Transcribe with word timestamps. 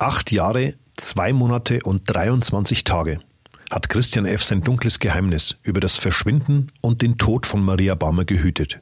Acht 0.00 0.30
Jahre, 0.30 0.74
zwei 0.96 1.32
Monate 1.32 1.80
und 1.82 2.02
23 2.06 2.84
Tage 2.84 3.18
hat 3.68 3.88
Christian 3.88 4.26
F. 4.26 4.44
sein 4.44 4.60
dunkles 4.60 5.00
Geheimnis 5.00 5.56
über 5.64 5.80
das 5.80 5.96
Verschwinden 5.96 6.70
und 6.80 7.02
den 7.02 7.18
Tod 7.18 7.46
von 7.46 7.64
Maria 7.64 7.96
Baumer 7.96 8.24
gehütet. 8.24 8.80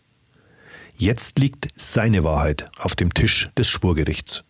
Jetzt 0.94 1.38
liegt 1.38 1.68
seine 1.74 2.22
Wahrheit 2.22 2.68
auf 2.78 2.96
dem 2.96 3.14
Tisch 3.14 3.48
des 3.56 3.66
Schwurgerichts. 3.66 4.44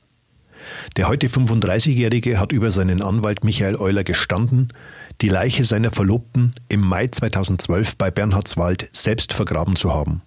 Der 0.96 1.06
heute 1.06 1.28
35-Jährige 1.28 2.40
hat 2.40 2.50
über 2.50 2.72
seinen 2.72 3.00
Anwalt 3.00 3.44
Michael 3.44 3.76
Euler 3.76 4.02
gestanden, 4.02 4.72
die 5.20 5.28
Leiche 5.28 5.64
seiner 5.64 5.92
Verlobten 5.92 6.56
im 6.68 6.80
Mai 6.80 7.06
2012 7.06 7.96
bei 7.96 8.10
Bernhardswald 8.10 8.88
selbst 8.90 9.32
vergraben 9.32 9.76
zu 9.76 9.94
haben. 9.94 10.22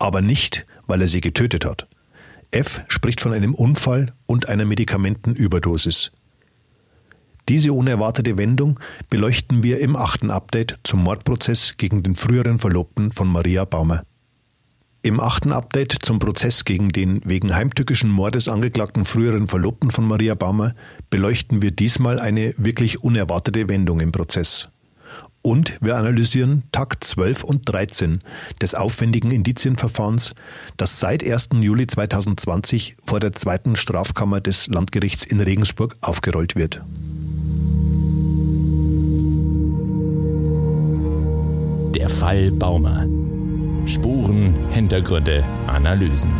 Aber 0.00 0.22
nicht, 0.22 0.66
weil 0.88 1.02
er 1.02 1.08
sie 1.08 1.20
getötet 1.20 1.64
hat. 1.64 1.86
F 2.52 2.82
spricht 2.88 3.20
von 3.20 3.32
einem 3.32 3.54
Unfall 3.54 4.12
und 4.26 4.48
einer 4.48 4.66
Medikamentenüberdosis. 4.66 6.12
Diese 7.48 7.72
unerwartete 7.72 8.38
Wendung 8.38 8.78
beleuchten 9.10 9.62
wir 9.62 9.80
im 9.80 9.96
achten 9.96 10.30
Update 10.30 10.78
zum 10.84 11.02
Mordprozess 11.02 11.76
gegen 11.76 12.02
den 12.02 12.14
früheren 12.14 12.58
Verlobten 12.58 13.10
von 13.10 13.26
Maria 13.26 13.64
Baumer. 13.64 14.04
Im 15.02 15.18
achten 15.18 15.50
Update 15.50 15.96
zum 16.02 16.20
Prozess 16.20 16.64
gegen 16.64 16.90
den 16.90 17.22
wegen 17.24 17.54
heimtückischen 17.54 18.10
Mordes 18.10 18.46
angeklagten 18.46 19.04
früheren 19.04 19.48
Verlobten 19.48 19.90
von 19.90 20.06
Maria 20.06 20.36
Baumer 20.36 20.74
beleuchten 21.10 21.62
wir 21.62 21.72
diesmal 21.72 22.20
eine 22.20 22.54
wirklich 22.56 23.02
unerwartete 23.02 23.68
Wendung 23.68 23.98
im 23.98 24.12
Prozess. 24.12 24.68
Und 25.42 25.76
wir 25.80 25.96
analysieren 25.96 26.62
Tag 26.70 27.02
12 27.02 27.42
und 27.42 27.62
13 27.68 28.20
des 28.60 28.76
aufwendigen 28.76 29.32
Indizienverfahrens, 29.32 30.34
das 30.76 31.00
seit 31.00 31.24
1. 31.24 31.50
Juli 31.60 31.88
2020 31.88 32.96
vor 33.02 33.18
der 33.18 33.32
zweiten 33.32 33.74
Strafkammer 33.74 34.40
des 34.40 34.68
Landgerichts 34.68 35.24
in 35.24 35.40
Regensburg 35.40 35.96
aufgerollt 36.00 36.54
wird. 36.54 36.82
Der 41.96 42.08
Fall 42.08 42.52
Baumer. 42.52 43.06
Spuren, 43.84 44.54
Hintergründe, 44.70 45.44
Analysen. 45.66 46.30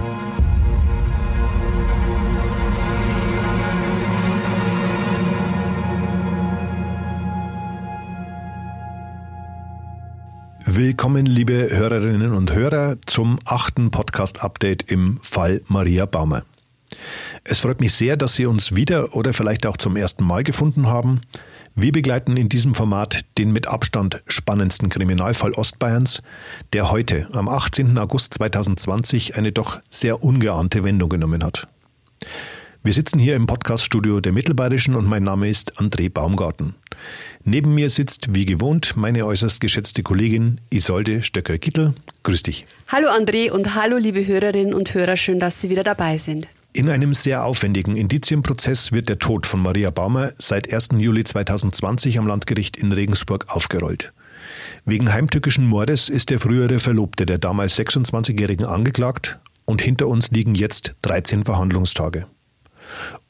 Willkommen, 10.64 11.26
liebe 11.26 11.70
Hörerinnen 11.70 12.32
und 12.34 12.52
Hörer, 12.54 12.96
zum 13.06 13.40
achten 13.44 13.90
Podcast-Update 13.90 14.90
im 14.92 15.18
Fall 15.20 15.60
Maria 15.66 16.06
Baumer. 16.06 16.44
Es 17.42 17.58
freut 17.58 17.80
mich 17.80 17.94
sehr, 17.94 18.16
dass 18.16 18.34
Sie 18.34 18.46
uns 18.46 18.72
wieder 18.72 19.16
oder 19.16 19.32
vielleicht 19.32 19.66
auch 19.66 19.76
zum 19.76 19.96
ersten 19.96 20.24
Mal 20.24 20.44
gefunden 20.44 20.86
haben. 20.86 21.20
Wir 21.74 21.90
begleiten 21.90 22.36
in 22.36 22.48
diesem 22.48 22.76
Format 22.76 23.24
den 23.38 23.52
mit 23.52 23.66
Abstand 23.66 24.22
spannendsten 24.28 24.88
Kriminalfall 24.88 25.52
Ostbayerns, 25.52 26.22
der 26.72 26.92
heute, 26.92 27.28
am 27.32 27.48
18. 27.48 27.98
August 27.98 28.34
2020, 28.34 29.36
eine 29.36 29.50
doch 29.50 29.80
sehr 29.90 30.22
ungeahnte 30.22 30.84
Wendung 30.84 31.08
genommen 31.08 31.42
hat. 31.42 31.66
Wir 32.84 32.92
sitzen 32.92 33.20
hier 33.20 33.36
im 33.36 33.46
Podcaststudio 33.46 34.20
der 34.20 34.32
Mittelbayerischen 34.32 34.96
und 34.96 35.06
mein 35.06 35.22
Name 35.22 35.48
ist 35.48 35.78
André 35.78 36.10
Baumgarten. 36.10 36.74
Neben 37.44 37.74
mir 37.74 37.90
sitzt, 37.90 38.34
wie 38.34 38.46
gewohnt, 38.46 38.96
meine 38.96 39.26
äußerst 39.26 39.60
geschätzte 39.60 40.04
Kollegin 40.04 40.60
Isolde 40.70 41.24
Stöcker-Kittel. 41.24 41.94
Grüß 42.22 42.44
dich. 42.44 42.66
Hallo 42.86 43.08
André 43.08 43.50
und 43.50 43.74
hallo 43.74 43.96
liebe 43.96 44.24
Hörerinnen 44.24 44.72
und 44.72 44.94
Hörer, 44.94 45.16
schön, 45.16 45.40
dass 45.40 45.60
Sie 45.60 45.68
wieder 45.68 45.82
dabei 45.82 46.18
sind. 46.18 46.46
In 46.72 46.88
einem 46.88 47.14
sehr 47.14 47.44
aufwendigen 47.44 47.96
Indizienprozess 47.96 48.92
wird 48.92 49.08
der 49.08 49.18
Tod 49.18 49.48
von 49.48 49.60
Maria 49.60 49.90
Baumer 49.90 50.32
seit 50.38 50.72
1. 50.72 50.90
Juli 50.98 51.24
2020 51.24 52.16
am 52.18 52.28
Landgericht 52.28 52.76
in 52.76 52.92
Regensburg 52.92 53.46
aufgerollt. 53.48 54.12
Wegen 54.84 55.12
heimtückischen 55.12 55.66
Mordes 55.66 56.08
ist 56.08 56.30
der 56.30 56.38
frühere 56.38 56.78
Verlobte 56.78 57.26
der 57.26 57.38
damals 57.38 57.76
26-Jährigen 57.76 58.66
angeklagt 58.66 59.40
und 59.64 59.82
hinter 59.82 60.06
uns 60.06 60.30
liegen 60.30 60.54
jetzt 60.54 60.94
13 61.02 61.44
Verhandlungstage. 61.44 62.26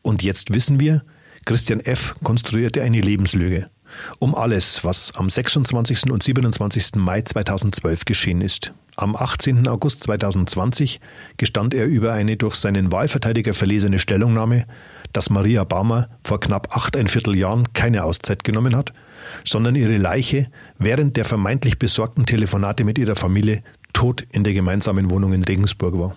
Und 0.03 0.23
jetzt 0.23 0.53
wissen 0.53 0.79
wir, 0.79 1.03
Christian 1.47 1.81
F. 1.81 2.15
konstruierte 2.23 2.83
eine 2.83 3.01
Lebenslüge 3.01 3.71
um 4.19 4.35
alles, 4.35 4.85
was 4.85 5.15
am 5.15 5.29
26. 5.29 6.11
und 6.11 6.23
27. 6.23 6.97
Mai 6.97 7.23
2012 7.23 8.05
geschehen 8.05 8.41
ist. 8.41 8.73
Am 8.97 9.17
18. 9.17 9.67
August 9.69 10.03
2020 10.05 11.01
gestand 11.39 11.73
er 11.73 11.87
über 11.87 12.13
eine 12.13 12.37
durch 12.37 12.57
seinen 12.57 12.93
Wahlverteidiger 12.93 13.55
verlesene 13.55 13.99
Stellungnahme, 13.99 14.67
dass 15.13 15.31
Maria 15.31 15.65
Baumer 15.65 16.09
vor 16.23 16.41
knapp 16.41 16.77
achteinviertel 16.77 17.37
Jahren 17.37 17.73
keine 17.73 18.05
Auszeit 18.05 18.45
genommen 18.45 18.77
hat, 18.77 18.93
sondern 19.45 19.77
ihre 19.77 19.97
Leiche 19.97 20.49
während 20.79 21.17
der 21.17 21.25
vermeintlich 21.25 21.79
besorgten 21.79 22.27
Telefonate 22.27 22.85
mit 22.85 22.99
ihrer 22.99 23.17
Familie 23.17 23.63
tot 23.93 24.27
in 24.31 24.45
der 24.45 24.53
gemeinsamen 24.53 25.11
Wohnung 25.11 25.33
in 25.33 25.45
Regensburg 25.45 25.99
war. 25.99 26.17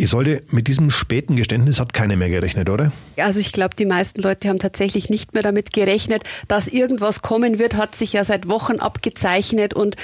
Isolde, 0.00 0.42
mit 0.52 0.68
diesem 0.68 0.90
späten 0.90 1.34
Geständnis 1.34 1.80
hat 1.80 1.92
keiner 1.92 2.14
mehr 2.14 2.30
gerechnet, 2.30 2.70
oder? 2.70 2.92
Also 3.16 3.40
ich 3.40 3.52
glaube, 3.52 3.74
die 3.74 3.84
meisten 3.84 4.22
Leute 4.22 4.48
haben 4.48 4.60
tatsächlich 4.60 5.10
nicht 5.10 5.34
mehr 5.34 5.42
damit 5.42 5.72
gerechnet, 5.72 6.22
dass 6.46 6.68
irgendwas 6.68 7.20
kommen 7.20 7.58
wird, 7.58 7.74
hat 7.74 7.96
sich 7.96 8.12
ja 8.12 8.22
seit 8.22 8.48
Wochen 8.48 8.76
abgezeichnet 8.76 9.74
und 9.74 9.96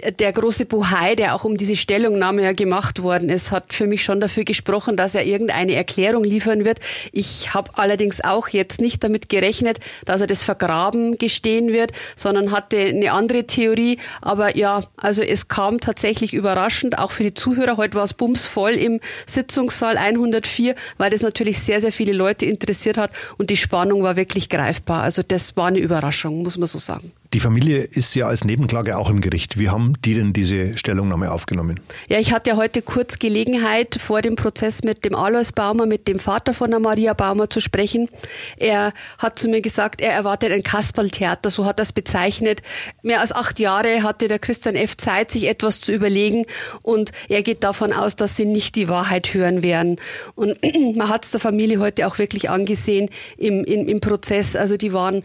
der 0.00 0.32
große 0.32 0.66
Buhai, 0.66 1.14
der 1.14 1.34
auch 1.34 1.44
um 1.44 1.56
diese 1.56 1.76
Stellungnahme 1.76 2.42
ja 2.42 2.52
gemacht 2.52 3.02
worden 3.02 3.28
ist, 3.28 3.50
hat 3.50 3.72
für 3.72 3.86
mich 3.86 4.02
schon 4.02 4.20
dafür 4.20 4.44
gesprochen, 4.44 4.96
dass 4.96 5.14
er 5.14 5.24
irgendeine 5.24 5.74
Erklärung 5.74 6.24
liefern 6.24 6.64
wird. 6.64 6.80
Ich 7.12 7.54
habe 7.54 7.70
allerdings 7.74 8.22
auch 8.22 8.48
jetzt 8.48 8.80
nicht 8.80 9.02
damit 9.04 9.28
gerechnet, 9.28 9.78
dass 10.04 10.20
er 10.20 10.26
das 10.26 10.42
Vergraben 10.42 11.18
gestehen 11.18 11.72
wird, 11.72 11.92
sondern 12.14 12.52
hatte 12.52 12.78
eine 12.78 13.12
andere 13.12 13.44
Theorie. 13.44 13.98
Aber 14.20 14.56
ja, 14.56 14.84
also 14.96 15.22
es 15.22 15.48
kam 15.48 15.80
tatsächlich 15.80 16.34
überraschend, 16.34 16.98
auch 16.98 17.10
für 17.10 17.24
die 17.24 17.34
Zuhörer. 17.34 17.76
Heute 17.76 17.96
war 17.96 18.04
es 18.04 18.14
bumsvoll 18.14 18.72
im 18.72 19.00
Sitzungssaal 19.26 19.96
104, 19.96 20.74
weil 20.98 21.10
das 21.10 21.22
natürlich 21.22 21.58
sehr, 21.58 21.80
sehr 21.80 21.92
viele 21.92 22.12
Leute 22.12 22.46
interessiert 22.46 22.96
hat 22.96 23.10
und 23.38 23.50
die 23.50 23.56
Spannung 23.56 24.02
war 24.02 24.16
wirklich 24.16 24.48
greifbar. 24.48 25.02
Also 25.02 25.22
das 25.22 25.56
war 25.56 25.66
eine 25.66 25.78
Überraschung, 25.78 26.42
muss 26.42 26.56
man 26.56 26.68
so 26.68 26.78
sagen. 26.78 27.12
Die 27.32 27.40
Familie 27.40 27.78
ist 27.78 28.14
ja 28.14 28.28
als 28.28 28.44
Nebenklage 28.44 28.96
auch 28.96 29.10
im 29.10 29.20
Gericht. 29.20 29.58
Wie 29.58 29.68
haben 29.68 29.94
die 30.04 30.14
denn 30.14 30.32
diese 30.32 30.76
Stellungnahme 30.78 31.32
aufgenommen? 31.32 31.80
Ja, 32.08 32.18
ich 32.18 32.32
hatte 32.32 32.56
heute 32.56 32.82
kurz 32.82 33.18
Gelegenheit, 33.18 33.96
vor 34.00 34.22
dem 34.22 34.36
Prozess 34.36 34.84
mit 34.84 35.04
dem 35.04 35.14
Alois 35.14 35.52
Baumer, 35.54 35.86
mit 35.86 36.08
dem 36.08 36.18
Vater 36.18 36.54
von 36.54 36.70
der 36.70 36.80
Maria 36.80 37.14
Baumer 37.14 37.50
zu 37.50 37.60
sprechen. 37.60 38.08
Er 38.56 38.92
hat 39.18 39.38
zu 39.38 39.48
mir 39.48 39.60
gesagt, 39.60 40.00
er 40.00 40.12
erwartet 40.12 40.52
ein 40.52 40.62
Kasperltheater, 40.62 41.50
so 41.50 41.64
hat 41.64 41.80
er 41.80 41.84
es 41.84 41.92
bezeichnet. 41.92 42.62
Mehr 43.02 43.20
als 43.20 43.32
acht 43.32 43.58
Jahre 43.58 44.02
hatte 44.02 44.28
der 44.28 44.38
Christian 44.38 44.76
F. 44.76 44.96
Zeit, 44.96 45.30
sich 45.30 45.48
etwas 45.48 45.80
zu 45.80 45.92
überlegen 45.92 46.44
und 46.82 47.10
er 47.28 47.42
geht 47.42 47.64
davon 47.64 47.92
aus, 47.92 48.16
dass 48.16 48.36
sie 48.36 48.44
nicht 48.44 48.76
die 48.76 48.88
Wahrheit 48.88 49.34
hören 49.34 49.62
werden. 49.62 49.96
Und 50.34 50.58
man 50.96 51.08
hat 51.08 51.24
es 51.24 51.32
der 51.32 51.40
Familie 51.40 51.80
heute 51.80 52.06
auch 52.06 52.18
wirklich 52.18 52.50
angesehen 52.50 53.10
im, 53.36 53.64
im, 53.64 53.88
im 53.88 54.00
Prozess. 54.00 54.54
Also 54.54 54.76
die 54.76 54.92
waren 54.92 55.22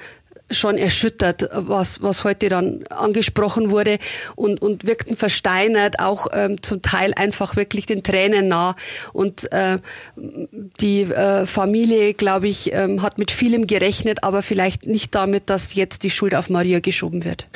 schon 0.52 0.78
erschüttert, 0.78 1.50
was, 1.54 2.02
was 2.02 2.24
heute 2.24 2.50
dann 2.50 2.84
angesprochen 2.90 3.72
wurde 3.72 4.00
und, 4.36 4.62
und 4.62 4.88
wirkten 4.88 5.16
versteinert, 5.16 6.00
auch 6.00 6.28
ähm, 6.34 6.62
zum 6.62 6.82
Teil 6.82 7.14
einfach 7.16 7.56
wirklich 7.56 7.86
den 7.86 8.04
Tränen 8.04 8.48
nah. 8.48 8.76
Und 9.14 9.52
äh, 9.52 9.80
die 10.16 11.02
äh, 11.04 11.46
Familie, 11.46 12.14
glaube 12.14 12.48
ich, 12.48 12.74
ähm, 12.74 13.02
hat 13.02 13.18
mit 13.18 13.32
vielem 13.32 13.68
gerechnet, 13.68 14.24
aber 14.24 14.42
vielleicht 14.42 14.86
nicht 14.86 15.16
damit, 15.16 15.50
dass 15.50 15.76
jetzt 15.76 16.04
die 16.04 16.10
Schuld 16.10 16.36
auf 16.36 16.50
Maria 16.50 16.80
geschoben 16.80 17.24
wird. 17.24 17.48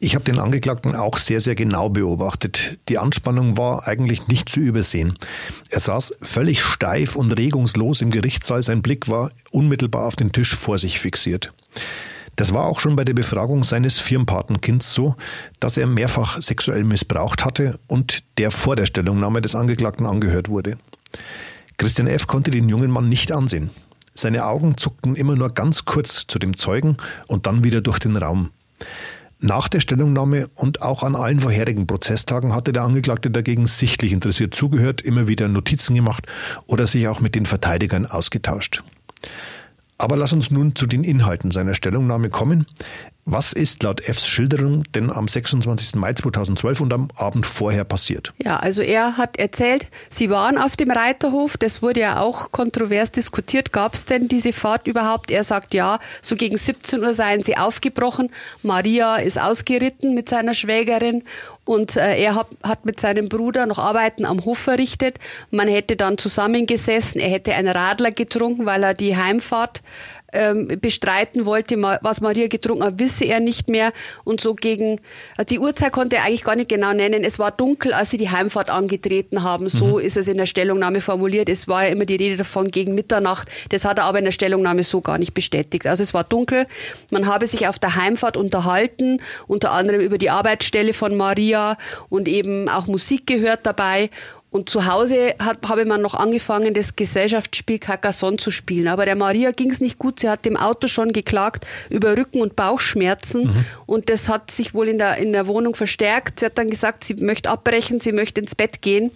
Ich 0.00 0.14
habe 0.14 0.24
den 0.24 0.38
Angeklagten 0.38 0.94
auch 0.94 1.18
sehr, 1.18 1.40
sehr 1.40 1.56
genau 1.56 1.88
beobachtet. 1.88 2.78
Die 2.88 2.98
Anspannung 2.98 3.56
war 3.56 3.88
eigentlich 3.88 4.28
nicht 4.28 4.48
zu 4.48 4.60
übersehen. 4.60 5.18
Er 5.70 5.80
saß 5.80 6.14
völlig 6.22 6.62
steif 6.62 7.16
und 7.16 7.32
regungslos 7.32 8.00
im 8.00 8.10
Gerichtssaal. 8.10 8.62
Sein 8.62 8.80
Blick 8.80 9.08
war 9.08 9.32
unmittelbar 9.50 10.06
auf 10.06 10.14
den 10.14 10.30
Tisch 10.30 10.54
vor 10.54 10.78
sich 10.78 11.00
fixiert. 11.00 11.52
Das 12.38 12.54
war 12.54 12.66
auch 12.66 12.78
schon 12.78 12.94
bei 12.94 13.04
der 13.04 13.14
Befragung 13.14 13.64
seines 13.64 13.98
Firmenpatenkinds 13.98 14.94
so, 14.94 15.16
dass 15.58 15.76
er 15.76 15.88
mehrfach 15.88 16.40
sexuell 16.40 16.84
missbraucht 16.84 17.44
hatte 17.44 17.80
und 17.88 18.20
der 18.38 18.52
vor 18.52 18.76
der 18.76 18.86
Stellungnahme 18.86 19.40
des 19.40 19.56
Angeklagten 19.56 20.06
angehört 20.06 20.48
wurde. 20.48 20.78
Christian 21.78 22.06
F. 22.06 22.28
konnte 22.28 22.52
den 22.52 22.68
jungen 22.68 22.92
Mann 22.92 23.08
nicht 23.08 23.32
ansehen. 23.32 23.70
Seine 24.14 24.46
Augen 24.46 24.76
zuckten 24.76 25.16
immer 25.16 25.34
nur 25.34 25.48
ganz 25.48 25.84
kurz 25.84 26.28
zu 26.28 26.38
dem 26.38 26.56
Zeugen 26.56 26.96
und 27.26 27.46
dann 27.46 27.64
wieder 27.64 27.80
durch 27.80 27.98
den 27.98 28.16
Raum. 28.16 28.50
Nach 29.40 29.66
der 29.66 29.80
Stellungnahme 29.80 30.46
und 30.54 30.80
auch 30.80 31.02
an 31.02 31.16
allen 31.16 31.40
vorherigen 31.40 31.88
Prozesstagen 31.88 32.54
hatte 32.54 32.72
der 32.72 32.84
Angeklagte 32.84 33.32
dagegen 33.32 33.66
sichtlich 33.66 34.12
interessiert 34.12 34.54
zugehört, 34.54 35.02
immer 35.02 35.26
wieder 35.26 35.48
Notizen 35.48 35.96
gemacht 35.96 36.28
oder 36.68 36.86
sich 36.86 37.08
auch 37.08 37.18
mit 37.18 37.34
den 37.34 37.46
Verteidigern 37.46 38.06
ausgetauscht. 38.06 38.84
Aber 39.98 40.16
lass 40.16 40.32
uns 40.32 40.50
nun 40.52 40.76
zu 40.76 40.86
den 40.86 41.02
Inhalten 41.02 41.50
seiner 41.50 41.74
Stellungnahme 41.74 42.30
kommen. 42.30 42.66
Was 43.30 43.52
ist 43.52 43.82
laut 43.82 44.00
Fs 44.00 44.26
Schilderung 44.26 44.84
denn 44.94 45.10
am 45.10 45.28
26. 45.28 45.96
Mai 45.96 46.14
2012 46.14 46.80
und 46.80 46.94
am 46.94 47.08
Abend 47.14 47.44
vorher 47.44 47.84
passiert? 47.84 48.32
Ja, 48.42 48.56
also 48.56 48.80
er 48.80 49.18
hat 49.18 49.36
erzählt, 49.36 49.88
sie 50.08 50.30
waren 50.30 50.56
auf 50.56 50.76
dem 50.76 50.90
Reiterhof. 50.90 51.58
Das 51.58 51.82
wurde 51.82 52.00
ja 52.00 52.20
auch 52.20 52.52
kontrovers 52.52 53.12
diskutiert. 53.12 53.70
Gab 53.70 53.92
es 53.92 54.06
denn 54.06 54.28
diese 54.28 54.54
Fahrt 54.54 54.86
überhaupt? 54.86 55.30
Er 55.30 55.44
sagt 55.44 55.74
ja, 55.74 55.98
so 56.22 56.36
gegen 56.36 56.56
17 56.56 57.04
Uhr 57.04 57.12
seien 57.12 57.42
sie 57.42 57.58
aufgebrochen. 57.58 58.30
Maria 58.62 59.16
ist 59.16 59.38
ausgeritten 59.38 60.14
mit 60.14 60.30
seiner 60.30 60.54
Schwägerin 60.54 61.22
und 61.66 61.96
äh, 61.96 62.16
er 62.16 62.34
hat, 62.34 62.46
hat 62.62 62.86
mit 62.86 62.98
seinem 62.98 63.28
Bruder 63.28 63.66
noch 63.66 63.78
Arbeiten 63.78 64.24
am 64.24 64.46
Hof 64.46 64.56
verrichtet. 64.56 65.18
Man 65.50 65.68
hätte 65.68 65.96
dann 65.96 66.16
zusammengesessen. 66.16 67.20
Er 67.20 67.28
hätte 67.28 67.52
einen 67.52 67.68
Radler 67.68 68.10
getrunken, 68.10 68.64
weil 68.64 68.82
er 68.82 68.94
die 68.94 69.18
Heimfahrt 69.18 69.82
ähm, 70.32 70.68
bestreiten 70.80 71.46
wollte, 71.46 71.76
was 72.02 72.20
Maria 72.20 72.48
getrunken 72.48 72.84
hat, 72.84 72.98
wisse 72.98 73.24
er 73.24 73.40
nicht 73.40 73.68
mehr. 73.68 73.92
Und 74.24 74.40
so 74.40 74.54
gegen, 74.54 75.00
also 75.36 75.46
die 75.48 75.58
Uhrzeit 75.58 75.92
konnte 75.92 76.16
er 76.16 76.24
eigentlich 76.24 76.44
gar 76.44 76.56
nicht 76.56 76.68
genau 76.68 76.92
nennen. 76.92 77.24
Es 77.24 77.38
war 77.38 77.50
dunkel, 77.50 77.92
als 77.92 78.10
sie 78.10 78.18
die 78.18 78.30
Heimfahrt 78.30 78.70
angetreten 78.70 79.42
haben. 79.42 79.68
So 79.68 79.98
mhm. 79.98 80.00
ist 80.00 80.16
es 80.16 80.28
in 80.28 80.36
der 80.36 80.46
Stellungnahme 80.46 81.00
formuliert. 81.00 81.48
Es 81.48 81.68
war 81.68 81.84
ja 81.84 81.90
immer 81.90 82.04
die 82.04 82.16
Rede 82.16 82.36
davon 82.36 82.70
gegen 82.70 82.94
Mitternacht. 82.94 83.48
Das 83.70 83.84
hat 83.84 83.98
er 83.98 84.04
aber 84.04 84.18
in 84.18 84.24
der 84.24 84.32
Stellungnahme 84.32 84.82
so 84.82 85.00
gar 85.00 85.18
nicht 85.18 85.34
bestätigt. 85.34 85.86
Also 85.86 86.02
es 86.02 86.14
war 86.14 86.24
dunkel. 86.24 86.66
Man 87.10 87.26
habe 87.26 87.46
sich 87.46 87.66
auf 87.66 87.78
der 87.78 87.94
Heimfahrt 87.94 88.36
unterhalten, 88.36 89.20
unter 89.46 89.72
anderem 89.72 90.00
über 90.00 90.18
die 90.18 90.30
Arbeitsstelle 90.30 90.92
von 90.92 91.16
Maria 91.16 91.78
und 92.08 92.28
eben 92.28 92.68
auch 92.68 92.86
Musik 92.86 93.26
gehört 93.26 93.60
dabei. 93.64 94.10
Und 94.50 94.70
zu 94.70 94.86
Hause 94.86 95.34
habe 95.38 95.84
man 95.84 96.00
noch 96.00 96.14
angefangen, 96.14 96.72
das 96.72 96.96
Gesellschaftsspiel 96.96 97.78
Carcassonne 97.78 98.38
zu 98.38 98.50
spielen. 98.50 98.88
Aber 98.88 99.04
der 99.04 99.14
Maria 99.14 99.50
ging 99.50 99.70
es 99.70 99.80
nicht 99.80 99.98
gut. 99.98 100.20
Sie 100.20 100.28
hat 100.28 100.46
im 100.46 100.56
Auto 100.56 100.88
schon 100.88 101.12
geklagt 101.12 101.66
über 101.90 102.16
Rücken- 102.16 102.40
und 102.40 102.56
Bauchschmerzen. 102.56 103.44
Mhm. 103.44 103.64
Und 103.84 104.08
das 104.08 104.28
hat 104.28 104.50
sich 104.50 104.72
wohl 104.72 104.88
in 104.88 104.96
der, 104.96 105.18
in 105.18 105.32
der 105.32 105.46
Wohnung 105.46 105.74
verstärkt. 105.74 106.40
Sie 106.40 106.46
hat 106.46 106.56
dann 106.56 106.70
gesagt, 106.70 107.04
sie 107.04 107.14
möchte 107.14 107.50
abbrechen, 107.50 108.00
sie 108.00 108.12
möchte 108.12 108.40
ins 108.40 108.54
Bett 108.54 108.80
gehen. 108.80 109.10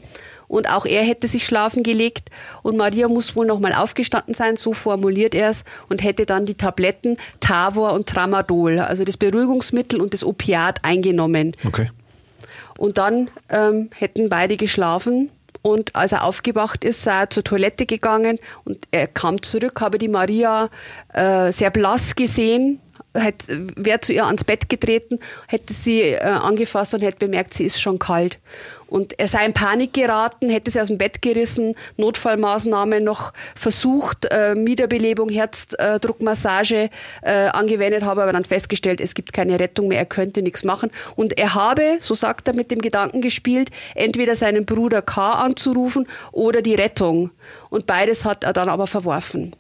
Und 0.49 0.69
auch 0.69 0.85
er 0.85 1.03
hätte 1.03 1.27
sich 1.29 1.47
schlafen 1.47 1.83
gelegt. 1.83 2.29
Und 2.63 2.77
Maria 2.77 3.09
muss 3.09 3.35
wohl 3.35 3.47
nochmal 3.47 3.73
aufgestanden 3.73 4.35
sein, 4.35 4.59
so 4.59 4.75
formuliert 4.75 5.35
er 5.35 5.49
es, 5.49 5.65
und 5.89 6.03
hätte 6.03 6.27
dann 6.27 6.45
die 6.45 6.57
Tabletten 6.57 7.17
Tavor 7.41 7.95
und 7.95 8.07
Tramadol, 8.07 8.81
also 8.81 9.05
das 9.05 9.17
Beruhigungsmittel 9.17 9.99
und 9.99 10.13
das 10.13 10.23
Opiat 10.23 10.85
eingenommen. 10.85 11.53
Okay. 11.65 11.89
Und 12.83 12.99
dann 12.99 13.31
ähm, 13.49 13.91
hätten 13.95 14.29
beide 14.29 14.57
geschlafen. 14.57 15.31
Und 15.63 15.95
als 15.95 16.11
er 16.11 16.25
aufgewacht 16.25 16.83
ist, 16.83 17.03
sei 17.03 17.21
er 17.21 17.31
zur 17.31 17.45
Toilette 17.45 17.87
gegangen 17.87 18.41
und 18.65 18.89
er 18.91 19.07
kam 19.07 19.41
zurück, 19.41 19.81
habe 19.81 19.99
die 19.99 20.09
Maria 20.09 20.69
äh, 21.15 21.53
sehr 21.53 21.71
blass 21.71 22.17
gesehen, 22.17 22.81
wäre 23.15 24.01
zu 24.01 24.13
ihr 24.13 24.25
ans 24.25 24.45
Bett 24.45 24.69
getreten, 24.69 25.19
hätte 25.47 25.75
sie 25.75 26.01
äh, 26.01 26.21
angefasst 26.23 26.95
und 26.95 27.03
hätte 27.03 27.19
bemerkt, 27.19 27.55
sie 27.55 27.65
ist 27.65 27.81
schon 27.81 27.99
kalt. 27.99 28.39
Und 28.87 29.19
er 29.19 29.27
sei 29.27 29.47
in 29.47 29.55
Panik 29.55 29.95
geraten, 29.95 30.51
hätte 30.51 30.71
sie 30.71 30.79
aus 30.79 30.89
dem 30.89 30.99
Bett 30.99 31.23
gerissen, 31.23 31.75
Notfallmaßnahmen 31.97 33.03
noch 33.03 33.33
versucht, 33.55 34.27
äh, 34.27 34.55
Wiederbelebung, 34.55 35.31
Herzdruckmassage 35.31 36.91
äh, 37.23 37.33
angewendet, 37.33 38.05
habe 38.05 38.23
aber 38.23 38.33
dann 38.33 38.45
festgestellt, 38.45 39.01
es 39.01 39.15
gibt 39.15 39.33
keine 39.33 39.59
Rettung 39.59 39.89
mehr, 39.89 39.99
er 39.99 40.05
könnte 40.05 40.43
nichts 40.43 40.63
machen. 40.63 40.91
Und 41.17 41.39
er 41.39 41.55
habe, 41.55 41.97
so 42.01 42.15
sagt 42.15 42.49
er, 42.49 42.55
mit 42.55 42.71
dem 42.71 42.83
Gedanken 42.83 43.23
gespielt, 43.23 43.71
entweder 43.95 44.37
seinen 44.37 44.67
Bruder 44.67 45.01
K 45.01 45.31
anzurufen 45.31 46.07
oder 46.31 46.61
die 46.61 46.75
Rettung. 46.75 47.31
Und 47.71 47.87
beides 47.87 48.27
hat 48.27 48.45
er 48.45 48.53
dann 48.53 48.69
aber 48.69 48.87
verworfen. 48.87 49.57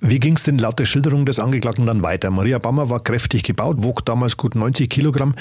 Wie 0.00 0.18
ging 0.18 0.36
es 0.36 0.44
denn 0.44 0.58
laut 0.58 0.78
der 0.78 0.86
Schilderung 0.86 1.26
des 1.26 1.38
Angeklagten 1.38 1.84
dann 1.86 2.02
weiter? 2.02 2.30
Maria 2.30 2.58
Bammer 2.58 2.88
war 2.88 3.02
kräftig 3.02 3.42
gebaut, 3.42 3.76
wog 3.80 4.04
damals 4.04 4.36
gut 4.36 4.54
90 4.54 4.88
Kilogramm. 4.88 5.34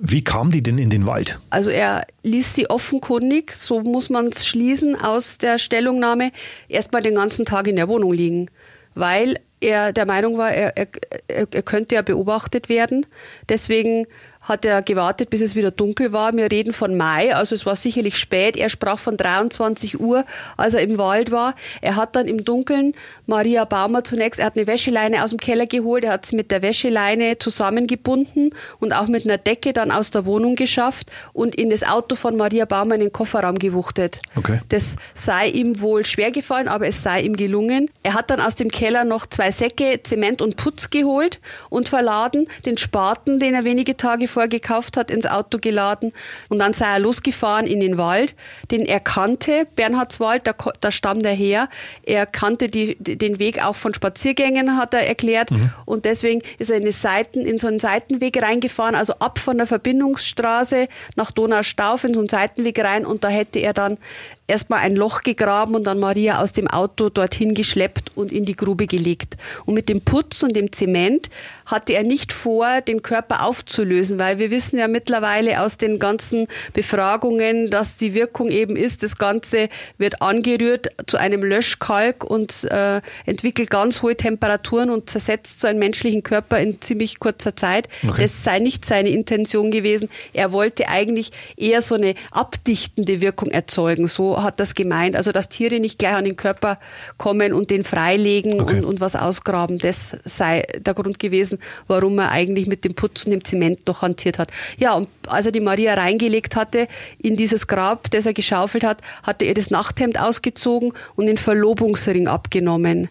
Wie 0.00 0.24
kam 0.24 0.50
die 0.50 0.62
denn 0.62 0.78
in 0.78 0.90
den 0.90 1.06
Wald? 1.06 1.38
Also 1.50 1.70
er 1.70 2.04
ließ 2.24 2.54
sie 2.54 2.68
offenkundig, 2.68 3.52
so 3.52 3.80
muss 3.80 4.10
man 4.10 4.26
es 4.26 4.46
schließen 4.46 5.00
aus 5.00 5.38
der 5.38 5.58
Stellungnahme, 5.58 6.32
erstmal 6.68 7.02
den 7.02 7.14
ganzen 7.14 7.44
Tag 7.44 7.68
in 7.68 7.76
der 7.76 7.88
Wohnung 7.88 8.12
liegen, 8.12 8.50
weil 8.96 9.38
er 9.60 9.92
der 9.92 10.06
Meinung 10.06 10.36
war, 10.36 10.50
er, 10.50 10.76
er, 10.76 10.88
er 11.28 11.62
könnte 11.62 11.94
ja 11.94 12.02
beobachtet 12.02 12.68
werden. 12.68 13.06
Deswegen 13.48 14.06
hat 14.44 14.64
er 14.64 14.82
gewartet, 14.82 15.30
bis 15.30 15.40
es 15.40 15.54
wieder 15.54 15.70
dunkel 15.70 16.12
war. 16.12 16.32
Wir 16.34 16.50
reden 16.50 16.72
von 16.72 16.96
Mai, 16.96 17.34
also 17.34 17.54
es 17.54 17.66
war 17.66 17.76
sicherlich 17.76 18.16
spät. 18.16 18.56
Er 18.56 18.68
sprach 18.68 18.98
von 18.98 19.16
23 19.16 20.00
Uhr, 20.00 20.24
als 20.56 20.74
er 20.74 20.82
im 20.82 20.98
Wald 20.98 21.30
war. 21.30 21.54
Er 21.80 21.96
hat 21.96 22.14
dann 22.14 22.28
im 22.28 22.44
Dunkeln 22.44 22.94
Maria 23.26 23.64
Baumer 23.64 24.04
zunächst, 24.04 24.40
er 24.40 24.46
hat 24.46 24.56
eine 24.56 24.66
Wäscheleine 24.66 25.24
aus 25.24 25.30
dem 25.30 25.38
Keller 25.38 25.66
geholt, 25.66 26.04
er 26.04 26.12
hat 26.12 26.26
sie 26.26 26.36
mit 26.36 26.50
der 26.50 26.62
Wäscheleine 26.62 27.38
zusammengebunden 27.38 28.50
und 28.80 28.92
auch 28.92 29.06
mit 29.06 29.24
einer 29.24 29.38
Decke 29.38 29.72
dann 29.72 29.90
aus 29.90 30.10
der 30.10 30.26
Wohnung 30.26 30.56
geschafft 30.56 31.10
und 31.32 31.54
in 31.54 31.70
das 31.70 31.82
Auto 31.82 32.14
von 32.14 32.36
Maria 32.36 32.66
Baumer 32.66 32.96
in 32.96 33.00
den 33.00 33.12
Kofferraum 33.12 33.58
gewuchtet. 33.58 34.20
Okay. 34.36 34.60
Das 34.68 34.96
sei 35.14 35.48
ihm 35.48 35.80
wohl 35.80 36.04
schwer 36.04 36.30
gefallen, 36.30 36.68
aber 36.68 36.86
es 36.86 37.02
sei 37.02 37.22
ihm 37.22 37.36
gelungen. 37.36 37.90
Er 38.02 38.14
hat 38.14 38.30
dann 38.30 38.40
aus 38.40 38.54
dem 38.54 38.70
Keller 38.70 39.04
noch 39.04 39.26
zwei 39.26 39.50
Säcke 39.50 40.00
Zement 40.02 40.42
und 40.42 40.56
Putz 40.56 40.90
geholt 40.90 41.40
und 41.70 41.88
verladen, 41.88 42.46
den 42.66 42.76
Spaten, 42.76 43.38
den 43.38 43.54
er 43.54 43.64
wenige 43.64 43.96
Tage 43.96 44.28
vorher 44.34 44.48
gekauft 44.48 44.96
hat, 44.96 45.10
ins 45.10 45.26
Auto 45.26 45.58
geladen 45.58 46.12
und 46.48 46.58
dann 46.58 46.72
sei 46.72 46.86
er 46.86 46.98
losgefahren 46.98 47.66
in 47.66 47.80
den 47.80 47.96
Wald, 47.98 48.34
den 48.70 48.82
er 48.82 49.00
kannte, 49.00 49.66
Bernhardswald, 49.76 50.46
da, 50.46 50.54
da 50.80 50.90
stammt 50.90 51.24
er 51.24 51.32
her. 51.32 51.68
Er 52.04 52.26
kannte 52.26 52.66
die, 52.66 52.96
den 52.98 53.38
Weg 53.38 53.64
auch 53.64 53.76
von 53.76 53.94
Spaziergängen, 53.94 54.76
hat 54.76 54.94
er 54.94 55.06
erklärt 55.06 55.50
mhm. 55.50 55.70
und 55.84 56.04
deswegen 56.04 56.42
ist 56.58 56.70
er 56.70 56.76
in, 56.76 56.92
Seiten, 56.92 57.40
in 57.40 57.58
so 57.58 57.68
einen 57.68 57.78
Seitenweg 57.78 58.40
reingefahren, 58.42 58.94
also 58.94 59.14
ab 59.14 59.38
von 59.38 59.56
der 59.56 59.66
Verbindungsstraße 59.66 60.88
nach 61.16 61.30
Donaustauf 61.30 62.04
in 62.04 62.14
so 62.14 62.20
einen 62.20 62.28
Seitenweg 62.28 62.78
rein 62.82 63.06
und 63.06 63.24
da 63.24 63.28
hätte 63.28 63.58
er 63.58 63.72
dann 63.72 63.98
erstmal 64.46 64.80
ein 64.80 64.94
Loch 64.94 65.22
gegraben 65.22 65.74
und 65.74 65.84
dann 65.84 65.98
Maria 65.98 66.42
aus 66.42 66.52
dem 66.52 66.68
Auto 66.68 67.08
dorthin 67.08 67.54
geschleppt 67.54 68.12
und 68.14 68.30
in 68.30 68.44
die 68.44 68.56
Grube 68.56 68.86
gelegt. 68.86 69.36
Und 69.64 69.74
mit 69.74 69.88
dem 69.88 70.02
Putz 70.02 70.42
und 70.42 70.54
dem 70.54 70.72
Zement 70.72 71.30
hatte 71.66 71.94
er 71.94 72.02
nicht 72.02 72.32
vor, 72.32 72.80
den 72.82 73.02
Körper 73.02 73.44
aufzulösen, 73.44 74.18
weil 74.24 74.38
wir 74.38 74.50
wissen 74.50 74.78
ja 74.78 74.88
mittlerweile 74.88 75.60
aus 75.60 75.76
den 75.76 75.98
ganzen 75.98 76.48
Befragungen, 76.72 77.70
dass 77.70 77.96
die 77.98 78.14
Wirkung 78.14 78.48
eben 78.48 78.74
ist, 78.74 79.02
das 79.02 79.18
Ganze 79.18 79.68
wird 79.98 80.22
angerührt 80.22 80.88
zu 81.06 81.18
einem 81.18 81.44
Löschkalk 81.44 82.24
und 82.24 82.64
äh, 82.64 83.00
entwickelt 83.26 83.70
ganz 83.70 84.02
hohe 84.02 84.16
Temperaturen 84.16 84.90
und 84.90 85.10
zersetzt 85.10 85.60
so 85.60 85.66
einen 85.66 85.78
menschlichen 85.78 86.22
Körper 86.22 86.58
in 86.58 86.80
ziemlich 86.80 87.20
kurzer 87.20 87.54
Zeit. 87.54 87.88
Okay. 88.06 88.22
Das 88.22 88.42
sei 88.42 88.58
nicht 88.58 88.84
seine 88.84 89.10
Intention 89.10 89.70
gewesen. 89.70 90.08
Er 90.32 90.52
wollte 90.52 90.88
eigentlich 90.88 91.32
eher 91.56 91.82
so 91.82 91.94
eine 91.94 92.14
abdichtende 92.30 93.20
Wirkung 93.20 93.50
erzeugen. 93.50 94.06
So 94.06 94.42
hat 94.42 94.58
das 94.58 94.74
gemeint. 94.74 95.16
Also, 95.16 95.32
dass 95.32 95.48
Tiere 95.48 95.80
nicht 95.80 95.98
gleich 95.98 96.14
an 96.14 96.24
den 96.24 96.36
Körper 96.36 96.78
kommen 97.18 97.52
und 97.52 97.70
den 97.70 97.84
freilegen 97.84 98.60
okay. 98.60 98.78
und, 98.78 98.84
und 98.84 99.00
was 99.00 99.16
ausgraben, 99.16 99.78
das 99.78 100.16
sei 100.24 100.66
der 100.78 100.94
Grund 100.94 101.18
gewesen, 101.18 101.58
warum 101.86 102.18
er 102.18 102.30
eigentlich 102.30 102.66
mit 102.66 102.84
dem 102.84 102.94
Putz 102.94 103.24
und 103.24 103.30
dem 103.30 103.44
Zement 103.44 103.86
noch 103.86 104.02
hantiert 104.14 104.38
hat. 104.38 104.50
Ja, 104.78 104.94
und 104.94 105.08
als 105.26 105.46
er 105.46 105.52
die 105.52 105.60
Maria 105.60 105.94
reingelegt 105.94 106.56
hatte 106.56 106.88
in 107.18 107.36
dieses 107.36 107.66
Grab, 107.66 108.10
das 108.10 108.26
er 108.26 108.32
geschaufelt 108.32 108.84
hat, 108.84 109.02
hatte 109.22 109.44
er 109.44 109.54
das 109.54 109.70
Nachthemd 109.70 110.18
ausgezogen 110.20 110.92
und 111.16 111.26
den 111.26 111.36
Verlobungsring 111.36 112.28
abgenommen. 112.28 113.08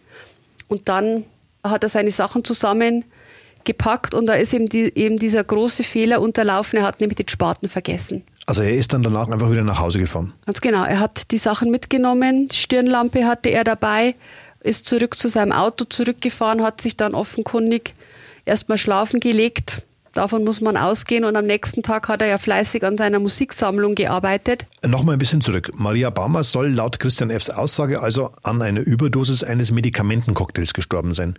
Und 0.68 0.88
dann 0.90 1.26
hat 1.64 1.84
er 1.84 1.90
seine 1.90 2.12
Sachen 2.12 2.44
zusammen 2.44 3.06
gepackt 3.64 4.14
und 4.14 4.26
da 4.26 4.34
ist 4.34 4.54
ihm, 4.54 4.68
die, 4.68 4.92
eben 4.96 5.18
dieser 5.18 5.44
große 5.44 5.84
Fehler 5.84 6.22
unterlaufen. 6.22 6.80
Er 6.80 6.86
hat 6.86 7.00
nämlich 7.00 7.18
den 7.18 7.30
Spaten 7.30 7.70
vergessen. 7.70 8.24
Also 8.46 8.62
er 8.62 8.72
ist 8.72 8.92
dann 8.92 9.04
danach 9.04 9.30
einfach 9.30 9.52
wieder 9.52 9.64
nach 9.64 9.80
Hause 9.80 10.00
gefahren. 10.00 10.34
Ganz 10.46 10.60
genau. 10.60 10.84
Er 10.84 11.00
hat 11.00 11.32
die 11.32 11.38
Sachen 11.38 11.72
mitgenommen, 11.72 12.50
Stirnlampe 12.52 13.26
hatte 13.26 13.50
er 13.50 13.64
dabei, 13.64 14.16
ist 14.62 14.86
zurück 14.86 15.18
zu 15.18 15.30
seinem 15.30 15.54
Auto 15.54 15.86
zurückgefahren, 15.86 16.62
hat 16.62 16.82
sich 16.82 16.98
dann 16.98 17.14
offenkundig 17.16 17.94
erstmal 18.44 18.78
schlafen 18.78 19.22
gelegt. 19.22 19.86
Davon 20.14 20.44
muss 20.44 20.62
man 20.62 20.78
ausgehen. 20.78 21.26
Und 21.26 21.36
am 21.36 21.46
nächsten 21.46 21.84
Tag 21.84 22.08
hat 22.08 22.22
er 22.22 22.28
ja 22.28 22.38
fleißig 22.38 22.84
an 22.84 22.98
seiner 22.98 23.20
Musiksammlung 23.20 23.96
gearbeitet. 23.96 24.68
Nochmal 24.86 25.16
ein 25.16 25.20
bisschen 25.20 25.42
zurück. 25.42 25.72
Maria 25.76 26.10
Baumer 26.10 26.44
soll 26.44 26.70
laut 26.70 27.00
Christian 27.00 27.30
F.'s 27.30 27.50
Aussage 27.50 28.02
also 28.02 28.32
an 28.44 28.62
einer 28.62 28.82
Überdosis 28.82 29.44
eines 29.44 29.72
Medikamentencocktails 29.72 30.74
gestorben 30.74 31.14
sein. 31.14 31.36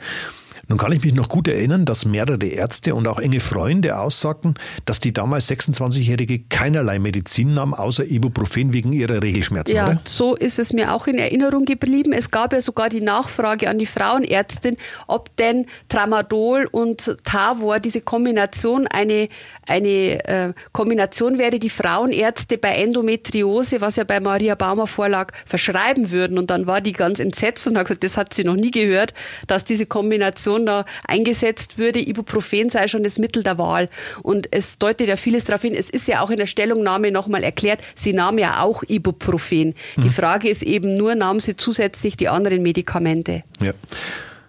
Nun 0.68 0.78
kann 0.78 0.92
ich 0.92 1.02
mich 1.02 1.14
noch 1.14 1.28
gut 1.28 1.48
erinnern, 1.48 1.84
dass 1.84 2.04
mehrere 2.04 2.46
Ärzte 2.46 2.94
und 2.94 3.06
auch 3.06 3.18
enge 3.18 3.40
Freunde 3.40 3.98
aussagten, 3.98 4.54
dass 4.84 5.00
die 5.00 5.12
damals 5.12 5.50
26-Jährige 5.50 6.40
keinerlei 6.48 6.98
Medizin 6.98 7.54
nahm, 7.54 7.74
außer 7.74 8.04
Ibuprofen 8.04 8.72
wegen 8.72 8.92
ihrer 8.92 9.22
Regelschmerzen. 9.22 9.74
Ja, 9.74 9.88
oder? 9.88 10.00
so 10.04 10.34
ist 10.34 10.58
es 10.58 10.72
mir 10.72 10.94
auch 10.94 11.06
in 11.06 11.18
Erinnerung 11.18 11.64
geblieben. 11.64 12.12
Es 12.12 12.30
gab 12.30 12.52
ja 12.52 12.60
sogar 12.60 12.88
die 12.88 13.00
Nachfrage 13.00 13.68
an 13.68 13.78
die 13.78 13.86
Frauenärztin, 13.86 14.76
ob 15.06 15.34
denn 15.36 15.66
Tramadol 15.88 16.68
und 16.70 17.16
Tavor, 17.24 17.80
diese 17.80 18.00
Kombination, 18.00 18.86
eine, 18.86 19.28
eine 19.68 20.24
äh, 20.26 20.52
Kombination 20.72 21.38
wäre, 21.38 21.58
die 21.58 21.70
Frauenärzte 21.70 22.58
bei 22.58 22.70
Endometriose, 22.70 23.80
was 23.80 23.96
ja 23.96 24.04
bei 24.04 24.20
Maria 24.20 24.54
Baumer 24.54 24.86
vorlag, 24.86 25.32
verschreiben 25.46 26.10
würden. 26.10 26.38
Und 26.38 26.50
dann 26.50 26.66
war 26.66 26.80
die 26.80 26.92
ganz 26.92 27.18
entsetzt 27.18 27.66
und 27.66 27.76
hat 27.76 27.86
gesagt, 27.86 28.04
das 28.04 28.16
hat 28.16 28.34
sie 28.34 28.44
noch 28.44 28.56
nie 28.56 28.70
gehört, 28.70 29.14
dass 29.46 29.64
diese 29.64 29.86
Kombination 29.86 30.53
Situation 30.54 30.66
da 30.66 30.84
eingesetzt 31.06 31.78
würde, 31.78 32.00
Ibuprofen 32.00 32.68
sei 32.68 32.88
schon 32.88 33.02
das 33.02 33.18
Mittel 33.18 33.42
der 33.42 33.58
Wahl. 33.58 33.88
Und 34.22 34.48
es 34.50 34.78
deutet 34.78 35.08
ja 35.08 35.16
vieles 35.16 35.44
darauf 35.44 35.62
hin, 35.62 35.74
es 35.74 35.90
ist 35.90 36.08
ja 36.08 36.20
auch 36.20 36.30
in 36.30 36.38
der 36.38 36.46
Stellungnahme 36.46 37.10
nochmal 37.10 37.42
erklärt, 37.42 37.80
sie 37.94 38.12
nahm 38.12 38.38
ja 38.38 38.62
auch 38.62 38.82
Ibuprofen. 38.86 39.74
Mhm. 39.96 40.02
Die 40.02 40.10
Frage 40.10 40.48
ist 40.48 40.62
eben 40.62 40.94
nur, 40.94 41.14
nahm 41.14 41.40
sie 41.40 41.56
zusätzlich 41.56 42.16
die 42.16 42.28
anderen 42.28 42.62
Medikamente? 42.62 43.42
Ja. 43.60 43.72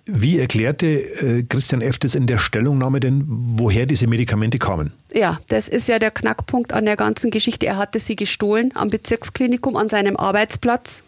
Wie 0.08 0.38
erklärte 0.38 0.86
äh, 0.86 1.44
Christian 1.50 1.82
F. 1.82 1.98
das 1.98 2.14
in 2.14 2.28
der 2.28 2.38
Stellungnahme 2.38 3.00
denn, 3.00 3.24
woher 3.28 3.88
diese 3.88 4.06
Medikamente 4.06 4.60
kamen? 4.60 4.92
Ja, 5.12 5.40
das 5.50 5.68
ist 5.68 5.88
ja 5.88 5.98
der 5.98 6.12
Knackpunkt 6.12 6.74
an 6.74 6.86
der 6.86 6.96
ganzen 6.96 7.32
Geschichte. 7.32 7.66
Er 7.66 7.78
hatte 7.78 8.00
sie 8.00 8.16
gestohlen 8.16 8.72
am 8.76 8.92
Bezirksklinikum 8.92 9.76
an 9.76 9.90
seinem 9.90 10.16
Arbeitsplatz 10.16 11.02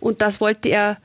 und 0.00 0.20
das 0.20 0.38
wollte 0.42 0.68
er 0.68 0.98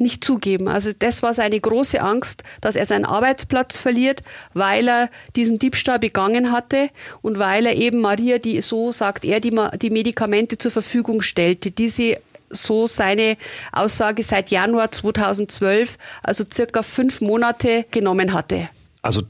nicht 0.00 0.24
zugeben. 0.24 0.68
Also 0.68 0.90
das 0.96 1.22
war 1.22 1.34
seine 1.34 1.58
große 1.58 2.00
Angst, 2.00 2.42
dass 2.60 2.76
er 2.76 2.86
seinen 2.86 3.04
Arbeitsplatz 3.04 3.78
verliert, 3.78 4.22
weil 4.54 4.88
er 4.88 5.10
diesen 5.36 5.58
Diebstahl 5.58 5.98
begangen 5.98 6.52
hatte 6.52 6.90
und 7.22 7.38
weil 7.38 7.66
er 7.66 7.76
eben 7.76 8.00
Maria, 8.00 8.38
die 8.38 8.60
so 8.60 8.92
sagt 8.92 9.24
er, 9.24 9.40
die, 9.40 9.56
die 9.80 9.90
Medikamente 9.90 10.58
zur 10.58 10.70
Verfügung 10.70 11.22
stellte, 11.22 11.70
die 11.70 11.88
sie 11.88 12.16
so 12.50 12.86
seine 12.86 13.36
Aussage 13.72 14.22
seit 14.22 14.50
Januar 14.50 14.90
2012, 14.90 15.98
also 16.22 16.44
circa 16.50 16.82
fünf 16.82 17.20
Monate 17.20 17.84
genommen 17.90 18.32
hatte. 18.32 18.70
Also 19.02 19.22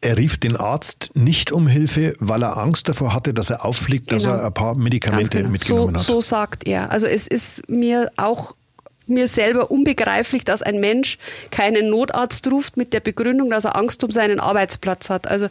er 0.00 0.18
rief 0.18 0.38
den 0.38 0.56
Arzt 0.56 1.10
nicht 1.14 1.52
um 1.52 1.66
Hilfe, 1.66 2.14
weil 2.18 2.42
er 2.42 2.56
Angst 2.58 2.88
davor 2.88 3.14
hatte, 3.14 3.34
dass 3.34 3.50
er 3.50 3.64
auffliegt, 3.64 4.08
genau. 4.08 4.22
dass 4.22 4.26
er 4.32 4.46
ein 4.46 4.54
paar 4.54 4.74
Medikamente 4.74 5.38
genau. 5.38 5.50
mitgenommen 5.50 5.94
so, 5.94 6.00
hat. 6.00 6.06
So 6.06 6.20
sagt 6.20 6.66
er. 6.66 6.92
Also 6.92 7.06
es 7.06 7.26
ist 7.26 7.68
mir 7.68 8.12
auch 8.16 8.55
mir 9.06 9.28
selber 9.28 9.70
unbegreiflich, 9.70 10.44
dass 10.44 10.62
ein 10.62 10.80
Mensch 10.80 11.18
keinen 11.50 11.90
Notarzt 11.90 12.50
ruft 12.50 12.76
mit 12.76 12.92
der 12.92 13.00
Begründung, 13.00 13.50
dass 13.50 13.64
er 13.64 13.76
Angst 13.76 14.02
um 14.04 14.10
seinen 14.10 14.40
Arbeitsplatz 14.40 15.10
hat. 15.10 15.28
Also 15.28 15.48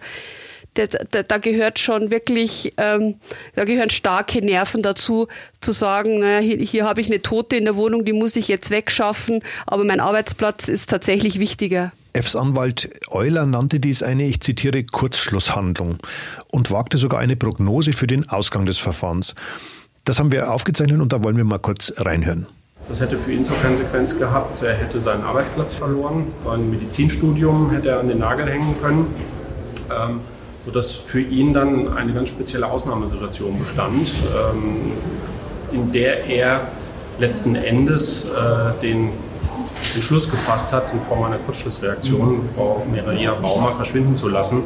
da, 0.75 0.85
da, 1.11 1.23
da 1.23 1.37
gehört 1.37 1.79
schon 1.79 2.11
wirklich, 2.11 2.73
ähm, 2.77 3.15
da 3.55 3.63
gehören 3.63 3.89
starke 3.89 4.43
Nerven 4.43 4.81
dazu, 4.81 5.27
zu 5.61 5.71
sagen, 5.71 6.19
naja, 6.19 6.39
hier, 6.39 6.57
hier 6.57 6.85
habe 6.85 7.01
ich 7.01 7.07
eine 7.07 7.21
Tote 7.21 7.55
in 7.55 7.65
der 7.65 7.75
Wohnung, 7.75 8.05
die 8.05 8.13
muss 8.13 8.35
ich 8.35 8.47
jetzt 8.47 8.69
wegschaffen, 8.69 9.41
aber 9.65 9.83
mein 9.83 9.99
Arbeitsplatz 9.99 10.67
ist 10.67 10.89
tatsächlich 10.89 11.39
wichtiger. 11.39 11.91
Fs 12.13 12.35
Anwalt 12.35 12.89
Euler 13.09 13.45
nannte 13.45 13.79
dies 13.79 14.03
eine, 14.03 14.25
ich 14.25 14.39
zitiere, 14.39 14.83
Kurzschlusshandlung 14.83 15.97
und 16.51 16.71
wagte 16.71 16.97
sogar 16.97 17.19
eine 17.19 17.35
Prognose 17.35 17.93
für 17.93 18.07
den 18.07 18.29
Ausgang 18.29 18.65
des 18.65 18.77
Verfahrens. 18.77 19.35
Das 20.05 20.19
haben 20.19 20.31
wir 20.31 20.51
aufgezeichnet 20.51 21.01
und 21.01 21.11
da 21.11 21.23
wollen 21.23 21.35
wir 21.35 21.43
mal 21.43 21.59
kurz 21.59 21.91
reinhören. 21.97 22.47
Das 22.87 23.01
hätte 23.01 23.17
für 23.17 23.31
ihn 23.31 23.43
zur 23.43 23.57
Konsequenz 23.57 24.19
gehabt, 24.19 24.61
er 24.61 24.73
hätte 24.73 24.99
seinen 24.99 25.23
Arbeitsplatz 25.23 25.73
verloren, 25.73 26.27
ein 26.47 26.69
Medizinstudium 26.69 27.71
hätte 27.71 27.89
er 27.89 27.99
an 27.99 28.07
den 28.07 28.19
Nagel 28.19 28.47
hängen 28.47 28.75
können. 28.81 29.07
Ähm, 29.89 30.19
sodass 30.65 30.91
für 30.91 31.21
ihn 31.21 31.53
dann 31.53 31.95
eine 31.95 32.11
ganz 32.11 32.29
spezielle 32.29 32.69
Ausnahmesituation 32.69 33.57
bestand, 33.59 34.11
ähm, 34.35 34.91
in 35.71 35.91
der 35.91 36.25
er 36.25 36.61
letzten 37.19 37.55
Endes 37.55 38.31
äh, 38.31 38.81
den 38.81 39.11
Entschluss 39.93 40.29
gefasst 40.29 40.73
hat, 40.73 40.91
in 40.93 40.99
Form 40.99 41.23
einer 41.23 41.37
Kurzschlussreaktion 41.37 42.41
Frau 42.55 42.85
Maria 42.89 43.33
Baumer 43.33 43.73
verschwinden 43.73 44.15
zu 44.15 44.27
lassen, 44.27 44.63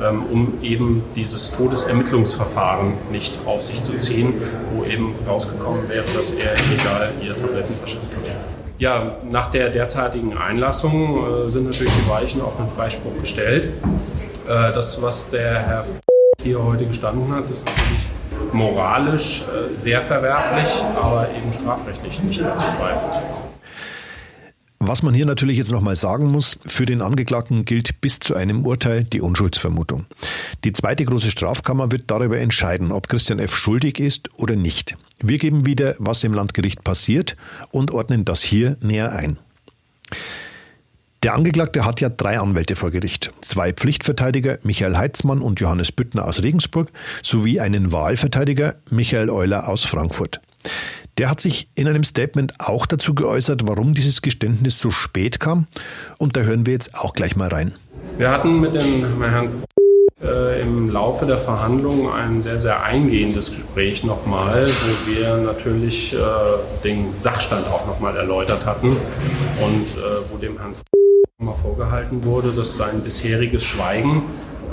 um 0.00 0.54
eben 0.62 1.02
dieses 1.14 1.56
Todesermittlungsverfahren 1.56 2.94
nicht 3.10 3.34
auf 3.46 3.62
sich 3.62 3.82
zu 3.82 3.96
ziehen, 3.96 4.34
wo 4.72 4.84
eben 4.84 5.14
rausgekommen 5.28 5.88
wäre, 5.88 6.04
dass 6.04 6.30
er 6.30 6.54
illegal 6.54 7.12
ihr 7.22 7.34
Tabletten 7.34 7.74
verschafft 7.74 8.10
hat. 8.16 8.50
Ja, 8.78 9.18
nach 9.28 9.50
der 9.50 9.68
derzeitigen 9.68 10.38
Einlassung 10.38 11.18
äh, 11.18 11.50
sind 11.50 11.66
natürlich 11.66 11.92
die 11.92 12.08
Weichen 12.08 12.40
auf 12.40 12.58
einen 12.58 12.70
Freispruch 12.70 13.12
gestellt. 13.20 13.68
Äh, 14.48 14.72
das, 14.72 15.02
was 15.02 15.28
der 15.30 15.60
Herr 15.60 15.84
hier 16.42 16.64
heute 16.64 16.86
gestanden 16.86 17.30
hat, 17.34 17.44
ist 17.50 17.66
natürlich 17.66 18.08
moralisch 18.54 19.42
äh, 19.42 19.76
sehr 19.76 20.00
verwerflich, 20.00 20.82
aber 20.96 21.28
eben 21.36 21.52
strafrechtlich 21.52 22.22
nicht 22.22 22.40
mehr 22.40 22.56
zu 22.56 22.64
greifen. 22.78 23.49
Was 24.82 25.02
man 25.02 25.12
hier 25.12 25.26
natürlich 25.26 25.58
jetzt 25.58 25.72
nochmal 25.72 25.94
sagen 25.94 26.28
muss, 26.28 26.56
für 26.64 26.86
den 26.86 27.02
Angeklagten 27.02 27.66
gilt 27.66 28.00
bis 28.00 28.18
zu 28.18 28.34
einem 28.34 28.64
Urteil 28.64 29.04
die 29.04 29.20
Unschuldsvermutung. 29.20 30.06
Die 30.64 30.72
zweite 30.72 31.04
große 31.04 31.30
Strafkammer 31.30 31.92
wird 31.92 32.04
darüber 32.06 32.38
entscheiden, 32.38 32.90
ob 32.90 33.06
Christian 33.06 33.40
F. 33.40 33.54
schuldig 33.54 34.00
ist 34.00 34.30
oder 34.38 34.56
nicht. 34.56 34.96
Wir 35.18 35.36
geben 35.36 35.66
wieder, 35.66 35.96
was 35.98 36.24
im 36.24 36.32
Landgericht 36.32 36.82
passiert 36.82 37.36
und 37.72 37.90
ordnen 37.90 38.24
das 38.24 38.42
hier 38.42 38.78
näher 38.80 39.12
ein. 39.12 39.38
Der 41.22 41.34
Angeklagte 41.34 41.84
hat 41.84 42.00
ja 42.00 42.08
drei 42.08 42.40
Anwälte 42.40 42.74
vor 42.74 42.90
Gericht. 42.90 43.30
Zwei 43.42 43.74
Pflichtverteidiger, 43.74 44.60
Michael 44.62 44.96
Heitzmann 44.96 45.42
und 45.42 45.60
Johannes 45.60 45.92
Büttner 45.92 46.26
aus 46.26 46.42
Regensburg, 46.42 46.90
sowie 47.22 47.60
einen 47.60 47.92
Wahlverteidiger, 47.92 48.76
Michael 48.88 49.28
Euler 49.28 49.68
aus 49.68 49.84
Frankfurt. 49.84 50.40
Der 51.18 51.30
hat 51.30 51.40
sich 51.40 51.68
in 51.74 51.88
einem 51.88 52.04
Statement 52.04 52.54
auch 52.58 52.86
dazu 52.86 53.14
geäußert, 53.14 53.62
warum 53.66 53.94
dieses 53.94 54.22
Geständnis 54.22 54.78
so 54.78 54.90
spät 54.90 55.40
kam. 55.40 55.66
Und 56.18 56.36
da 56.36 56.40
hören 56.40 56.66
wir 56.66 56.72
jetzt 56.72 56.94
auch 56.94 57.12
gleich 57.12 57.36
mal 57.36 57.48
rein. 57.48 57.74
Wir 58.16 58.30
hatten 58.30 58.60
mit 58.60 58.74
dem 58.74 59.22
Herrn 59.22 59.50
äh, 60.22 60.60
im 60.62 60.90
Laufe 60.90 61.26
der 61.26 61.38
Verhandlungen 61.38 62.12
ein 62.12 62.42
sehr, 62.42 62.58
sehr 62.58 62.82
eingehendes 62.82 63.50
Gespräch 63.50 64.04
nochmal, 64.04 64.66
wo 64.66 65.10
wir 65.10 65.36
natürlich 65.38 66.14
äh, 66.14 66.16
den 66.84 67.16
Sachstand 67.16 67.66
auch 67.68 67.86
nochmal 67.86 68.16
erläutert 68.16 68.64
hatten 68.66 68.88
und 68.88 69.86
äh, 69.86 70.00
wo 70.30 70.36
dem 70.38 70.58
Herrn 70.58 70.74
mal 71.38 71.54
vorgehalten 71.54 72.22
wurde, 72.24 72.52
dass 72.52 72.76
sein 72.76 73.00
bisheriges 73.02 73.64
Schweigen 73.64 74.24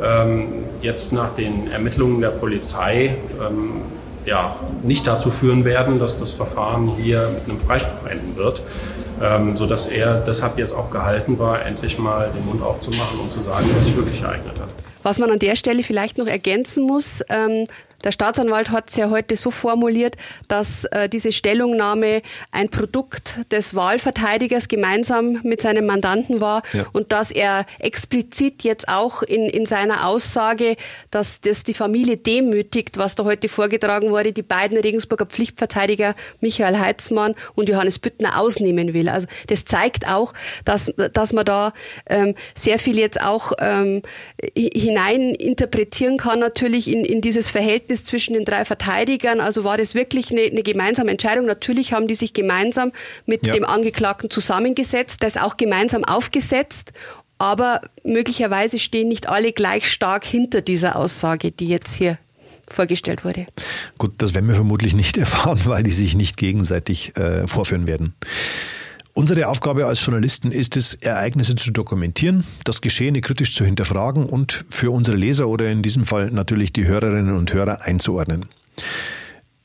ähm, 0.03 0.65
jetzt 0.81 1.13
nach 1.13 1.33
den 1.33 1.71
Ermittlungen 1.71 2.19
der 2.19 2.31
Polizei 2.31 3.15
ähm, 3.39 3.83
ja, 4.27 4.57
nicht 4.83 5.07
dazu 5.07 5.31
führen 5.31 5.65
werden, 5.65 5.99
dass 5.99 6.19
das 6.19 6.31
Verfahren 6.31 6.91
hier 6.97 7.29
mit 7.33 7.49
einem 7.49 7.59
Freispruch 7.59 8.07
enden 8.07 8.35
wird, 8.35 8.61
ähm, 9.21 9.57
sodass 9.57 9.87
er 9.87 10.21
deshalb 10.21 10.57
jetzt 10.59 10.73
auch 10.73 10.91
gehalten 10.91 11.39
war, 11.39 11.65
endlich 11.65 11.97
mal 11.97 12.29
den 12.35 12.45
Mund 12.45 12.61
aufzumachen 12.61 13.19
und 13.19 13.31
zu 13.31 13.41
sagen, 13.41 13.65
was 13.75 13.85
sich 13.85 13.95
wirklich 13.95 14.21
ereignet 14.21 14.59
hat. 14.59 14.69
Was 15.01 15.19
man 15.19 15.31
an 15.31 15.39
der 15.39 15.55
Stelle 15.55 15.83
vielleicht 15.83 16.17
noch 16.17 16.27
ergänzen 16.27 16.83
muss, 16.83 17.23
ähm, 17.29 17.65
der 18.03 18.11
Staatsanwalt 18.11 18.69
hat 18.69 18.89
es 18.89 18.95
ja 18.95 19.09
heute 19.09 19.35
so 19.35 19.51
formuliert, 19.51 20.17
dass 20.47 20.85
äh, 20.85 21.09
diese 21.09 21.31
Stellungnahme 21.31 22.21
ein 22.51 22.69
Produkt 22.69 23.39
des 23.51 23.75
Wahlverteidigers 23.75 24.67
gemeinsam 24.67 25.41
mit 25.43 25.61
seinem 25.61 25.85
Mandanten 25.85 26.41
war 26.41 26.61
ja. 26.73 26.85
und 26.93 27.11
dass 27.11 27.31
er 27.31 27.65
explizit 27.79 28.63
jetzt 28.63 28.87
auch 28.87 29.23
in, 29.23 29.45
in 29.45 29.65
seiner 29.65 30.07
Aussage, 30.07 30.77
dass 31.11 31.41
das 31.41 31.63
die 31.63 31.73
Familie 31.73 32.17
demütigt, 32.17 32.97
was 32.97 33.15
da 33.15 33.23
heute 33.23 33.49
vorgetragen 33.49 34.11
wurde, 34.11 34.31
die 34.31 34.43
beiden 34.43 34.77
Regensburger 34.77 35.25
Pflichtverteidiger 35.25 36.15
Michael 36.39 36.79
Heitzmann 36.79 37.35
und 37.55 37.69
Johannes 37.69 37.99
Büttner 37.99 38.39
ausnehmen 38.39 38.93
will. 38.93 39.09
Also 39.09 39.27
das 39.47 39.65
zeigt 39.65 40.07
auch, 40.07 40.33
dass, 40.65 40.93
dass 41.13 41.33
man 41.33 41.45
da 41.45 41.73
ähm, 42.07 42.35
sehr 42.55 42.79
viel 42.79 42.97
jetzt 42.97 43.21
auch 43.21 43.53
ähm, 43.59 44.01
hinein 44.55 45.33
interpretieren 45.35 46.17
kann 46.17 46.39
natürlich 46.39 46.91
in, 46.91 47.03
in 47.03 47.21
dieses 47.21 47.49
Verhältnis 47.49 47.96
Verhältnis 47.97 48.03
zwischen 48.05 48.33
den 48.33 48.45
drei 48.45 48.65
Verteidigern? 48.65 49.39
Also 49.39 49.63
war 49.63 49.77
das 49.77 49.95
wirklich 49.95 50.31
eine, 50.31 50.41
eine 50.41 50.63
gemeinsame 50.63 51.11
Entscheidung? 51.11 51.45
Natürlich 51.45 51.93
haben 51.93 52.07
die 52.07 52.15
sich 52.15 52.33
gemeinsam 52.33 52.91
mit 53.25 53.45
ja. 53.47 53.53
dem 53.53 53.65
Angeklagten 53.65 54.29
zusammengesetzt, 54.29 55.23
das 55.23 55.37
auch 55.37 55.57
gemeinsam 55.57 56.03
aufgesetzt. 56.03 56.93
Aber 57.39 57.81
möglicherweise 58.03 58.79
stehen 58.79 59.09
nicht 59.09 59.29
alle 59.29 59.51
gleich 59.51 59.91
stark 59.91 60.25
hinter 60.25 60.61
dieser 60.61 60.95
Aussage, 60.95 61.51
die 61.51 61.67
jetzt 61.67 61.95
hier 61.95 62.17
vorgestellt 62.67 63.23
wurde. 63.23 63.45
Gut, 63.97 64.13
das 64.17 64.33
werden 64.33 64.47
wir 64.47 64.55
vermutlich 64.55 64.93
nicht 64.93 65.17
erfahren, 65.25 65.59
weil 65.65 65.83
die 65.83 65.91
sich 65.91 66.15
nicht 66.15 66.37
gegenseitig 66.37 67.15
äh, 67.15 67.47
vorführen 67.47 67.87
werden. 67.87 68.15
Unsere 69.17 69.47
Aufgabe 69.47 69.87
als 69.87 70.05
Journalisten 70.05 70.51
ist 70.51 70.77
es, 70.77 70.93
Ereignisse 70.93 71.55
zu 71.55 71.71
dokumentieren, 71.71 72.43
das 72.65 72.81
Geschehene 72.81 73.21
kritisch 73.21 73.55
zu 73.55 73.65
hinterfragen 73.65 74.27
und 74.27 74.63
für 74.69 74.91
unsere 74.91 75.17
Leser 75.17 75.47
oder 75.47 75.71
in 75.71 75.81
diesem 75.81 76.05
Fall 76.05 76.29
natürlich 76.29 76.71
die 76.71 76.85
Hörerinnen 76.85 77.35
und 77.35 77.51
Hörer 77.51 77.81
einzuordnen. 77.81 78.45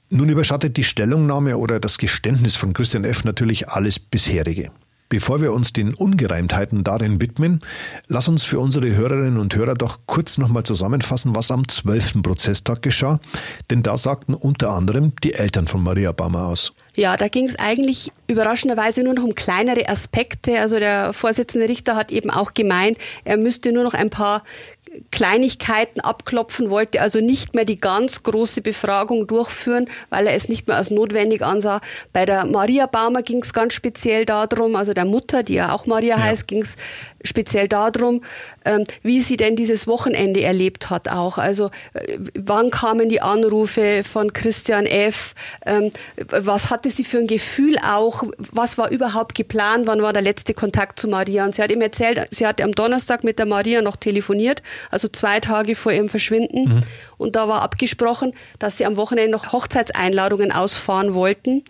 Nun 0.09 0.31
überschattet 0.31 0.79
die 0.79 0.85
Stellungnahme 0.85 1.59
oder 1.59 1.81
das 1.81 1.99
Geständnis 1.99 2.57
von 2.57 2.73
Christian 2.73 3.05
F. 3.05 3.25
natürlich 3.25 3.69
alles 3.69 3.99
bisherige. 3.99 4.71
Bevor 5.11 5.43
wir 5.43 5.53
uns 5.53 5.75
den 5.75 5.93
Ungereimtheiten 5.93 6.83
darin 6.83 7.21
widmen, 7.21 7.61
lass 8.09 8.29
uns 8.29 8.45
für 8.45 8.59
unsere 8.59 8.97
Hörerinnen 8.97 9.37
und 9.37 9.55
Hörer 9.55 9.75
doch 9.75 9.99
kurz 10.07 10.39
nochmal 10.39 10.63
zusammenfassen, 10.63 11.35
was 11.35 11.51
am 11.51 11.69
12. 11.69 12.23
Prozesstag 12.23 12.81
geschah, 12.81 13.21
denn 13.69 13.83
da 13.83 13.99
sagten 13.99 14.33
unter 14.33 14.71
anderem 14.71 15.13
die 15.23 15.35
Eltern 15.35 15.67
von 15.67 15.83
Maria 15.83 16.13
Baumer 16.13 16.47
aus. 16.47 16.73
Ja, 16.95 17.17
da 17.17 17.29
ging 17.29 17.49
es 17.49 17.59
eigentlich 17.59 18.13
überraschenderweise 18.27 19.03
nur 19.03 19.15
noch 19.15 19.25
um 19.25 19.35
kleinere 19.35 19.89
Aspekte. 19.89 20.61
Also 20.61 20.79
der 20.79 21.13
Vorsitzende 21.13 21.69
Richter 21.69 21.97
hat 21.97 22.11
eben 22.11 22.31
auch 22.31 22.55
gemeint, 22.55 22.99
er 23.25 23.37
müsste 23.37 23.73
nur 23.73 23.85
noch 23.85 23.95
ein 23.95 24.11
paar 24.11 24.43
Kleinigkeiten 25.11 26.01
abklopfen, 26.01 26.71
wollte 26.71 27.01
also 27.01 27.21
nicht 27.21 27.55
mehr 27.55 27.65
die 27.65 27.81
ganz 27.81 28.23
große 28.23 28.61
Befragung 28.61 29.27
durchführen, 29.27 29.89
weil 30.11 30.27
er 30.27 30.35
es 30.35 30.49
nicht 30.49 30.67
mehr 30.69 30.77
als 30.77 30.91
notwendig 30.91 31.43
ansah. 31.43 31.81
Bei 32.13 32.27
der 32.27 32.45
Maria 32.47 32.87
Baumer 32.87 33.23
ging 33.23 33.43
es 33.43 33.53
ganz 33.53 33.75
speziell 33.75 34.25
darum, 34.25 34.77
also 34.77 34.93
der 34.93 35.05
Mutter, 35.05 35.43
die 35.43 35.55
ja 35.55 35.73
auch 35.73 35.87
Maria 35.87 36.17
ja. 36.17 36.23
heißt, 36.23 36.47
ging 36.47 36.63
es 36.63 36.77
speziell 37.25 37.69
darum, 37.69 38.23
ähm, 38.65 38.85
wie 39.03 39.23
sie 39.23 39.37
denn 39.37 39.57
dieses 39.57 39.87
Wochenende 39.87 40.43
erlebt 40.43 40.91
hat 40.91 41.09
auch. 41.09 41.39
Also 41.39 41.71
äh, 41.95 42.19
wann 42.35 42.71
kamen 42.71 43.09
die 43.09 43.21
Anrufe 43.21 44.03
von 44.05 44.33
Christian 44.33 44.87
F., 44.87 45.35
ähm, 45.65 45.91
was 46.17 46.71
hatte 46.83 46.91
sie 46.91 47.05
für 47.05 47.19
ein 47.19 47.29
Gefühl 47.29 47.77
auch, 47.79 48.25
was 48.39 48.77
war 48.77 48.91
überhaupt 48.91 49.37
geplant, 49.37 49.87
wann 49.87 50.03
war 50.03 50.13
der 50.13 50.21
letzte 50.21 50.53
Kontakt 50.53 50.99
zu 50.99 51.07
Maria. 51.07 51.45
Und 51.45 51.55
sie 51.55 51.63
hat 51.63 51.71
ihm 51.71 51.81
erzählt, 51.81 52.21
sie 52.33 52.45
hatte 52.45 52.65
am 52.65 52.73
Donnerstag 52.73 53.23
mit 53.23 53.39
der 53.39 53.47
Maria 53.47 53.83
noch 53.83 53.95
telefoniert, 53.95 54.65
also 54.91 55.07
zwei 55.07 55.39
Tage 55.39 55.77
vor 55.77 55.93
ihrem 55.93 56.09
Verschwinden. 56.09 56.65
Mhm. 56.65 56.83
Und 57.19 57.37
da 57.37 57.47
war 57.47 57.63
abgesprochen, 57.63 58.33
dass 58.59 58.79
sie 58.79 58.85
am 58.85 58.97
Wochenende 58.97 59.31
noch 59.31 59.53
Hochzeitseinladungen 59.53 60.51
ausfahren 60.51 61.15
wollten 61.15 61.63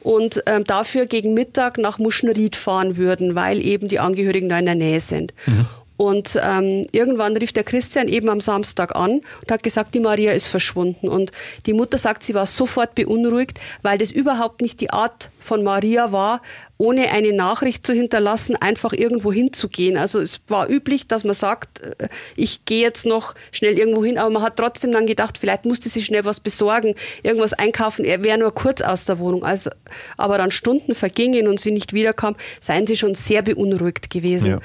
und 0.00 0.42
ähm, 0.46 0.64
dafür 0.64 1.04
gegen 1.04 1.34
Mittag 1.34 1.76
nach 1.76 1.98
Muschenried 1.98 2.56
fahren 2.56 2.96
würden, 2.96 3.34
weil 3.34 3.60
eben 3.60 3.88
die 3.88 4.00
Angehörigen 4.00 4.48
da 4.48 4.58
in 4.58 4.64
der 4.64 4.76
Nähe 4.76 5.00
sind. 5.00 5.34
Mhm. 5.44 5.66
Und 5.96 6.38
ähm, 6.42 6.82
irgendwann 6.90 7.36
rief 7.36 7.52
der 7.52 7.62
Christian 7.62 8.08
eben 8.08 8.28
am 8.28 8.40
Samstag 8.40 8.96
an 8.96 9.20
und 9.42 9.50
hat 9.50 9.62
gesagt, 9.62 9.94
die 9.94 10.00
Maria 10.00 10.32
ist 10.32 10.48
verschwunden. 10.48 11.08
Und 11.08 11.30
die 11.66 11.72
Mutter 11.72 11.98
sagt, 11.98 12.24
sie 12.24 12.34
war 12.34 12.46
sofort 12.46 12.94
beunruhigt, 12.94 13.60
weil 13.82 13.98
das 13.98 14.10
überhaupt 14.10 14.60
nicht 14.60 14.80
die 14.80 14.90
Art 14.90 15.30
von 15.38 15.62
Maria 15.62 16.10
war, 16.10 16.40
ohne 16.78 17.10
eine 17.10 17.32
Nachricht 17.32 17.86
zu 17.86 17.92
hinterlassen, 17.92 18.56
einfach 18.56 18.92
irgendwo 18.92 19.32
hinzugehen. 19.32 19.96
Also 19.96 20.20
es 20.20 20.40
war 20.48 20.68
üblich, 20.68 21.06
dass 21.06 21.22
man 21.22 21.34
sagt, 21.34 21.80
äh, 21.80 22.08
ich 22.34 22.64
gehe 22.64 22.80
jetzt 22.80 23.06
noch 23.06 23.34
schnell 23.52 23.78
irgendwo 23.78 24.04
hin, 24.04 24.18
aber 24.18 24.30
man 24.30 24.42
hat 24.42 24.56
trotzdem 24.56 24.90
dann 24.90 25.06
gedacht, 25.06 25.38
vielleicht 25.38 25.64
musste 25.64 25.88
sie 25.88 26.02
schnell 26.02 26.24
was 26.24 26.40
besorgen, 26.40 26.94
irgendwas 27.22 27.52
einkaufen, 27.52 28.04
er 28.04 28.24
wäre 28.24 28.38
nur 28.38 28.52
kurz 28.52 28.80
aus 28.80 29.04
der 29.04 29.18
Wohnung. 29.18 29.44
Also, 29.44 29.70
aber 30.16 30.38
dann 30.38 30.50
Stunden 30.50 30.94
vergingen 30.94 31.46
und 31.46 31.60
sie 31.60 31.70
nicht 31.70 31.92
wiederkam, 31.92 32.34
seien 32.60 32.86
sie 32.86 32.96
schon 32.96 33.14
sehr 33.14 33.42
beunruhigt 33.42 34.10
gewesen. 34.10 34.50
Ja. 34.50 34.58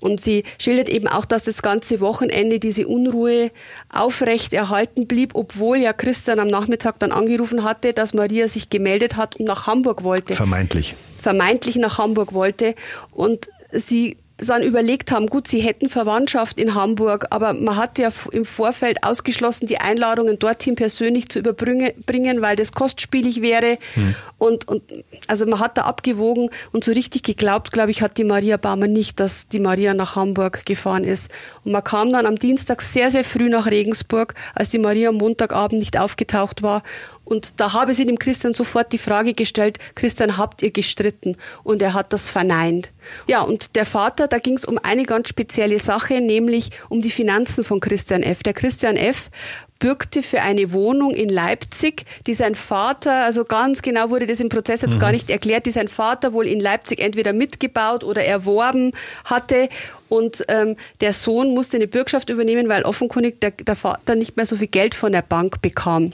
Und 0.00 0.20
sie 0.20 0.44
schildert 0.58 0.88
eben 0.88 1.08
auch, 1.08 1.24
dass 1.24 1.44
das 1.44 1.62
ganze 1.62 2.00
Wochenende 2.00 2.58
diese 2.58 2.86
Unruhe 2.86 3.50
aufrecht 3.88 4.52
erhalten 4.52 5.06
blieb, 5.06 5.34
obwohl 5.34 5.78
ja 5.78 5.92
Christian 5.92 6.38
am 6.38 6.48
Nachmittag 6.48 6.98
dann 6.98 7.12
angerufen 7.12 7.64
hatte, 7.64 7.92
dass 7.92 8.14
Maria 8.14 8.48
sich 8.48 8.70
gemeldet 8.70 9.16
hat 9.16 9.36
und 9.36 9.46
nach 9.46 9.66
Hamburg 9.66 10.02
wollte. 10.02 10.34
Vermeintlich. 10.34 10.94
Vermeintlich 11.20 11.76
nach 11.76 11.98
Hamburg 11.98 12.32
wollte. 12.32 12.74
Und 13.10 13.46
sie 13.70 14.16
dann 14.38 14.62
überlegt 14.62 15.12
haben, 15.12 15.28
gut, 15.28 15.48
sie 15.48 15.60
hätten 15.60 15.88
Verwandtschaft 15.88 16.60
in 16.60 16.74
Hamburg, 16.74 17.26
aber 17.30 17.54
man 17.54 17.76
hat 17.76 17.98
ja 17.98 18.10
im 18.32 18.44
Vorfeld 18.44 19.02
ausgeschlossen, 19.02 19.66
die 19.66 19.78
Einladungen 19.78 20.38
dorthin 20.38 20.74
persönlich 20.74 21.30
zu 21.30 21.38
überbringen, 21.38 22.42
weil 22.42 22.56
das 22.56 22.72
kostspielig 22.72 23.40
wäre. 23.40 23.78
Hm. 23.94 24.14
Und, 24.38 24.68
und 24.68 24.82
also 25.26 25.46
man 25.46 25.58
hat 25.58 25.78
da 25.78 25.82
abgewogen 25.82 26.50
und 26.72 26.84
so 26.84 26.92
richtig 26.92 27.22
geglaubt, 27.22 27.72
glaube 27.72 27.90
ich, 27.90 28.02
hat 28.02 28.18
die 28.18 28.24
Maria 28.24 28.58
Baumer 28.58 28.88
nicht, 28.88 29.20
dass 29.20 29.48
die 29.48 29.58
Maria 29.58 29.94
nach 29.94 30.16
Hamburg 30.16 30.66
gefahren 30.66 31.04
ist. 31.04 31.30
Und 31.64 31.72
man 31.72 31.82
kam 31.82 32.12
dann 32.12 32.26
am 32.26 32.36
Dienstag 32.36 32.82
sehr, 32.82 33.10
sehr 33.10 33.24
früh 33.24 33.48
nach 33.48 33.66
Regensburg, 33.66 34.34
als 34.54 34.68
die 34.68 34.78
Maria 34.78 35.08
am 35.08 35.16
Montagabend 35.16 35.80
nicht 35.80 35.98
aufgetaucht 35.98 36.62
war 36.62 36.82
und 37.26 37.60
da 37.60 37.72
habe 37.72 37.92
sie 37.92 38.06
dem 38.06 38.20
Christian 38.20 38.54
sofort 38.54 38.92
die 38.92 38.98
Frage 38.98 39.34
gestellt, 39.34 39.78
Christian, 39.96 40.36
habt 40.36 40.62
ihr 40.62 40.70
gestritten? 40.70 41.36
Und 41.64 41.82
er 41.82 41.92
hat 41.92 42.12
das 42.12 42.28
verneint. 42.28 42.90
Ja, 43.26 43.42
und 43.42 43.74
der 43.74 43.84
Vater, 43.84 44.28
da 44.28 44.38
ging 44.38 44.54
es 44.54 44.64
um 44.64 44.78
eine 44.78 45.02
ganz 45.02 45.28
spezielle 45.28 45.80
Sache, 45.80 46.20
nämlich 46.20 46.70
um 46.88 47.02
die 47.02 47.10
Finanzen 47.10 47.64
von 47.64 47.80
Christian 47.80 48.22
F. 48.22 48.44
Der 48.44 48.54
Christian 48.54 48.96
F. 48.96 49.30
bürgte 49.80 50.22
für 50.22 50.40
eine 50.40 50.70
Wohnung 50.70 51.14
in 51.14 51.28
Leipzig, 51.28 52.04
die 52.28 52.34
sein 52.34 52.54
Vater, 52.54 53.24
also 53.24 53.44
ganz 53.44 53.82
genau 53.82 54.08
wurde 54.10 54.26
das 54.26 54.38
im 54.38 54.48
Prozess 54.48 54.82
jetzt 54.82 54.94
mhm. 54.94 55.00
gar 55.00 55.10
nicht 55.10 55.28
erklärt, 55.28 55.66
die 55.66 55.72
sein 55.72 55.88
Vater 55.88 56.32
wohl 56.32 56.46
in 56.46 56.60
Leipzig 56.60 57.00
entweder 57.00 57.32
mitgebaut 57.32 58.04
oder 58.04 58.24
erworben 58.24 58.92
hatte. 59.24 59.68
Und 60.08 60.44
ähm, 60.46 60.76
der 61.00 61.12
Sohn 61.12 61.54
musste 61.54 61.76
eine 61.76 61.88
Bürgschaft 61.88 62.30
übernehmen, 62.30 62.68
weil 62.68 62.84
offenkundig 62.84 63.40
der, 63.40 63.50
der 63.50 63.74
Vater 63.74 64.14
nicht 64.14 64.36
mehr 64.36 64.46
so 64.46 64.54
viel 64.54 64.68
Geld 64.68 64.94
von 64.94 65.10
der 65.10 65.22
Bank 65.22 65.60
bekam. 65.60 66.12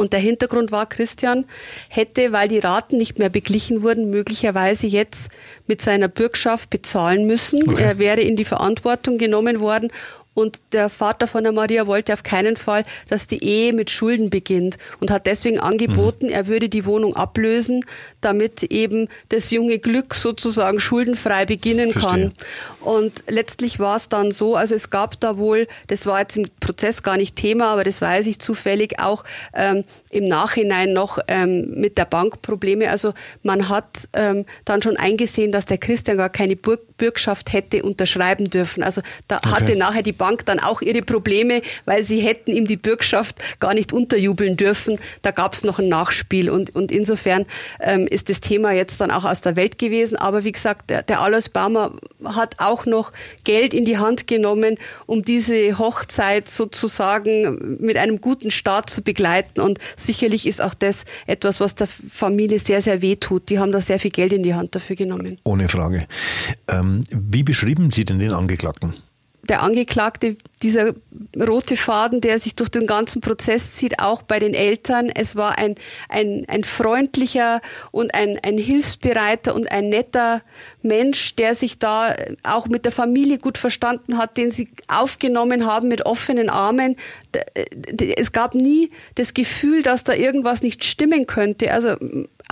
Und 0.00 0.12
der 0.12 0.20
Hintergrund 0.20 0.72
war, 0.72 0.86
Christian 0.86 1.44
hätte, 1.88 2.32
weil 2.32 2.48
die 2.48 2.58
Raten 2.58 2.96
nicht 2.96 3.18
mehr 3.18 3.28
beglichen 3.28 3.82
wurden, 3.82 4.10
möglicherweise 4.10 4.86
jetzt 4.86 5.28
mit 5.66 5.82
seiner 5.82 6.08
Bürgschaft 6.08 6.70
bezahlen 6.70 7.26
müssen. 7.26 7.68
Okay. 7.68 7.82
Er 7.82 7.98
wäre 7.98 8.20
in 8.20 8.36
die 8.36 8.44
Verantwortung 8.44 9.18
genommen 9.18 9.60
worden 9.60 9.92
und 10.34 10.60
der 10.72 10.88
Vater 10.88 11.26
von 11.26 11.42
der 11.42 11.52
Maria 11.52 11.86
wollte 11.86 12.12
auf 12.12 12.22
keinen 12.22 12.56
Fall, 12.56 12.84
dass 13.08 13.26
die 13.26 13.42
Ehe 13.44 13.72
mit 13.72 13.90
Schulden 13.90 14.30
beginnt 14.30 14.78
und 15.00 15.10
hat 15.10 15.26
deswegen 15.26 15.58
angeboten, 15.58 16.26
mhm. 16.26 16.32
er 16.32 16.46
würde 16.46 16.68
die 16.68 16.84
Wohnung 16.84 17.16
ablösen, 17.16 17.84
damit 18.20 18.62
eben 18.64 19.08
das 19.28 19.50
junge 19.50 19.78
Glück 19.78 20.14
sozusagen 20.14 20.78
schuldenfrei 20.78 21.46
beginnen 21.46 21.90
Verstehe. 21.90 22.10
kann. 22.10 22.32
Und 22.80 23.24
letztlich 23.28 23.78
war 23.78 23.96
es 23.96 24.08
dann 24.08 24.30
so, 24.30 24.56
also 24.56 24.74
es 24.74 24.90
gab 24.90 25.18
da 25.20 25.36
wohl, 25.36 25.66
das 25.88 26.06
war 26.06 26.20
jetzt 26.20 26.36
im 26.36 26.46
Prozess 26.60 27.02
gar 27.02 27.16
nicht 27.16 27.36
Thema, 27.36 27.66
aber 27.72 27.84
das 27.84 28.00
weiß 28.00 28.26
ich 28.26 28.38
zufällig 28.38 29.00
auch 29.00 29.24
ähm, 29.52 29.84
im 30.10 30.24
Nachhinein 30.24 30.92
noch 30.92 31.18
ähm, 31.28 31.72
mit 31.74 31.98
der 31.98 32.04
Bank 32.04 32.42
Probleme. 32.42 32.90
Also 32.90 33.14
man 33.42 33.68
hat 33.68 34.08
ähm, 34.12 34.44
dann 34.64 34.82
schon 34.82 34.96
eingesehen, 34.96 35.52
dass 35.52 35.66
der 35.66 35.78
Christian 35.78 36.16
gar 36.16 36.30
keine 36.30 36.56
Burg 36.56 36.80
Bürgschaft 37.00 37.54
hätte 37.54 37.82
unterschreiben 37.82 38.50
dürfen. 38.50 38.82
Also 38.82 39.00
da 39.26 39.38
okay. 39.38 39.48
hatte 39.48 39.76
nachher 39.76 40.02
die 40.02 40.12
Bank 40.12 40.44
dann 40.44 40.60
auch 40.60 40.82
ihre 40.82 41.00
Probleme, 41.00 41.62
weil 41.86 42.04
sie 42.04 42.20
hätten 42.20 42.52
ihm 42.52 42.66
die 42.66 42.76
Bürgschaft 42.76 43.36
gar 43.58 43.72
nicht 43.72 43.94
unterjubeln 43.94 44.58
dürfen. 44.58 44.98
Da 45.22 45.30
gab 45.30 45.54
es 45.54 45.64
noch 45.64 45.78
ein 45.78 45.88
Nachspiel 45.88 46.50
und, 46.50 46.74
und 46.76 46.92
insofern 46.92 47.46
ähm, 47.80 48.06
ist 48.06 48.28
das 48.28 48.42
Thema 48.42 48.72
jetzt 48.72 49.00
dann 49.00 49.10
auch 49.10 49.24
aus 49.24 49.40
der 49.40 49.56
Welt 49.56 49.78
gewesen. 49.78 50.16
Aber 50.16 50.44
wie 50.44 50.52
gesagt, 50.52 50.90
der, 50.90 51.02
der 51.02 51.22
Alois 51.22 51.48
Baumer 51.50 51.94
hat 52.22 52.56
auch 52.58 52.84
noch 52.84 53.12
Geld 53.44 53.72
in 53.72 53.86
die 53.86 53.96
Hand 53.96 54.26
genommen, 54.26 54.76
um 55.06 55.24
diese 55.24 55.78
Hochzeit 55.78 56.50
sozusagen 56.50 57.78
mit 57.80 57.96
einem 57.96 58.20
guten 58.20 58.50
Start 58.50 58.90
zu 58.90 59.00
begleiten. 59.00 59.62
Und 59.62 59.78
sicherlich 60.06 60.46
ist 60.46 60.60
auch 60.60 60.74
das 60.74 61.04
etwas, 61.26 61.60
was 61.60 61.74
der 61.74 61.86
Familie 61.86 62.58
sehr, 62.58 62.82
sehr 62.82 63.02
weh 63.02 63.16
tut. 63.16 63.50
Die 63.50 63.58
haben 63.58 63.72
da 63.72 63.80
sehr 63.80 63.98
viel 63.98 64.10
Geld 64.10 64.32
in 64.32 64.42
die 64.42 64.54
Hand 64.54 64.74
dafür 64.74 64.96
genommen. 64.96 65.36
Ohne 65.44 65.68
Frage. 65.68 66.06
Ähm, 66.68 67.02
wie 67.10 67.42
beschrieben 67.42 67.90
Sie 67.90 68.04
denn 68.04 68.18
den 68.18 68.32
Angeklagten? 68.32 68.94
Der 69.42 69.62
Angeklagte, 69.62 70.36
dieser 70.62 70.94
rote 71.38 71.76
Faden, 71.76 72.20
der 72.20 72.38
sich 72.38 72.54
durch 72.56 72.68
den 72.68 72.86
ganzen 72.86 73.20
Prozess 73.20 73.72
zieht, 73.72 73.98
auch 73.98 74.22
bei 74.22 74.38
den 74.38 74.54
Eltern. 74.54 75.08
Es 75.08 75.34
war 75.34 75.58
ein, 75.58 75.76
ein, 76.08 76.44
ein 76.48 76.64
freundlicher 76.64 77.60
und 77.90 78.14
ein, 78.14 78.38
ein 78.42 78.58
hilfsbereiter 78.58 79.54
und 79.54 79.70
ein 79.72 79.88
netter 79.88 80.42
Mensch, 80.82 81.34
der 81.36 81.54
sich 81.54 81.78
da 81.78 82.14
auch 82.42 82.68
mit 82.68 82.84
der 82.84 82.92
Familie 82.92 83.38
gut 83.38 83.58
verstanden 83.58 84.18
hat, 84.18 84.36
den 84.36 84.50
sie 84.50 84.68
aufgenommen 84.88 85.66
haben 85.66 85.88
mit 85.88 86.04
offenen 86.04 86.50
Armen. 86.50 86.96
Es 88.16 88.32
gab 88.32 88.54
nie 88.54 88.90
das 89.14 89.34
Gefühl, 89.34 89.82
dass 89.82 90.04
da 90.04 90.12
irgendwas 90.12 90.62
nicht 90.62 90.84
stimmen 90.84 91.26
könnte. 91.26 91.72
Also 91.72 91.96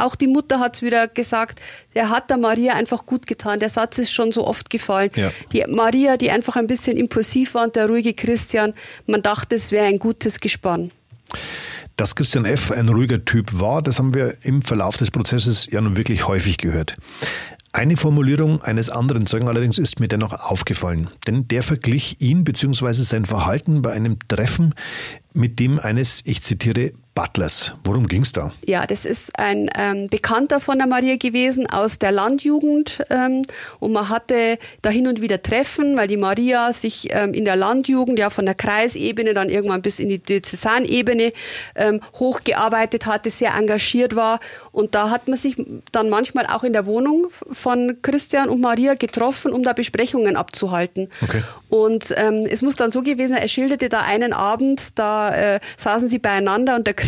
auch 0.04 0.14
die 0.14 0.26
Mutter 0.26 0.60
hat 0.60 0.76
es 0.76 0.82
wieder 0.82 1.08
gesagt, 1.08 1.60
der 1.94 2.10
hat 2.10 2.30
der 2.30 2.36
Maria 2.36 2.74
einfach 2.74 3.06
gut 3.06 3.26
getan. 3.26 3.60
Der 3.60 3.68
Satz 3.68 3.98
ist 3.98 4.12
schon 4.12 4.32
so 4.32 4.46
oft 4.46 4.70
gefallen. 4.70 5.10
Ja. 5.14 5.30
Die 5.52 5.64
Maria, 5.68 6.16
die 6.16 6.30
einfach 6.30 6.56
ein 6.56 6.66
bisschen 6.66 6.96
impulsiv 6.96 7.54
war 7.54 7.64
und 7.64 7.76
der 7.76 7.88
ruhige 7.88 8.14
Christian, 8.14 8.74
man 9.06 9.22
dachte, 9.22 9.56
es 9.56 9.72
wäre 9.72 9.86
ein 9.86 9.98
gutes 9.98 10.40
Gespann. 10.40 10.90
Dass 11.96 12.14
Christian 12.14 12.44
F. 12.44 12.70
ein 12.70 12.88
ruhiger 12.88 13.24
Typ 13.24 13.58
war, 13.58 13.82
das 13.82 13.98
haben 13.98 14.14
wir 14.14 14.36
im 14.42 14.62
Verlauf 14.62 14.96
des 14.96 15.10
Prozesses 15.10 15.66
ja 15.70 15.80
nun 15.80 15.96
wirklich 15.96 16.28
häufig 16.28 16.58
gehört. 16.58 16.96
Eine 17.72 17.96
Formulierung 17.96 18.62
eines 18.62 18.88
anderen 18.88 19.26
Zeugen 19.26 19.46
allerdings 19.46 19.78
ist 19.78 20.00
mir 20.00 20.08
dennoch 20.08 20.32
aufgefallen, 20.32 21.10
denn 21.26 21.48
der 21.48 21.62
verglich 21.62 22.20
ihn 22.20 22.42
bzw. 22.42 22.92
sein 22.92 23.24
Verhalten 23.24 23.82
bei 23.82 23.92
einem 23.92 24.18
Treffen 24.26 24.74
mit 25.34 25.58
dem 25.58 25.78
eines, 25.78 26.22
ich 26.24 26.42
zitiere, 26.42 26.92
Butlers. 27.18 27.72
Worum 27.82 28.06
ging 28.06 28.22
es 28.22 28.30
da? 28.30 28.52
Ja, 28.64 28.86
das 28.86 29.04
ist 29.04 29.36
ein 29.36 29.68
ähm, 29.76 30.06
Bekannter 30.08 30.60
von 30.60 30.78
der 30.78 30.86
Maria 30.86 31.16
gewesen 31.16 31.68
aus 31.68 31.98
der 31.98 32.12
Landjugend 32.12 33.04
ähm, 33.10 33.42
und 33.80 33.92
man 33.92 34.08
hatte 34.08 34.56
da 34.82 34.90
hin 34.90 35.08
und 35.08 35.20
wieder 35.20 35.42
Treffen, 35.42 35.96
weil 35.96 36.06
die 36.06 36.16
Maria 36.16 36.72
sich 36.72 37.08
ähm, 37.10 37.34
in 37.34 37.44
der 37.44 37.56
Landjugend 37.56 38.20
ja 38.20 38.30
von 38.30 38.46
der 38.46 38.54
Kreisebene 38.54 39.34
dann 39.34 39.48
irgendwann 39.48 39.82
bis 39.82 39.98
in 39.98 40.08
die 40.08 40.20
Diözesanebene 40.20 41.32
ähm, 41.74 42.00
hochgearbeitet 42.20 43.06
hatte, 43.06 43.30
sehr 43.30 43.52
engagiert 43.52 44.14
war 44.14 44.38
und 44.70 44.94
da 44.94 45.10
hat 45.10 45.26
man 45.26 45.36
sich 45.36 45.56
dann 45.90 46.10
manchmal 46.10 46.46
auch 46.46 46.62
in 46.62 46.72
der 46.72 46.86
Wohnung 46.86 47.26
von 47.50 47.96
Christian 48.00 48.48
und 48.48 48.60
Maria 48.60 48.94
getroffen, 48.94 49.52
um 49.52 49.64
da 49.64 49.72
Besprechungen 49.72 50.36
abzuhalten. 50.36 51.08
Okay. 51.20 51.42
Und 51.68 52.14
ähm, 52.16 52.46
es 52.48 52.62
muss 52.62 52.76
dann 52.76 52.92
so 52.92 53.02
gewesen 53.02 53.30
sein, 53.30 53.42
er 53.42 53.48
schilderte 53.48 53.88
da 53.88 54.02
einen 54.02 54.32
Abend, 54.32 54.96
da 54.96 55.34
äh, 55.34 55.60
saßen 55.76 56.08
sie 56.08 56.20
beieinander 56.20 56.76
und 56.76 56.86
der 56.86 56.94
Christian 56.94 57.07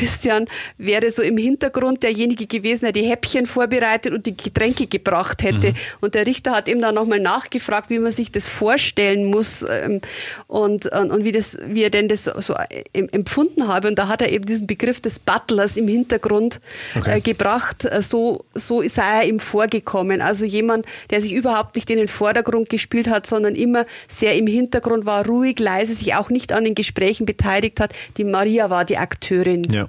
wäre 0.78 1.10
so 1.10 1.22
im 1.22 1.36
Hintergrund 1.36 2.02
derjenige 2.02 2.46
gewesen, 2.46 2.86
der 2.86 2.92
die 2.92 3.02
Häppchen 3.02 3.46
vorbereitet 3.46 4.12
und 4.12 4.26
die 4.26 4.36
Getränke 4.36 4.86
gebracht 4.86 5.42
hätte. 5.42 5.70
Mhm. 5.70 5.76
Und 6.00 6.14
der 6.14 6.26
Richter 6.26 6.52
hat 6.52 6.68
ihm 6.68 6.80
dann 6.80 6.94
nochmal 6.94 7.20
nachgefragt, 7.20 7.90
wie 7.90 7.98
man 7.98 8.12
sich 8.12 8.32
das 8.32 8.48
vorstellen 8.48 9.24
muss 9.26 9.62
ähm, 9.62 10.00
und, 10.46 10.86
und, 10.86 11.10
und, 11.10 11.24
wie, 11.24 11.32
das, 11.32 11.58
wie 11.66 11.82
er 11.82 11.90
denn 11.90 12.08
das 12.08 12.24
so 12.24 12.54
empfunden 12.92 13.68
habe. 13.68 13.88
Und 13.88 13.98
da 13.98 14.08
hat 14.08 14.22
er 14.22 14.30
eben 14.30 14.46
diesen 14.46 14.66
Begriff 14.66 15.00
des 15.00 15.18
Butlers 15.18 15.76
im 15.76 15.88
Hintergrund 15.88 16.60
okay. 16.96 17.18
äh, 17.18 17.20
gebracht. 17.20 17.84
Äh, 17.84 18.02
so, 18.02 18.44
so 18.54 18.82
sei 18.86 19.20
er 19.20 19.24
ihm 19.24 19.40
vorgekommen. 19.40 20.20
Also 20.20 20.44
jemand, 20.44 20.86
der 21.10 21.20
sich 21.20 21.32
überhaupt 21.32 21.76
nicht 21.76 21.90
in 21.90 21.98
den 21.98 22.08
Vordergrund 22.08 22.68
gespielt 22.68 23.08
hat, 23.08 23.26
sondern 23.26 23.54
immer 23.54 23.86
sehr 24.08 24.36
im 24.36 24.46
Hintergrund 24.46 25.06
war, 25.06 25.26
ruhig, 25.26 25.58
leise, 25.58 25.94
sich 25.94 26.14
auch 26.14 26.30
nicht 26.30 26.52
an 26.52 26.64
den 26.64 26.74
Gesprächen 26.74 27.26
beteiligt 27.26 27.80
hat. 27.80 27.92
Die 28.16 28.24
Maria 28.24 28.70
war 28.70 28.84
die 28.84 28.96
Akteurin. 28.96 29.64
Ja. 29.64 29.88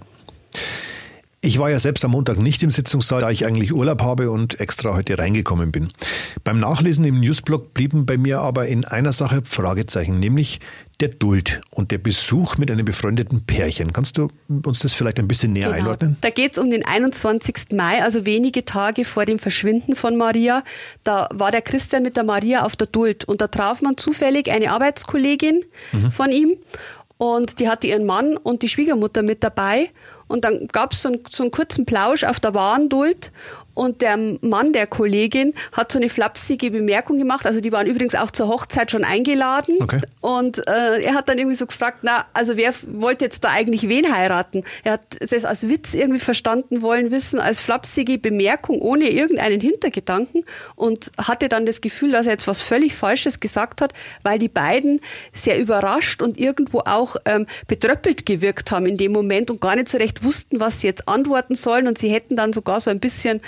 Ich 1.44 1.58
war 1.58 1.72
ja 1.72 1.80
selbst 1.80 2.06
am 2.06 2.12
Montag 2.12 2.38
nicht 2.38 2.62
im 2.62 2.70
Sitzungssaal, 2.70 3.22
da 3.22 3.32
ich 3.32 3.48
eigentlich 3.48 3.74
Urlaub 3.74 4.04
habe 4.04 4.30
und 4.30 4.60
extra 4.60 4.94
heute 4.94 5.18
reingekommen 5.18 5.72
bin. 5.72 5.92
Beim 6.44 6.60
Nachlesen 6.60 7.04
im 7.04 7.20
Newsblog 7.20 7.74
blieben 7.74 8.06
bei 8.06 8.16
mir 8.16 8.42
aber 8.42 8.68
in 8.68 8.86
einer 8.86 9.12
Sache 9.12 9.42
Fragezeichen, 9.44 10.20
nämlich 10.20 10.60
der 11.00 11.08
Duld 11.08 11.62
und 11.72 11.90
der 11.90 11.98
Besuch 11.98 12.60
mit 12.60 12.70
einem 12.70 12.86
befreundeten 12.86 13.44
Pärchen. 13.44 13.92
Kannst 13.92 14.20
du 14.20 14.28
uns 14.64 14.82
das 14.82 14.94
vielleicht 14.94 15.18
ein 15.18 15.28
bisschen 15.28 15.54
näher 15.54 15.70
genau. 15.70 15.80
einordnen? 15.80 16.16
Da 16.22 16.30
geht 16.30 16.52
es 16.52 16.58
um 16.60 16.70
den 16.70 16.86
21. 16.86 17.72
Mai, 17.72 18.04
also 18.04 18.28
wenige 18.28 18.64
Tage 18.64 19.04
vor 19.04 19.26
dem 19.26 19.40
Verschwinden 19.40 19.96
von 19.96 20.18
Maria. 20.18 20.64
Da 21.04 21.28
war 21.34 21.50
der 21.50 21.64
Christian 21.64 22.04
mit 22.04 22.18
der 22.18 22.24
Maria 22.24 22.64
auf 22.66 22.76
der 22.76 22.86
Duld 22.86 23.26
und 23.26 23.42
da 23.42 23.48
traf 23.48 23.82
man 23.82 23.98
zufällig 23.98 24.52
eine 24.52 24.70
Arbeitskollegin 24.70 25.66
mhm. 25.92 26.12
von 26.12 26.30
ihm 26.30 26.58
und 27.22 27.60
die 27.60 27.70
hatte 27.70 27.86
ihren 27.86 28.08
Mann 28.08 28.36
und 28.36 28.64
die 28.64 28.68
Schwiegermutter 28.68 29.22
mit 29.22 29.44
dabei. 29.44 29.92
Und 30.28 30.44
dann 30.44 30.68
gab 30.70 30.94
es 30.94 31.04
so, 31.04 31.10
einen 31.10 31.52
kurzen 31.52 31.86
Plausch 31.86 32.24
auf 32.24 32.40
der 32.40 32.56
Warnduld 32.56 33.32
und 33.74 34.02
der 34.02 34.18
Mann 34.18 34.74
der 34.74 34.88
Kollegin 34.88 35.54
hat 35.72 35.92
so 35.92 36.00
eine 36.00 36.10
flapsige 36.10 36.72
Bemerkung 36.72 37.18
gemacht. 37.18 37.46
Also 37.46 37.62
die 37.62 37.72
waren 37.72 37.88
übrigens 37.88 38.16
auch 38.16 38.32
zur 38.32 38.48
Hochzeit 38.48 38.92
schon 38.92 39.04
eingeladen. 39.04 39.78
Okay. 39.82 40.02
Und 40.20 40.68
äh, 40.68 41.02
er 41.02 41.14
hat 41.14 41.30
dann 41.30 41.38
irgendwie 41.38 41.56
so 41.56 41.66
gefragt, 41.66 42.00
na, 42.02 42.26
also 42.34 42.58
wer 42.58 42.74
wollte 42.88 43.26
jetzt 43.26 43.44
da 43.44 43.50
eigentlich 43.50 43.88
wen 43.88 44.14
heiraten? 44.14 44.64
Er 44.84 44.94
hat 44.94 45.02
es 45.20 45.46
als 45.46 45.70
Witz 45.70 45.94
irgendwie 45.94 46.20
verstanden 46.20 46.82
wollen 46.82 47.12
wissen, 47.12 47.40
als 47.40 47.62
flapsige 47.62 48.18
Bemerkung 48.18 48.80
ohne 48.80 49.10
irgendeinen 49.10 49.62
Hintergedanken 49.62 50.44
und 50.76 51.12
hatte 51.18 51.48
dann 51.50 51.66
das 51.66 51.82
Gefühl, 51.82 52.12
dass 52.12 52.26
er 52.26 52.34
jetzt 52.34 52.48
was 52.48 52.62
völlig 52.62 52.96
Falsches 52.96 53.40
gesagt 53.40 53.82
hat, 53.82 53.94
weil 54.24 54.38
die 54.38 54.50
beiden 54.50 55.00
sehr 55.32 55.60
überrascht 55.60 56.22
und 56.22 56.40
irgendwo 56.40 56.80
auch 56.80 57.16
ähm, 57.26 57.48
betröppelt 57.68 58.26
gewirkt 58.26 58.72
haben 58.72 58.86
in 58.86 58.98
dem 58.98 59.12
Moment 59.12 59.50
und 59.50 59.62
gar 59.62 59.76
nicht 59.76 59.90
so 59.90 59.98
recht 59.98 60.24
wussten, 60.24 60.60
was 60.60 60.82
sie 60.82 60.88
jetzt 60.88 61.08
antworten 61.08 61.56
sollen. 61.56 61.88
Und 61.88 61.98
sie 61.98 62.10
hätten 62.10 62.36
dann 62.36 62.54
sogar 62.54 62.80
so 62.80 62.92
ein 62.92 63.00
bisschen 63.00 63.42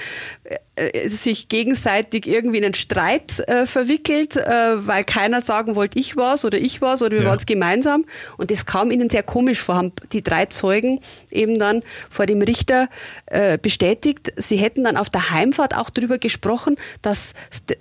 sich 1.06 1.50
gegenseitig 1.50 2.26
irgendwie 2.26 2.58
in 2.58 2.66
einen 2.66 2.74
Streit 2.74 3.40
äh, 3.48 3.68
verwickelt, 3.68 4.36
äh, 4.36 4.88
weil 4.88 5.04
keiner 5.04 5.42
sagen 5.42 5.76
wollte, 5.76 6.00
ich 6.00 6.16
war's 6.16 6.44
oder 6.46 6.58
ich 6.58 6.82
war's 6.82 7.04
oder 7.04 7.12
wir 7.12 7.22
ja. 7.22 7.30
waren 7.30 7.38
es 7.38 7.46
gemeinsam. 7.46 8.06
Und 8.38 8.50
das 8.50 8.66
kam 8.66 8.90
ihnen 8.90 9.10
sehr 9.10 9.22
komisch 9.22 9.62
vor, 9.62 9.76
haben 9.76 9.92
die 10.12 10.24
drei 10.24 10.48
Zeugen 10.48 11.00
eben 11.30 11.60
dann 11.60 11.84
vor 12.10 12.26
dem 12.26 12.42
Richter 12.42 12.90
äh, 13.28 13.60
bestätigt. 13.60 14.34
Sie 14.36 14.58
hätten 14.58 14.84
dann 14.84 14.98
auf 14.98 15.12
der 15.12 15.30
Heimfahrt 15.30 15.78
auch 15.78 15.92
darüber 15.92 16.18
gesprochen, 16.18 16.78
dass 17.04 17.34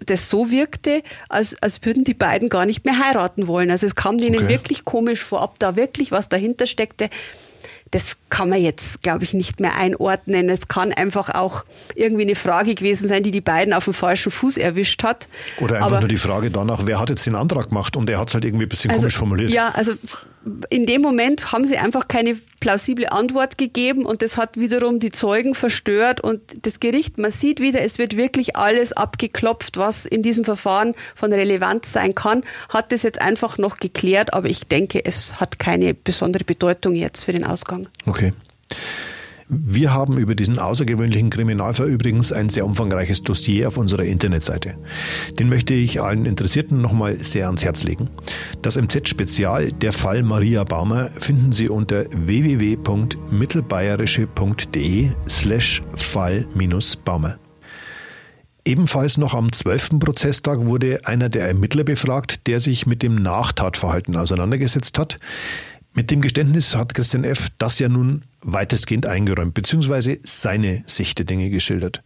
das 0.05 0.29
so 0.29 0.51
wirkte, 0.51 1.03
als, 1.31 1.57
als 1.62 1.83
würden 1.85 2.05
die 2.05 2.14
beiden 2.14 2.51
gar 2.51 2.66
nicht 2.66 2.85
mehr 2.85 2.99
heiraten 2.99 3.47
wollen. 3.47 3.71
Also 3.71 3.87
es 3.87 3.95
kam 3.95 4.18
denen 4.18 4.37
okay. 4.37 4.49
wirklich 4.49 4.85
komisch 4.85 5.23
vor, 5.23 5.42
ob 5.42 5.59
da 5.59 5.77
wirklich 5.77 6.12
was 6.12 6.29
dahinter 6.29 6.66
steckte 6.66 7.09
das 7.90 8.16
kann 8.31 8.48
man 8.48 8.61
jetzt, 8.61 9.03
glaube 9.03 9.25
ich, 9.25 9.35
nicht 9.35 9.61
mehr 9.61 9.77
einordnen. 9.77 10.48
Es 10.48 10.68
kann 10.68 10.92
einfach 10.92 11.31
auch 11.35 11.64
irgendwie 11.94 12.22
eine 12.22 12.35
Frage 12.35 12.75
gewesen 12.75 13.09
sein, 13.09 13.22
die 13.22 13.31
die 13.31 13.40
beiden 13.40 13.75
auf 13.75 13.85
dem 13.85 13.94
falschen 13.94 14.33
Fuß 14.33 14.57
erwischt 14.57 15.03
hat. 15.03 15.29
Oder 15.61 15.77
einfach 15.77 15.88
Aber, 15.88 16.01
nur 16.01 16.09
die 16.09 16.16
Frage 16.16 16.51
danach, 16.51 16.83
wer 16.85 16.98
hat 16.98 17.11
jetzt 17.11 17.27
den 17.27 17.35
Antrag 17.35 17.68
gemacht 17.68 17.96
und 17.96 18.09
er 18.09 18.18
hat 18.18 18.29
es 18.29 18.35
halt 18.35 18.44
irgendwie 18.44 18.66
ein 18.66 18.68
bisschen 18.68 18.90
also, 18.90 19.03
komisch 19.03 19.16
formuliert. 19.16 19.51
Ja, 19.51 19.70
also 19.70 19.92
in 20.71 20.87
dem 20.87 21.03
Moment 21.03 21.53
haben 21.53 21.67
sie 21.67 21.77
einfach 21.79 22.09
keine 22.09 22.37
plausible 22.61 23.11
Antwort 23.11 23.59
gegeben 23.59 24.05
und 24.05 24.23
das 24.23 24.37
hat 24.37 24.57
wiederum 24.57 24.99
die 24.99 25.13
Zeugen 25.13 25.55
verstört 25.55 26.21
und 26.21 26.41
das 26.63 26.81
Gericht, 26.81 27.19
man 27.19 27.31
sieht 27.31 27.61
wieder, 27.61 27.81
es 27.83 27.99
wird 27.99 28.17
wirklich 28.17 28.57
alles 28.57 28.93
abgeklopft, 28.93 29.77
was 29.77 30.05
in 30.05 30.23
diesem 30.23 30.45
Verfahren 30.45 30.95
von 31.15 31.33
Relevanz 31.33 31.93
sein 31.93 32.15
kann, 32.15 32.43
hat 32.69 32.93
das 32.93 33.03
jetzt 33.03 33.21
einfach 33.21 33.59
noch 33.59 33.79
geklärt, 33.79 34.35
aber 34.35 34.49
ich 34.49 34.67
denke, 34.67 35.05
es 35.05 35.41
hat 35.41 35.59
keine 35.59 35.95
besondere 35.95 36.45
Bedeutung 36.45 36.95
jetzt 36.95 37.25
für 37.25 37.33
den 37.33 37.45
Ausgang. 37.45 37.89
Okay. 38.07 38.33
Wir 39.55 39.93
haben 39.93 40.17
über 40.17 40.35
diesen 40.35 40.59
außergewöhnlichen 40.59 41.29
Kriminalfall 41.29 41.91
übrigens 41.91 42.33
ein 42.33 42.49
sehr 42.49 42.65
umfangreiches 42.65 43.21
Dossier 43.21 43.69
auf 43.69 43.77
unserer 43.77 44.05
Internetseite. 44.05 44.77
Den 45.38 45.51
möchte 45.51 45.75
ich 45.75 46.01
allen 46.01 46.25
Interessierten 46.25 46.81
nochmal 46.81 47.23
sehr 47.23 47.45
ans 47.47 47.62
Herz 47.62 47.83
legen. 47.83 48.09
Das 48.62 48.79
MZ-Spezial 48.79 49.69
Der 49.69 49.93
Fall 49.93 50.23
Maria 50.23 50.65
Baumer 50.65 51.11
finden 51.19 51.53
Sie 51.53 51.69
unter 51.69 52.07
www.mittelbayerische.de 52.11 55.11
slash 55.29 55.83
Fall-Baumer. 55.97 57.37
Ebenfalls 58.65 59.19
noch 59.19 59.35
am 59.35 59.53
12. 59.53 59.99
Prozesstag 59.99 60.67
wurde 60.67 61.01
einer 61.05 61.29
der 61.29 61.49
Ermittler 61.49 61.83
befragt, 61.83 62.47
der 62.47 62.61
sich 62.61 62.87
mit 62.87 63.03
dem 63.03 63.17
Nachtatverhalten 63.17 64.17
auseinandergesetzt 64.17 65.01
hat. 65.01 65.19
Mit 65.95 66.11
dem 66.11 66.21
Geständnis 66.21 66.75
hat 66.75 66.95
Christian 66.95 67.25
F. 67.25 67.49
das 67.59 67.79
ja 67.79 67.89
nun 67.89 68.23
weitestgehend 68.41 69.07
eingeräumt, 69.07 69.55
beziehungsweise 69.55 70.19
seine 70.23 70.83
Sicht 70.87 71.19
der 71.19 71.27
Dinge 71.27 71.51
geschildert. 71.51 72.03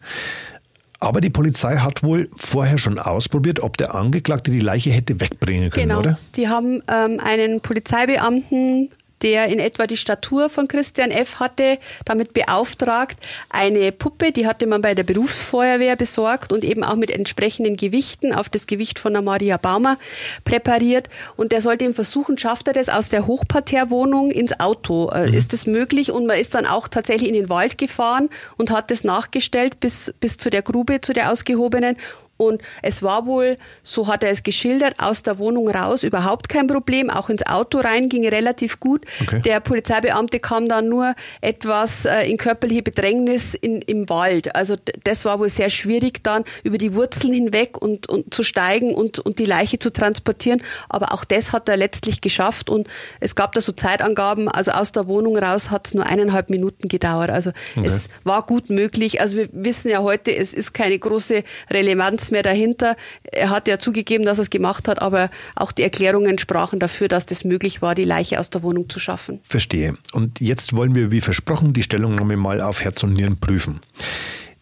Aber 0.98 1.20
die 1.20 1.30
Polizei 1.30 1.76
hat 1.76 2.02
wohl 2.02 2.28
vorher 2.34 2.78
schon 2.78 2.98
ausprobiert, 2.98 3.60
ob 3.60 3.76
der 3.76 3.94
Angeklagte 3.94 4.50
die 4.50 4.60
Leiche 4.60 4.90
hätte 4.90 5.20
wegbringen 5.20 5.70
können, 5.70 5.88
genau. 5.88 6.00
oder? 6.00 6.18
Die 6.34 6.48
haben 6.48 6.82
ähm, 6.88 7.20
einen 7.22 7.60
Polizeibeamten 7.60 8.90
der 9.22 9.46
in 9.46 9.58
etwa 9.58 9.86
die 9.86 9.96
Statur 9.96 10.48
von 10.48 10.68
Christian 10.68 11.10
F. 11.10 11.40
hatte, 11.40 11.78
damit 12.04 12.34
beauftragt, 12.34 13.18
eine 13.48 13.92
Puppe, 13.92 14.32
die 14.32 14.46
hatte 14.46 14.66
man 14.66 14.82
bei 14.82 14.94
der 14.94 15.04
Berufsfeuerwehr 15.04 15.96
besorgt 15.96 16.52
und 16.52 16.64
eben 16.64 16.84
auch 16.84 16.96
mit 16.96 17.10
entsprechenden 17.10 17.76
Gewichten 17.76 18.32
auf 18.32 18.48
das 18.48 18.66
Gewicht 18.66 18.98
von 18.98 19.12
der 19.12 19.22
Maria 19.22 19.56
Baumer 19.56 19.98
präpariert. 20.44 21.08
Und 21.36 21.52
der 21.52 21.62
sollte 21.62 21.84
ihm 21.84 21.94
versuchen, 21.94 22.38
schafft 22.38 22.68
er 22.68 22.74
das 22.74 22.88
aus 22.88 23.08
der 23.08 23.26
Hochparterrewohnung 23.26 24.30
ins 24.30 24.58
Auto? 24.60 25.10
Äh, 25.10 25.28
mhm. 25.28 25.34
Ist 25.34 25.52
das 25.52 25.66
möglich? 25.66 26.10
Und 26.12 26.26
man 26.26 26.38
ist 26.38 26.54
dann 26.54 26.66
auch 26.66 26.88
tatsächlich 26.88 27.28
in 27.28 27.34
den 27.34 27.48
Wald 27.48 27.78
gefahren 27.78 28.28
und 28.56 28.70
hat 28.70 28.90
das 28.90 29.04
nachgestellt 29.04 29.80
bis, 29.80 30.12
bis 30.20 30.36
zu 30.36 30.50
der 30.50 30.62
Grube, 30.62 31.00
zu 31.00 31.12
der 31.12 31.32
ausgehobenen 31.32 31.96
und 32.36 32.60
es 32.82 33.02
war 33.02 33.26
wohl, 33.26 33.56
so 33.82 34.08
hat 34.08 34.22
er 34.22 34.30
es 34.30 34.42
geschildert, 34.42 34.94
aus 34.98 35.22
der 35.22 35.38
Wohnung 35.38 35.68
raus 35.68 36.02
überhaupt 36.02 36.48
kein 36.48 36.66
Problem. 36.66 37.08
Auch 37.08 37.30
ins 37.30 37.46
Auto 37.46 37.78
rein 37.78 38.08
ging 38.08 38.28
relativ 38.28 38.78
gut. 38.78 39.04
Okay. 39.22 39.40
Der 39.42 39.60
Polizeibeamte 39.60 40.40
kam 40.40 40.68
dann 40.68 40.88
nur 40.88 41.14
etwas 41.40 42.04
äh, 42.04 42.30
in 42.30 42.36
körperliche 42.36 42.82
Bedrängnis 42.82 43.54
in, 43.54 43.80
im 43.82 44.08
Wald. 44.08 44.54
Also 44.54 44.76
das 45.04 45.24
war 45.24 45.38
wohl 45.38 45.48
sehr 45.48 45.70
schwierig 45.70 46.22
dann 46.22 46.44
über 46.62 46.78
die 46.78 46.94
Wurzeln 46.94 47.32
hinweg 47.32 47.80
und, 47.80 48.08
und 48.08 48.34
zu 48.34 48.42
steigen 48.42 48.94
und, 48.94 49.18
und 49.18 49.38
die 49.38 49.46
Leiche 49.46 49.78
zu 49.78 49.90
transportieren. 49.90 50.62
Aber 50.88 51.12
auch 51.12 51.24
das 51.24 51.52
hat 51.52 51.68
er 51.68 51.76
letztlich 51.76 52.20
geschafft 52.20 52.68
und 52.68 52.88
es 53.20 53.34
gab 53.34 53.52
da 53.54 53.60
so 53.60 53.72
Zeitangaben. 53.72 54.48
Also 54.48 54.72
aus 54.72 54.92
der 54.92 55.06
Wohnung 55.06 55.38
raus 55.38 55.70
hat 55.70 55.86
es 55.86 55.94
nur 55.94 56.04
eineinhalb 56.04 56.50
Minuten 56.50 56.88
gedauert. 56.88 57.30
Also 57.30 57.50
okay. 57.76 57.86
es 57.86 58.08
war 58.24 58.44
gut 58.44 58.68
möglich. 58.68 59.20
Also 59.20 59.38
wir 59.38 59.48
wissen 59.52 59.90
ja 59.90 60.02
heute, 60.02 60.36
es 60.36 60.52
ist 60.52 60.74
keine 60.74 60.98
große 60.98 61.42
Relevanz 61.70 62.25
nichts 62.26 62.30
mehr 62.30 62.42
dahinter. 62.42 62.96
Er 63.22 63.50
hat 63.50 63.68
ja 63.68 63.78
zugegeben, 63.78 64.24
dass 64.24 64.38
er 64.38 64.42
es 64.42 64.50
gemacht 64.50 64.88
hat, 64.88 65.00
aber 65.02 65.30
auch 65.54 65.72
die 65.72 65.82
Erklärungen 65.82 66.38
sprachen 66.38 66.78
dafür, 66.78 67.08
dass 67.08 67.26
das 67.26 67.44
möglich 67.44 67.82
war, 67.82 67.94
die 67.94 68.04
Leiche 68.04 68.40
aus 68.40 68.50
der 68.50 68.62
Wohnung 68.62 68.88
zu 68.88 68.98
schaffen. 68.98 69.40
Verstehe. 69.42 69.96
Und 70.12 70.40
jetzt 70.40 70.74
wollen 70.74 70.94
wir, 70.94 71.10
wie 71.10 71.20
versprochen, 71.20 71.72
die 71.72 71.82
Stellungnahme 71.82 72.36
mal 72.36 72.60
auf 72.60 72.82
Herz 72.82 73.02
und 73.02 73.12
Nieren 73.12 73.38
prüfen. 73.38 73.80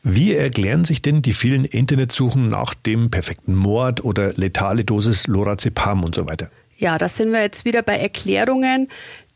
Wie 0.03 0.35
erklären 0.35 0.85
sich 0.85 1.01
denn 1.01 1.23
die 1.23 1.33
vielen 1.33 1.65
Internetsuchen 1.65 2.51
nach 2.51 2.75
dem 2.75 3.11
perfekten 3.11 3.55
Mord 3.55 4.05
oder 4.05 4.35
letale 4.35 4.85
Dosis 4.85 5.27
Lorazepam 5.27 6.05
und 6.05 6.15
so 6.15 6.27
weiter? 6.27 6.51
Ja, 6.77 6.99
da 6.99 7.09
sind 7.09 7.33
wir 7.33 7.41
jetzt 7.41 7.65
wieder 7.65 7.83
bei 7.83 7.97
Erklärungen, 7.97 8.89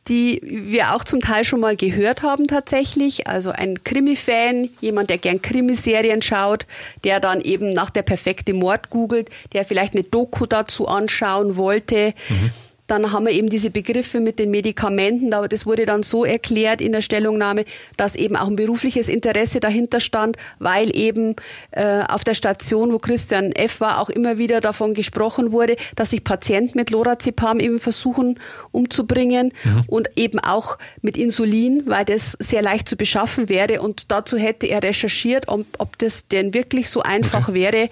die 0.08 0.40
wir 0.42 0.94
auch 0.94 1.04
zum 1.04 1.20
Teil 1.20 1.44
schon 1.44 1.60
mal 1.60 1.76
gehört 1.76 2.22
haben 2.22 2.46
tatsächlich. 2.46 3.26
Also 3.26 3.50
ein 3.50 3.82
Krimi-Fan, 3.84 4.70
jemand, 4.80 5.10
der 5.10 5.18
gern 5.18 5.42
Krimiserien 5.42 6.22
schaut, 6.22 6.66
der 7.04 7.20
dann 7.20 7.40
eben 7.40 7.72
nach 7.72 7.90
der 7.90 8.02
perfekte 8.02 8.54
Mord 8.54 8.90
googelt, 8.90 9.30
der 9.52 9.64
vielleicht 9.64 9.94
eine 9.94 10.04
Doku 10.04 10.46
dazu 10.46 10.88
anschauen 10.88 11.56
wollte. 11.56 12.14
Mhm. 12.28 12.50
Dann 12.88 13.12
haben 13.12 13.26
wir 13.26 13.32
eben 13.32 13.50
diese 13.50 13.70
Begriffe 13.70 14.18
mit 14.18 14.38
den 14.38 14.50
Medikamenten, 14.50 15.34
aber 15.34 15.46
das 15.46 15.66
wurde 15.66 15.84
dann 15.84 16.02
so 16.02 16.24
erklärt 16.24 16.80
in 16.80 16.92
der 16.92 17.02
Stellungnahme, 17.02 17.64
dass 17.96 18.16
eben 18.16 18.34
auch 18.34 18.48
ein 18.48 18.56
berufliches 18.56 19.08
Interesse 19.08 19.60
dahinter 19.60 20.00
stand, 20.00 20.36
weil 20.58 20.96
eben 20.96 21.36
äh, 21.70 22.02
auf 22.08 22.24
der 22.24 22.34
Station, 22.34 22.90
wo 22.92 22.98
Christian 22.98 23.52
F. 23.52 23.80
war, 23.80 24.00
auch 24.00 24.08
immer 24.08 24.38
wieder 24.38 24.60
davon 24.60 24.94
gesprochen 24.94 25.52
wurde, 25.52 25.76
dass 25.96 26.10
sich 26.10 26.24
Patienten 26.24 26.78
mit 26.78 26.90
Lorazepam 26.90 27.60
eben 27.60 27.78
versuchen 27.78 28.40
umzubringen 28.72 29.52
mhm. 29.64 29.84
und 29.86 30.08
eben 30.16 30.38
auch 30.38 30.78
mit 31.02 31.18
Insulin, 31.18 31.82
weil 31.84 32.06
das 32.06 32.36
sehr 32.40 32.62
leicht 32.62 32.88
zu 32.88 32.96
beschaffen 32.96 33.50
wäre. 33.50 33.82
Und 33.82 34.10
dazu 34.10 34.38
hätte 34.38 34.66
er 34.66 34.82
recherchiert, 34.82 35.48
ob, 35.48 35.66
ob 35.78 35.98
das 35.98 36.26
denn 36.28 36.54
wirklich 36.54 36.88
so 36.88 37.02
einfach 37.02 37.48
okay. 37.48 37.54
wäre. 37.54 37.88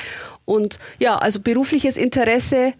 Und 0.47 0.79
ja, 0.99 1.17
also 1.17 1.41
berufliches 1.41 1.99
Interesse 1.99 2.73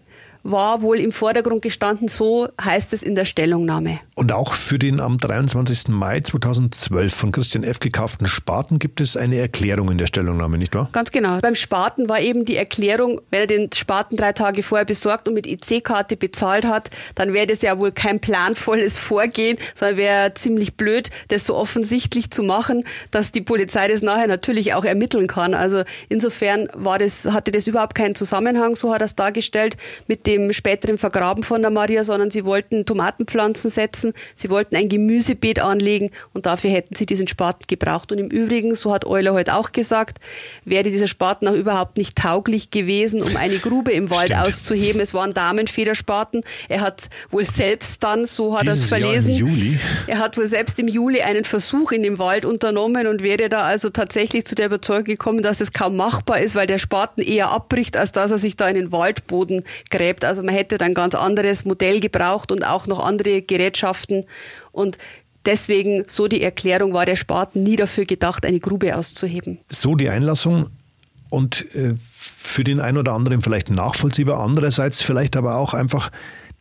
war 0.51 0.81
wohl 0.81 0.99
im 0.99 1.11
Vordergrund 1.11 1.61
gestanden, 1.61 2.07
so 2.07 2.47
heißt 2.61 2.93
es 2.93 3.03
in 3.03 3.15
der 3.15 3.25
Stellungnahme. 3.25 3.99
Und 4.15 4.31
auch 4.31 4.53
für 4.53 4.79
den 4.79 4.99
am 4.99 5.17
23. 5.17 5.89
Mai 5.89 6.21
2012 6.21 7.13
von 7.13 7.31
Christian 7.31 7.63
F. 7.63 7.79
gekauften 7.79 8.27
Spaten 8.27 8.79
gibt 8.79 9.01
es 9.01 9.17
eine 9.17 9.37
Erklärung 9.37 9.91
in 9.91 9.97
der 9.97 10.07
Stellungnahme, 10.07 10.57
nicht 10.57 10.73
wahr? 10.73 10.89
Ganz 10.93 11.11
genau. 11.11 11.39
Beim 11.39 11.55
Spaten 11.55 12.07
war 12.07 12.21
eben 12.21 12.45
die 12.45 12.55
Erklärung, 12.55 13.19
wenn 13.29 13.41
er 13.41 13.47
den 13.47 13.71
Spaten 13.73 14.15
drei 14.15 14.31
Tage 14.31 14.63
vorher 14.63 14.85
besorgt 14.85 15.27
und 15.27 15.33
mit 15.33 15.45
EC-Karte 15.45 16.15
bezahlt 16.15 16.65
hat, 16.65 16.91
dann 17.15 17.33
wäre 17.33 17.47
das 17.47 17.61
ja 17.61 17.77
wohl 17.77 17.91
kein 17.91 18.19
planvolles 18.21 18.97
Vorgehen, 18.97 19.57
sondern 19.75 19.97
wäre 19.97 20.33
ziemlich 20.33 20.75
blöd, 20.75 21.09
das 21.27 21.45
so 21.45 21.55
offensichtlich 21.55 22.31
zu 22.31 22.41
machen, 22.41 22.85
dass 23.11 23.33
die 23.33 23.41
Polizei 23.41 23.89
das 23.89 24.01
nachher 24.01 24.27
natürlich 24.27 24.73
auch 24.73 24.85
ermitteln 24.85 25.27
kann. 25.27 25.53
Also 25.53 25.83
insofern 26.07 26.69
war 26.73 26.99
das, 26.99 27.25
hatte 27.25 27.51
das 27.51 27.67
überhaupt 27.67 27.95
keinen 27.95 28.15
Zusammenhang, 28.15 28.75
so 28.75 28.93
hat 28.93 29.01
er 29.01 29.05
es 29.05 29.15
dargestellt, 29.15 29.77
mit 30.07 30.25
dem 30.25 30.36
späteren 30.53 30.97
Vergraben 30.97 31.43
von 31.43 31.61
der 31.61 31.71
Maria, 31.71 32.03
sondern 32.03 32.31
sie 32.31 32.45
wollten 32.45 32.85
Tomatenpflanzen 32.85 33.69
setzen. 33.69 34.13
Sie 34.35 34.49
wollten 34.49 34.75
ein 34.75 34.89
Gemüsebeet 34.89 35.59
anlegen 35.59 36.11
und 36.33 36.45
dafür 36.45 36.71
hätten 36.71 36.95
sie 36.95 37.05
diesen 37.05 37.27
Spaten 37.27 37.65
gebraucht. 37.67 38.11
Und 38.11 38.17
im 38.17 38.27
Übrigen, 38.27 38.75
so 38.75 38.93
hat 38.93 39.05
Euler 39.05 39.33
heute 39.33 39.55
auch 39.55 39.71
gesagt, 39.71 40.19
wäre 40.65 40.83
dieser 40.83 41.07
Spaten 41.07 41.47
auch 41.47 41.53
überhaupt 41.53 41.97
nicht 41.97 42.17
tauglich 42.17 42.71
gewesen, 42.71 43.21
um 43.21 43.35
eine 43.35 43.57
Grube 43.57 43.91
im 43.91 44.09
Wald 44.09 44.29
Stimmt. 44.29 44.41
auszuheben. 44.41 45.01
Es 45.01 45.13
waren 45.13 45.33
Damenfederspaten. 45.33 46.41
Er 46.69 46.81
hat 46.81 47.03
wohl 47.29 47.45
selbst 47.45 48.03
dann, 48.03 48.25
so 48.25 48.57
hat 48.57 48.67
er 48.67 48.73
es 48.73 48.85
verlesen, 48.85 49.33
Juli. 49.33 49.79
er 50.07 50.19
hat 50.19 50.37
wohl 50.37 50.47
selbst 50.47 50.79
im 50.79 50.87
Juli 50.87 51.21
einen 51.21 51.43
Versuch 51.43 51.91
in 51.91 52.03
dem 52.03 52.19
Wald 52.19 52.45
unternommen 52.45 53.07
und 53.07 53.23
wäre 53.23 53.49
da 53.49 53.61
also 53.61 53.89
tatsächlich 53.89 54.45
zu 54.45 54.55
der 54.55 54.67
Überzeugung 54.67 55.05
gekommen, 55.05 55.41
dass 55.41 55.61
es 55.61 55.73
kaum 55.73 55.95
machbar 55.95 56.39
ist, 56.39 56.55
weil 56.55 56.67
der 56.67 56.77
Spaten 56.77 57.21
eher 57.21 57.51
abbricht, 57.51 57.97
als 57.97 58.11
dass 58.11 58.31
er 58.31 58.37
sich 58.37 58.55
da 58.55 58.67
in 58.67 58.75
den 58.75 58.91
Waldboden 58.91 59.63
gräbt. 59.89 60.16
Also 60.23 60.43
man 60.43 60.53
hätte 60.53 60.77
dann 60.77 60.93
ganz 60.93 61.15
anderes 61.15 61.65
Modell 61.65 61.99
gebraucht 61.99 62.51
und 62.51 62.65
auch 62.65 62.87
noch 62.87 62.99
andere 62.99 63.41
Gerätschaften 63.41 64.25
und 64.71 64.97
Deswegen, 65.47 66.03
so 66.07 66.27
die 66.27 66.43
Erklärung, 66.43 66.91
war 66.91 67.05
der 67.05 67.15
Spaten 67.15 67.63
nie 67.63 67.77
dafür 67.77 68.03
gedacht, 68.03 68.45
eine 68.45 68.59
Grube 68.59 68.97
auszuheben. 68.97 69.59
So 69.69 69.95
die 69.95 70.09
Einlassung 70.09 70.71
und 71.29 71.73
äh, 71.73 71.93
für 71.97 72.65
den 72.65 72.81
einen 72.81 72.97
oder 72.97 73.13
anderen 73.13 73.41
vielleicht 73.41 73.69
nachvollziehbar, 73.69 74.39
andererseits 74.39 75.01
vielleicht 75.01 75.37
aber 75.37 75.55
auch 75.55 75.73
einfach 75.73 76.11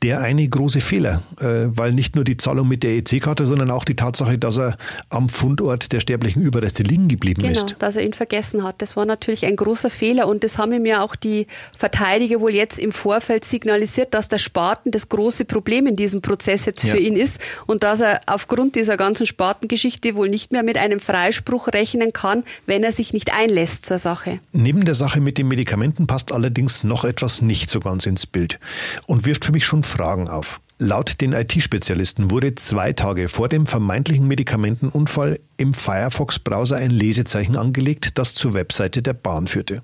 der 0.02 0.20
eine 0.20 0.46
große 0.46 0.80
Fehler, 0.80 1.22
äh, 1.40 1.68
weil 1.68 1.92
nicht 1.92 2.16
nur 2.16 2.24
die 2.24 2.36
Zahlung 2.36 2.68
mit 2.68 2.82
der 2.82 2.96
EC-Karte, 2.96 3.46
sondern 3.46 3.70
auch 3.70 3.84
die 3.84 3.96
Tatsache, 3.96 4.36
dass 4.36 4.58
er 4.58 4.76
am 5.08 5.30
Fundort 5.30 5.90
der 5.92 6.00
sterblichen 6.00 6.42
Überreste 6.42 6.82
liegen 6.82 7.08
geblieben 7.08 7.42
genau, 7.42 7.52
ist. 7.52 7.66
Genau, 7.68 7.78
dass 7.78 7.96
er 7.96 8.04
ihn 8.04 8.12
vergessen 8.12 8.62
hat. 8.62 8.82
Das 8.82 8.94
war 8.96 9.06
natürlich 9.06 9.46
ein 9.46 9.56
großer 9.56 9.88
Fehler 9.88 10.28
und 10.28 10.44
das 10.44 10.58
haben 10.58 10.72
ihm 10.72 10.84
ja 10.84 11.02
auch 11.02 11.16
die 11.16 11.46
Verteidiger 11.76 12.40
wohl 12.40 12.54
jetzt 12.54 12.78
im 12.78 12.92
Vorfeld 12.92 13.44
signalisiert, 13.44 14.12
dass 14.12 14.28
der 14.28 14.36
Spaten 14.36 14.90
das 14.90 15.08
große 15.08 15.46
Problem 15.46 15.86
in 15.86 15.96
diesem 15.96 16.20
Prozess 16.20 16.66
jetzt 16.66 16.82
für 16.82 17.00
ja. 17.00 17.08
ihn 17.08 17.16
ist 17.16 17.40
und 17.66 17.82
dass 17.82 18.00
er 18.00 18.20
aufgrund 18.26 18.76
dieser 18.76 18.98
ganzen 18.98 19.24
Spatengeschichte 19.24 20.14
wohl 20.14 20.28
nicht 20.28 20.52
mehr 20.52 20.62
mit 20.62 20.76
einem 20.76 21.00
Freispruch 21.00 21.68
rechnen 21.68 22.12
kann, 22.12 22.44
wenn 22.66 22.84
er 22.84 22.92
sich 22.92 23.14
nicht 23.14 23.32
einlässt 23.32 23.86
zur 23.86 23.98
Sache. 23.98 24.40
Neben 24.52 24.84
der 24.84 24.94
Sache 24.94 25.22
mit 25.22 25.38
den 25.38 25.48
Medikamenten 25.48 26.06
passt 26.06 26.32
allerdings 26.32 26.84
noch 26.84 27.04
etwas 27.04 27.40
nicht 27.40 27.70
so 27.70 27.80
ganz 27.80 28.04
ins 28.04 28.26
Bild 28.26 28.60
und 29.06 29.24
wirft 29.24 29.46
für 29.46 29.52
mich 29.52 29.64
schon 29.64 29.85
Fragen 29.86 30.28
auf. 30.28 30.60
Laut 30.78 31.22
den 31.22 31.32
IT-Spezialisten 31.32 32.30
wurde 32.30 32.54
zwei 32.54 32.92
Tage 32.92 33.28
vor 33.28 33.48
dem 33.48 33.66
vermeintlichen 33.66 34.28
Medikamentenunfall 34.28 35.40
im 35.56 35.72
Firefox-Browser 35.72 36.76
ein 36.76 36.90
Lesezeichen 36.90 37.56
angelegt, 37.56 38.18
das 38.18 38.34
zur 38.34 38.52
Webseite 38.52 39.00
der 39.00 39.14
Bahn 39.14 39.46
führte. 39.46 39.82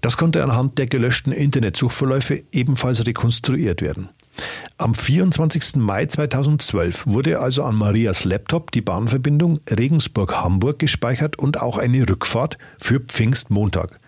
Das 0.00 0.16
konnte 0.16 0.44
anhand 0.44 0.78
der 0.78 0.86
gelöschten 0.86 1.32
Internetsuchverläufe 1.32 2.44
ebenfalls 2.52 3.04
rekonstruiert 3.04 3.82
werden. 3.82 4.10
Am 4.76 4.94
24. 4.94 5.74
Mai 5.76 6.06
2012 6.06 7.08
wurde 7.08 7.40
also 7.40 7.64
an 7.64 7.74
Marias 7.74 8.24
Laptop 8.24 8.70
die 8.70 8.80
Bahnverbindung 8.80 9.58
Regensburg-Hamburg 9.68 10.78
gespeichert 10.78 11.36
und 11.40 11.60
auch 11.60 11.76
eine 11.76 12.08
Rückfahrt 12.08 12.58
für 12.78 13.00
Pfingstmontag. 13.00 13.98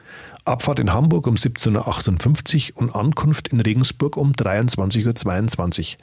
Abfahrt 0.45 0.81
in 0.81 0.93
Hamburg 0.93 1.27
um 1.27 1.35
17.58 1.35 2.73
Uhr 2.73 2.83
und 2.83 2.95
Ankunft 2.95 3.49
in 3.49 3.61
Regensburg 3.61 4.17
um 4.17 4.33
23.22 4.33 5.95
Uhr. 5.95 5.99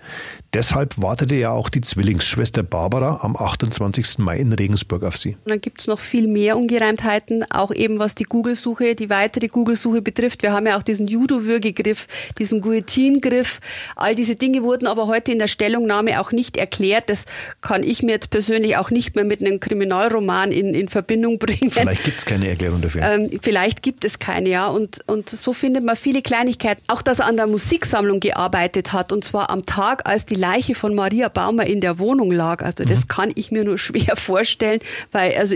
Deshalb 0.53 1.01
wartete 1.01 1.35
ja 1.35 1.51
auch 1.51 1.69
die 1.69 1.81
Zwillingsschwester 1.81 2.63
Barbara 2.63 3.19
am 3.21 3.35
28. 3.35 4.19
Mai 4.19 4.37
in 4.37 4.53
Regensburg 4.53 5.03
auf 5.03 5.17
sie. 5.17 5.37
Und 5.45 5.49
dann 5.49 5.61
gibt 5.61 5.81
es 5.81 5.87
noch 5.87 5.99
viel 5.99 6.27
mehr 6.27 6.57
Ungereimtheiten, 6.57 7.45
auch 7.49 7.71
eben 7.71 7.99
was 7.99 8.15
die 8.15 8.25
Google-Suche, 8.25 8.95
die 8.95 9.09
weitere 9.09 9.47
Google-Suche 9.47 10.01
betrifft. 10.01 10.43
Wir 10.43 10.51
haben 10.51 10.67
ja 10.67 10.77
auch 10.77 10.83
diesen 10.83 11.07
Judo-Würgegriff, 11.07 12.07
diesen 12.37 12.61
Guillotine-Griff. 12.61 13.59
All 13.95 14.15
diese 14.15 14.35
Dinge 14.35 14.63
wurden 14.63 14.87
aber 14.87 15.07
heute 15.07 15.31
in 15.31 15.39
der 15.39 15.47
Stellungnahme 15.47 16.21
auch 16.21 16.31
nicht 16.31 16.57
erklärt. 16.57 17.09
Das 17.09 17.25
kann 17.61 17.83
ich 17.83 18.03
mir 18.03 18.11
jetzt 18.11 18.29
persönlich 18.29 18.77
auch 18.77 18.91
nicht 18.91 19.15
mehr 19.15 19.25
mit 19.25 19.41
einem 19.41 19.59
Kriminalroman 19.59 20.51
in, 20.51 20.73
in 20.73 20.87
Verbindung 20.87 21.39
bringen. 21.39 21.71
Vielleicht 21.71 22.03
gibt 22.03 22.19
es 22.19 22.25
keine 22.25 22.47
Erklärung 22.47 22.81
dafür. 22.81 23.01
Ähm, 23.01 23.39
vielleicht 23.41 23.81
gibt 23.81 24.05
es 24.05 24.19
keine, 24.19 24.26
ja. 24.27 24.67
Und, 24.67 24.99
und 25.07 25.29
so 25.29 25.53
findet 25.53 25.83
man 25.83 25.95
viele 25.95 26.21
Kleinigkeiten. 26.21 26.81
Auch, 26.87 27.01
dass 27.01 27.19
er 27.19 27.27
an 27.27 27.37
der 27.37 27.47
Musiksammlung 27.47 28.19
gearbeitet 28.19 28.93
hat 28.93 29.11
und 29.11 29.23
zwar 29.23 29.49
am 29.49 29.65
Tag, 29.65 30.07
als 30.07 30.25
die 30.25 30.35
Leiche 30.35 30.75
von 30.75 30.93
Maria 30.95 31.29
Baumer 31.29 31.65
in 31.65 31.81
der 31.81 31.99
Wohnung 31.99 32.31
lag. 32.31 32.63
Also 32.63 32.83
das 32.83 33.01
mhm. 33.01 33.07
kann 33.07 33.31
ich 33.35 33.51
mir 33.51 33.63
nur 33.63 33.77
schwer 33.77 34.15
vorstellen, 34.15 34.79
weil 35.11 35.35
also 35.37 35.55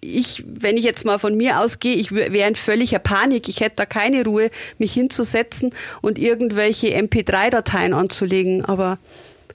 ich, 0.00 0.44
wenn 0.46 0.76
ich 0.76 0.84
jetzt 0.84 1.04
mal 1.04 1.18
von 1.18 1.36
mir 1.36 1.60
ausgehe, 1.60 1.94
ich 1.94 2.10
wäre 2.10 2.48
in 2.48 2.54
völliger 2.54 2.98
Panik. 2.98 3.48
Ich 3.48 3.60
hätte 3.60 3.76
da 3.76 3.86
keine 3.86 4.24
Ruhe, 4.24 4.50
mich 4.78 4.92
hinzusetzen 4.92 5.74
und 6.00 6.18
irgendwelche 6.18 6.88
MP3-Dateien 6.88 7.94
anzulegen. 7.94 8.64
Aber 8.64 8.98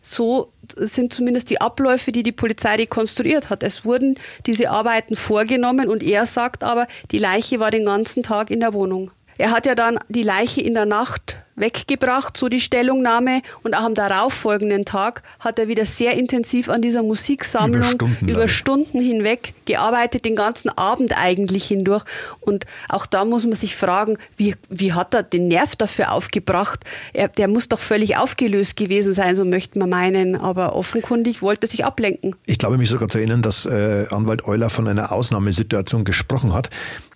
so 0.02 0.53
sind 0.76 1.14
zumindest 1.14 1.50
die 1.50 1.62
Abläufe, 1.62 2.12
die 2.12 2.24
die 2.24 2.32
Polizei 2.32 2.76
rekonstruiert 2.76 3.50
hat. 3.50 3.64
Es 3.64 3.86
wurden 3.86 4.20
diese 4.46 4.70
Arbeiten 4.70 5.16
vorgenommen 5.16 5.90
und 5.90 6.04
er 6.04 6.26
sagt 6.26 6.64
aber, 6.64 6.88
die 7.12 7.20
Leiche 7.20 7.60
war 7.60 7.72
den 7.72 7.86
ganzen 7.86 8.24
Tag 8.24 8.50
in 8.50 8.60
der 8.60 8.74
Wohnung. 8.74 9.12
Er 9.38 9.52
hat 9.52 9.66
ja 9.66 9.76
dann 9.76 10.00
die 10.10 10.24
Leiche 10.24 10.62
in 10.62 10.74
der 10.74 10.86
Nacht 10.86 11.43
weggebracht, 11.56 12.38
so 12.38 12.50
die 12.50 12.60
Stellungnahme. 12.60 13.42
Und 13.64 13.76
auch 13.76 13.84
am 13.84 13.94
darauffolgenden 13.94 14.86
Tag 14.86 15.24
hat 15.40 15.60
er 15.60 15.68
wieder 15.68 15.86
sehr 15.86 16.14
intensiv 16.14 16.70
an 16.70 16.82
dieser 16.82 17.04
Musiksammlung 17.04 17.92
über 17.92 18.08
Stunden, 18.08 18.28
über 18.28 18.48
Stunden 18.48 19.00
hinweg 19.00 19.54
gearbeitet, 19.66 20.26
den 20.26 20.36
ganzen 20.36 20.70
Abend 20.70 21.18
eigentlich 21.18 21.66
hindurch. 21.66 22.04
Und 22.40 22.66
auch 22.90 23.06
da 23.06 23.26
muss 23.26 23.44
man 23.46 23.56
sich 23.56 23.76
fragen, 23.76 24.18
wie, 24.38 24.56
wie 24.70 24.94
hat 24.94 25.14
er 25.14 25.24
den 25.24 25.48
Nerv 25.48 25.76
dafür 25.76 26.12
aufgebracht? 26.12 26.82
Er, 27.14 27.28
der 27.28 27.48
muss 27.48 27.70
doch 27.70 27.80
völlig 27.80 28.18
aufgelöst 28.18 28.78
gewesen 28.78 29.14
sein, 29.14 29.36
so 29.36 29.46
möchte 29.46 29.80
man 29.80 29.90
meinen. 29.90 30.36
Aber 30.36 30.76
offenkundig 30.76 31.42
wollte 31.42 31.68
er 31.68 31.70
sich 31.70 31.86
ablenken. 31.86 32.36
Ich 32.46 32.58
glaube 32.58 32.78
mich 32.78 32.90
sogar 32.90 33.10
zu 33.10 33.18
erinnern, 33.20 33.42
dass 33.42 33.66
äh, 33.66 34.06
Anwalt 34.10 34.46
Euler 34.46 34.70
von 34.70 34.88
einer 34.88 35.12
Ausnahmesituation 35.12 36.04
gesprochen 36.04 36.54
hat. 36.54 36.70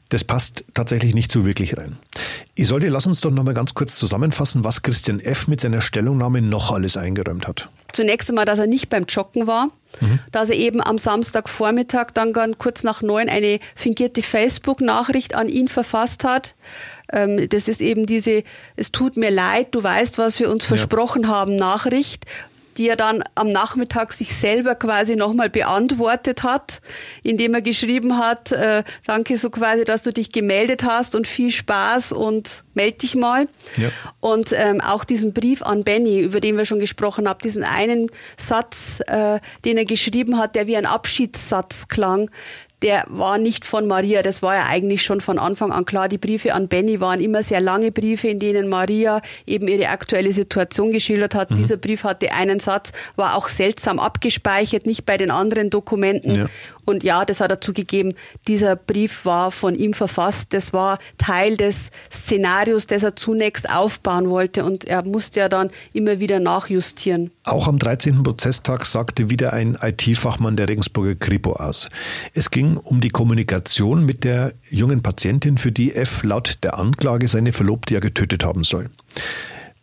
Das 0.10 0.24
passt 0.24 0.64
tatsächlich 0.74 1.14
nicht 1.14 1.32
so 1.32 1.46
wirklich 1.46 1.78
rein. 1.78 1.98
Isolde, 2.56 2.88
lass 2.88 3.08
uns 3.08 3.22
doch 3.22 3.32
noch 3.32 3.44
mal 3.44 3.54
ganz 3.54 3.74
kurz 3.74 3.98
zusammenfassen, 3.98 4.64
was 4.64 4.82
Christian 4.82 5.20
F. 5.20 5.48
mit 5.48 5.62
seiner 5.62 5.82
Stellungnahme 5.82 6.42
noch 6.42 6.72
alles 6.72 6.96
eingeräumt 6.96 7.48
hat. 7.48 7.70
Zunächst 7.94 8.30
einmal, 8.30 8.46
dass 8.46 8.60
er 8.60 8.68
nicht 8.68 8.90
beim 8.90 9.06
Joggen 9.06 9.48
war, 9.48 9.70
mhm. 10.02 10.20
dass 10.32 10.50
er 10.50 10.56
eben 10.56 10.82
am 10.82 10.98
Samstagvormittag 10.98 12.12
dann 12.14 12.34
ganz 12.34 12.58
kurz 12.58 12.84
nach 12.84 13.02
neun 13.02 13.30
eine 13.30 13.60
fingierte 13.76 14.22
Facebook-Nachricht 14.22 15.36
an 15.36 15.50
ihn 15.50 15.68
verfasst 15.68 16.24
hat. 16.24 16.54
Ähm, 17.12 17.50
das 17.50 17.68
ist 17.68 17.82
eben 17.82 18.06
diese, 18.06 18.44
es 18.76 18.92
tut 18.92 19.18
mir 19.18 19.32
leid, 19.32 19.70
du 19.72 19.84
weißt, 19.84 20.18
was 20.18 20.40
wir 20.40 20.50
uns 20.50 20.66
ja. 20.66 20.70
versprochen 20.70 21.28
haben, 21.28 21.56
Nachricht, 21.56 22.26
die 22.78 22.88
er 22.88 22.96
dann 22.96 23.24
am 23.36 23.50
Nachmittag 23.50 24.14
sich 24.14 24.34
selber 24.34 24.76
quasi 24.76 25.16
nochmal 25.16 25.50
beantwortet 25.50 26.44
hat, 26.44 26.82
indem 27.24 27.54
er 27.54 27.62
geschrieben 27.62 28.18
hat, 28.18 28.52
äh, 28.52 28.84
danke 29.06 29.38
so 29.38 29.50
quasi, 29.50 29.84
dass 29.84 30.04
du 30.04 30.14
dich 30.14 30.32
gemeldet 30.32 30.84
hast 30.84 31.16
und 31.16 31.28
viel 31.28 31.50
Spaß 31.50 32.12
und 32.12 32.64
meld 32.74 33.02
dich 33.02 33.16
mal. 33.16 33.48
Ja. 33.78 33.90
Und 34.20 34.54
ähm, 34.54 34.82
auch 34.82 35.04
diesen 35.04 35.34
Brief 35.34 35.62
an 35.62 35.84
Benny, 35.84 36.20
über 36.20 36.40
den 36.40 36.58
wir 36.58 36.66
schon 36.66 36.80
gesprochen 36.80 37.28
haben, 37.28 37.40
diesen 37.44 37.64
einen 37.64 38.12
Satz, 38.38 39.00
äh, 39.08 39.40
den 39.66 39.78
er 39.78 39.86
geschrieben 39.86 40.38
hat, 40.38 40.56
der 40.56 40.68
wie 40.68 40.78
ein 40.78 40.86
Abschiedssatz 40.86 41.88
klang, 41.88 42.30
der 42.84 43.06
war 43.08 43.38
nicht 43.40 43.66
von 43.66 43.88
Maria. 43.88 44.22
Das 44.22 44.44
war 44.44 44.56
ja 44.56 44.66
eigentlich 44.68 45.02
schon 45.02 45.20
von 45.20 45.40
Anfang 45.40 45.72
an 45.72 45.86
klar. 45.86 46.08
Die 46.08 46.20
Briefe 46.20 46.54
an 46.54 46.68
Benny 46.68 47.00
waren 47.02 47.20
immer 47.20 47.42
sehr 47.42 47.60
lange 47.60 47.92
Briefe, 47.92 48.28
in 48.28 48.40
denen 48.40 48.68
Maria 48.70 49.22
eben 49.48 49.68
ihre 49.68 49.90
aktuelle 49.90 50.32
Situation 50.32 50.92
geschildert 50.92 51.34
hat. 51.34 51.50
Mhm. 51.50 51.56
Dieser 51.56 51.78
Brief 51.78 52.04
hatte 52.04 52.32
einen 52.34 52.60
Satz, 52.60 52.92
war 53.16 53.36
auch 53.36 53.48
seltsam 53.48 53.98
abgespeichert, 54.00 54.86
nicht 54.86 55.06
bei 55.06 55.18
den 55.18 55.32
anderen 55.32 55.72
Dokumenten. 55.72 56.34
Ja. 56.34 56.46
Und 56.88 57.04
ja, 57.04 57.26
das 57.26 57.42
hat 57.42 57.52
er 57.52 57.60
zugegeben. 57.60 58.14
Dieser 58.48 58.78
Brief 58.78 59.26
war 59.26 59.52
von 59.52 59.76
ihm 59.76 59.92
verfasst. 59.92 60.54
Das 60.54 60.72
war 60.72 61.00
Teil 61.18 61.58
des 61.58 61.92
Szenarios, 62.10 62.88
das 62.88 63.04
er 63.04 63.14
zunächst 63.18 63.70
aufbauen 63.70 64.30
wollte. 64.30 64.64
Und 64.64 64.86
er 64.86 65.04
musste 65.04 65.42
ja 65.42 65.50
dann 65.50 65.70
immer 65.92 66.22
wieder 66.22 66.40
nachjustieren. 66.40 67.32
Auch 67.44 67.68
am 67.68 67.78
13. 67.78 68.24
Prozesstag 68.24 68.86
sagte 68.86 69.30
wieder 69.30 69.52
ein 69.52 69.78
IT-Fachmann 69.82 70.56
der 70.56 70.70
Regensburger 70.70 71.16
Kripo 71.16 71.52
aus. 71.58 71.90
Es 72.34 72.52
ging 72.52 72.78
um 72.78 73.02
die 73.02 73.10
Kommunikation 73.10 74.06
mit 74.06 74.24
der 74.24 74.54
jungen 74.70 75.04
Patientin, 75.04 75.58
für 75.58 75.74
die 75.74 75.94
F 75.94 76.24
laut 76.24 76.60
der 76.64 76.80
Anklage 76.80 77.28
seine 77.28 77.52
Verlobte 77.52 77.96
ja 77.96 78.00
getötet 78.00 78.46
haben 78.46 78.64
soll. 78.64 78.90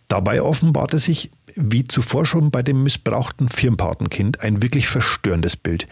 Dabei 0.09 0.41
offenbarte 0.41 0.99
sich, 0.99 1.31
wie 1.55 1.87
zuvor 1.87 2.25
schon 2.25 2.51
bei 2.51 2.63
dem 2.63 2.83
missbrauchten 2.83 3.51
Firmpatenkind, 3.51 4.41
ein 4.41 4.63
wirklich 4.63 4.89
verstörendes 4.89 5.59
Bild 5.59 5.87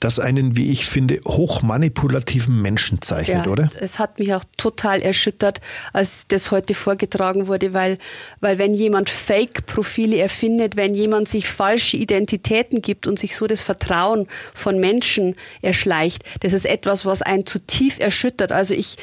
das 0.00 0.18
einen, 0.18 0.56
wie 0.56 0.70
ich 0.70 0.86
finde, 0.86 1.20
hochmanipulativen 1.26 2.60
Menschen 2.60 3.00
zeichnet, 3.00 3.46
ja, 3.46 3.50
oder? 3.50 3.70
Es 3.80 3.98
hat 3.98 4.18
mich 4.18 4.34
auch 4.34 4.44
total 4.58 5.00
erschüttert, 5.00 5.60
als 5.92 6.28
das 6.28 6.50
heute 6.50 6.74
vorgetragen 6.74 7.46
wurde, 7.46 7.72
weil, 7.72 7.98
weil 8.40 8.58
wenn 8.58 8.74
jemand 8.74 9.08
Fake-Profile 9.08 10.18
erfindet, 10.18 10.76
wenn 10.76 10.94
jemand 10.94 11.28
sich 11.28 11.48
falsche 11.48 11.96
Identitäten 11.96 12.82
gibt 12.82 13.06
und 13.06 13.18
sich 13.18 13.34
so 13.34 13.46
das 13.46 13.62
Vertrauen 13.62 14.26
von 14.52 14.78
Menschen 14.78 15.34
erschleicht, 15.62 16.24
das 16.40 16.52
ist 16.52 16.66
etwas, 16.66 17.06
was 17.06 17.22
einen 17.22 17.46
zu 17.46 17.58
tief 17.58 17.98
erschüttert. 17.98 18.52
Also 18.52 18.74
ich 18.74 18.96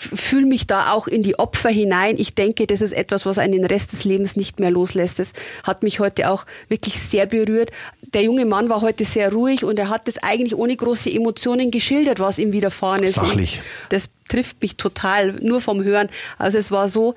fühle 0.00 0.46
mich 0.46 0.66
da 0.66 0.92
auch 0.92 1.06
in 1.06 1.22
die 1.22 1.38
Opfer 1.38 1.68
hinein. 1.68 2.16
Ich 2.18 2.34
denke, 2.34 2.66
das 2.66 2.80
ist 2.80 2.92
etwas, 2.92 3.26
was 3.26 3.38
einen 3.38 3.52
den 3.52 3.64
Rest 3.64 3.92
des 3.92 4.04
Lebens 4.04 4.34
nicht 4.34 4.58
mehr 4.58 4.70
loslässt. 4.70 5.18
Das 5.18 5.32
hat 5.62 5.82
mich 5.82 6.00
heute 6.00 6.30
auch 6.30 6.46
wirklich 6.68 6.98
sehr 6.98 7.26
berührt. 7.26 7.70
Der 8.14 8.22
junge 8.22 8.46
Mann 8.46 8.70
war 8.70 8.80
heute 8.80 9.04
sehr 9.04 9.30
ruhig 9.32 9.62
und 9.62 9.78
er 9.78 9.90
hat 9.90 10.08
das 10.08 10.18
eigentlich 10.18 10.56
ohne 10.56 10.74
große 10.74 11.10
Emotionen 11.10 11.70
geschildert, 11.70 12.18
was 12.18 12.38
ihm 12.38 12.52
widerfahren 12.52 13.02
ist. 13.02 13.14
Sachlich. 13.14 13.62
das 13.90 14.08
trifft 14.28 14.62
mich 14.62 14.76
total, 14.76 15.32
nur 15.42 15.60
vom 15.60 15.84
Hören. 15.84 16.08
Also 16.38 16.56
es 16.56 16.70
war 16.70 16.88
so, 16.88 17.14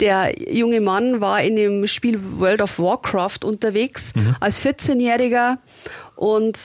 der 0.00 0.34
junge 0.52 0.80
Mann 0.80 1.20
war 1.20 1.42
in 1.42 1.56
dem 1.56 1.86
Spiel 1.86 2.18
World 2.38 2.60
of 2.60 2.78
Warcraft 2.78 3.44
unterwegs 3.44 4.12
mhm. 4.14 4.34
als 4.40 4.64
14-Jähriger 4.64 5.58
und 6.16 6.58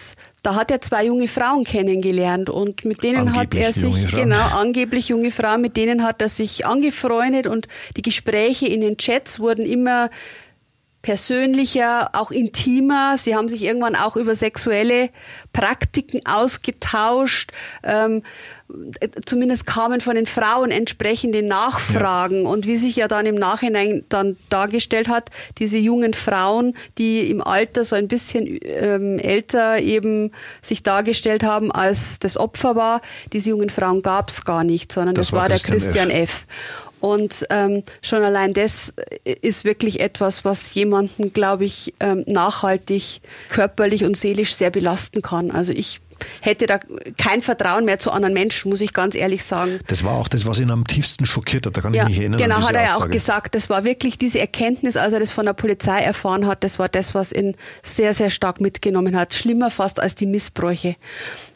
da 0.43 0.55
hat 0.55 0.71
er 0.71 0.81
zwei 0.81 1.05
junge 1.05 1.27
Frauen 1.27 1.63
kennengelernt 1.63 2.49
und 2.49 2.85
mit 2.85 3.03
denen 3.03 3.27
angeblich 3.27 3.37
hat 3.37 3.55
er 3.55 3.73
sich, 3.73 4.11
genau, 4.11 4.55
angeblich 4.55 5.09
junge 5.09 5.31
Frauen, 5.31 5.61
mit 5.61 5.75
denen 5.77 6.03
hat 6.03 6.21
er 6.21 6.29
sich 6.29 6.65
angefreundet 6.65 7.47
und 7.47 7.67
die 7.95 8.01
Gespräche 8.01 8.67
in 8.67 8.81
den 8.81 8.97
Chats 8.97 9.39
wurden 9.39 9.65
immer 9.65 10.09
persönlicher, 11.07 12.09
auch 12.11 12.31
intimer. 12.31 13.17
Sie 13.17 13.33
haben 13.33 13.47
sich 13.47 13.63
irgendwann 13.63 13.95
auch 13.95 14.17
über 14.17 14.35
sexuelle 14.35 15.09
Praktiken 15.53 16.19
ausgetauscht. 16.25 17.53
Ähm, 17.81 18.23
zumindest 19.25 19.65
kamen 19.65 20.01
von 20.01 20.15
den 20.15 20.25
Frauen 20.25 20.69
entsprechende 20.69 21.43
Nachfragen. 21.43 22.43
Ja. 22.43 22.49
Und 22.49 22.67
wie 22.67 22.75
sich 22.75 22.97
ja 22.97 23.07
dann 23.07 23.25
im 23.25 23.35
Nachhinein 23.35 24.03
dann 24.09 24.35
dargestellt 24.49 25.07
hat, 25.07 25.29
diese 25.59 25.77
jungen 25.77 26.13
Frauen, 26.13 26.75
die 26.97 27.31
im 27.31 27.39
Alter 27.41 27.85
so 27.85 27.95
ein 27.95 28.09
bisschen 28.09 28.59
ähm, 28.63 29.17
älter 29.17 29.79
eben 29.79 30.33
sich 30.61 30.83
dargestellt 30.83 31.43
haben, 31.43 31.71
als 31.71 32.19
das 32.19 32.35
Opfer 32.35 32.75
war, 32.75 32.99
diese 33.31 33.51
jungen 33.51 33.69
Frauen 33.69 34.01
gab 34.01 34.27
es 34.27 34.43
gar 34.43 34.65
nicht, 34.65 34.91
sondern 34.91 35.15
das, 35.15 35.27
das 35.27 35.31
war, 35.31 35.43
war 35.43 35.47
der 35.47 35.59
Christian 35.59 36.09
F. 36.09 36.47
F. 36.47 36.47
Und 36.99 37.45
ähm, 37.49 37.83
schon 38.01 38.23
allein 38.23 38.53
das 38.53 38.93
ist 39.23 39.65
wirklich 39.65 39.99
etwas, 39.99 40.45
was 40.45 40.73
jemanden, 40.73 41.31
glaube 41.33 41.65
ich, 41.65 41.93
ähm, 41.99 42.23
nachhaltig 42.27 43.21
körperlich 43.49 44.03
und 44.03 44.17
seelisch 44.17 44.55
sehr 44.55 44.71
belasten 44.71 45.21
kann. 45.21 45.51
Also 45.51 45.73
ich 45.73 46.01
hätte 46.41 46.65
da 46.65 46.79
kein 47.17 47.41
Vertrauen 47.41 47.85
mehr 47.85 47.99
zu 47.99 48.11
anderen 48.11 48.33
Menschen, 48.33 48.69
muss 48.69 48.81
ich 48.81 48.93
ganz 48.93 49.15
ehrlich 49.15 49.43
sagen. 49.43 49.79
Das 49.87 50.03
war 50.03 50.13
auch 50.13 50.27
das, 50.27 50.45
was 50.45 50.59
ihn 50.59 50.71
am 50.71 50.85
tiefsten 50.85 51.25
schockiert 51.25 51.65
hat. 51.65 51.77
Da 51.77 51.81
kann 51.81 51.93
ja, 51.93 52.03
ich 52.03 52.09
mich 52.09 52.19
erinnern. 52.19 52.39
Genau, 52.39 52.61
hat 52.61 52.75
er 52.75 52.85
ja 52.85 52.95
auch 52.95 53.09
gesagt. 53.09 53.55
Das 53.55 53.69
war 53.69 53.83
wirklich 53.83 54.17
diese 54.17 54.39
Erkenntnis, 54.39 54.97
als 54.97 55.13
er 55.13 55.19
das 55.19 55.31
von 55.31 55.45
der 55.45 55.53
Polizei 55.53 55.99
erfahren 55.99 56.47
hat. 56.47 56.63
Das 56.63 56.79
war 56.79 56.89
das, 56.89 57.15
was 57.15 57.31
ihn 57.31 57.55
sehr, 57.83 58.13
sehr 58.13 58.29
stark 58.29 58.61
mitgenommen 58.61 59.17
hat. 59.17 59.33
Schlimmer 59.33 59.71
fast 59.71 59.99
als 59.99 60.15
die 60.15 60.25
Missbräuche. 60.25 60.95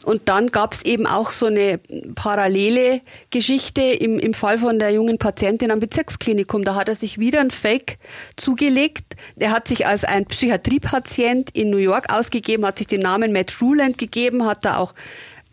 Und 0.04 0.28
dann 0.28 0.48
gab 0.48 0.74
es 0.74 0.82
eben 0.82 1.06
auch 1.06 1.30
so 1.30 1.46
eine 1.46 1.78
parallele 2.14 3.00
Geschichte 3.30 3.82
im, 3.82 4.18
im 4.18 4.34
Fall 4.34 4.58
von 4.58 4.78
der 4.78 4.90
jungen 4.90 5.18
Patientin 5.18 5.70
am 5.70 5.80
Bezirksklinikum. 5.80 6.64
Da 6.64 6.74
hat 6.74 6.88
er 6.88 6.94
sich 6.94 7.18
wieder 7.18 7.40
ein 7.40 7.50
Fake 7.50 7.98
zugelegt. 8.36 9.16
Er 9.36 9.50
hat 9.50 9.68
sich 9.68 9.86
als 9.86 10.04
ein 10.04 10.26
Psychiatriepatient 10.26 11.50
in 11.50 11.70
New 11.70 11.76
York 11.76 12.12
ausgegeben, 12.12 12.66
hat 12.66 12.78
sich 12.78 12.86
den 12.86 13.00
Namen 13.00 13.32
Matt 13.32 13.56
Ruland 13.60 13.98
gegeben, 13.98 14.44
hat 14.44 14.51
da 14.60 14.76
auch 14.76 14.94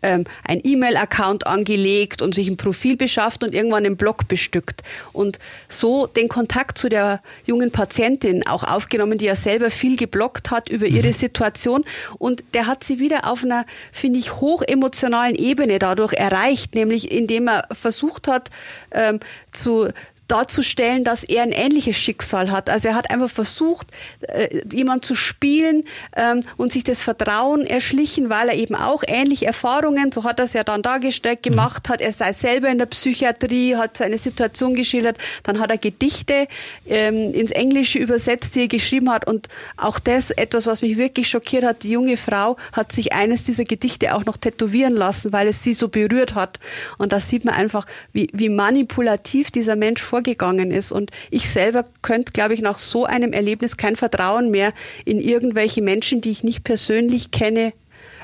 ähm, 0.02 0.24
ein 0.44 0.60
E-Mail-Account 0.62 1.46
angelegt 1.46 2.22
und 2.22 2.34
sich 2.34 2.48
ein 2.48 2.56
Profil 2.56 2.96
beschafft 2.96 3.44
und 3.44 3.54
irgendwann 3.54 3.84
einen 3.84 3.96
Blog 3.96 4.28
bestückt. 4.28 4.82
Und 5.12 5.38
so 5.68 6.06
den 6.06 6.28
Kontakt 6.28 6.78
zu 6.78 6.88
der 6.88 7.20
jungen 7.46 7.70
Patientin 7.70 8.46
auch 8.46 8.64
aufgenommen, 8.64 9.18
die 9.18 9.26
ja 9.26 9.36
selber 9.36 9.70
viel 9.70 9.96
geblockt 9.96 10.50
hat 10.50 10.68
über 10.68 10.86
ihre 10.86 11.08
mhm. 11.08 11.12
Situation. 11.12 11.84
Und 12.18 12.44
der 12.54 12.66
hat 12.66 12.84
sie 12.84 12.98
wieder 12.98 13.30
auf 13.30 13.44
einer, 13.44 13.66
finde 13.92 14.18
ich, 14.18 14.36
hochemotionalen 14.36 15.34
Ebene 15.34 15.78
dadurch 15.78 16.12
erreicht, 16.14 16.74
nämlich 16.74 17.10
indem 17.10 17.48
er 17.48 17.68
versucht 17.72 18.28
hat, 18.28 18.50
ähm, 18.92 19.20
zu 19.52 19.88
darzustellen, 20.30 21.04
dass 21.04 21.24
er 21.24 21.42
ein 21.42 21.52
ähnliches 21.52 21.96
Schicksal 21.96 22.50
hat. 22.50 22.70
Also 22.70 22.88
er 22.88 22.94
hat 22.94 23.10
einfach 23.10 23.30
versucht, 23.30 23.88
äh, 24.20 24.60
jemand 24.72 25.04
zu 25.04 25.14
spielen 25.14 25.84
ähm, 26.16 26.42
und 26.56 26.72
sich 26.72 26.84
das 26.84 27.02
Vertrauen 27.02 27.66
erschlichen, 27.66 28.30
weil 28.30 28.48
er 28.48 28.54
eben 28.54 28.74
auch 28.74 29.02
ähnliche 29.06 29.46
Erfahrungen, 29.46 30.12
so 30.12 30.24
hat 30.24 30.38
er 30.38 30.44
es 30.44 30.52
ja 30.52 30.64
dann 30.64 30.82
dargestellt, 30.82 31.40
mhm. 31.40 31.50
gemacht 31.50 31.88
hat. 31.88 32.00
Er 32.00 32.12
sei 32.12 32.32
selber 32.32 32.68
in 32.68 32.78
der 32.78 32.86
Psychiatrie, 32.86 33.76
hat 33.76 33.96
seine 33.96 34.18
Situation 34.18 34.74
geschildert. 34.74 35.18
Dann 35.42 35.58
hat 35.58 35.70
er 35.70 35.78
Gedichte 35.78 36.46
ähm, 36.86 37.34
ins 37.34 37.50
Englische 37.50 37.98
übersetzt, 37.98 38.54
die 38.54 38.62
er 38.62 38.68
geschrieben 38.68 39.10
hat. 39.10 39.26
Und 39.26 39.48
auch 39.76 39.98
das, 39.98 40.30
etwas, 40.30 40.66
was 40.66 40.82
mich 40.82 40.96
wirklich 40.96 41.28
schockiert 41.28 41.64
hat, 41.64 41.82
die 41.82 41.90
junge 41.90 42.16
Frau 42.16 42.56
hat 42.72 42.92
sich 42.92 43.12
eines 43.12 43.44
dieser 43.44 43.64
Gedichte 43.64 44.14
auch 44.14 44.24
noch 44.24 44.36
tätowieren 44.36 44.94
lassen, 44.94 45.32
weil 45.32 45.48
es 45.48 45.62
sie 45.62 45.74
so 45.74 45.88
berührt 45.88 46.34
hat. 46.34 46.60
Und 46.98 47.12
da 47.12 47.20
sieht 47.20 47.44
man 47.44 47.54
einfach, 47.54 47.86
wie, 48.12 48.28
wie 48.32 48.48
manipulativ 48.48 49.50
dieser 49.50 49.76
Mensch 49.76 50.00
vor 50.00 50.19
vorgegangen 50.20 50.70
ist. 50.70 50.92
Und 50.92 51.10
ich 51.30 51.48
selber 51.48 51.86
könnte, 52.02 52.32
glaube 52.32 52.54
ich, 52.54 52.60
nach 52.60 52.78
so 52.78 53.04
einem 53.04 53.32
Erlebnis 53.32 53.76
kein 53.76 53.96
Vertrauen 53.96 54.50
mehr 54.50 54.72
in 55.04 55.18
irgendwelche 55.18 55.82
Menschen, 55.82 56.20
die 56.20 56.30
ich 56.30 56.44
nicht 56.44 56.62
persönlich 56.62 57.30
kenne, 57.30 57.72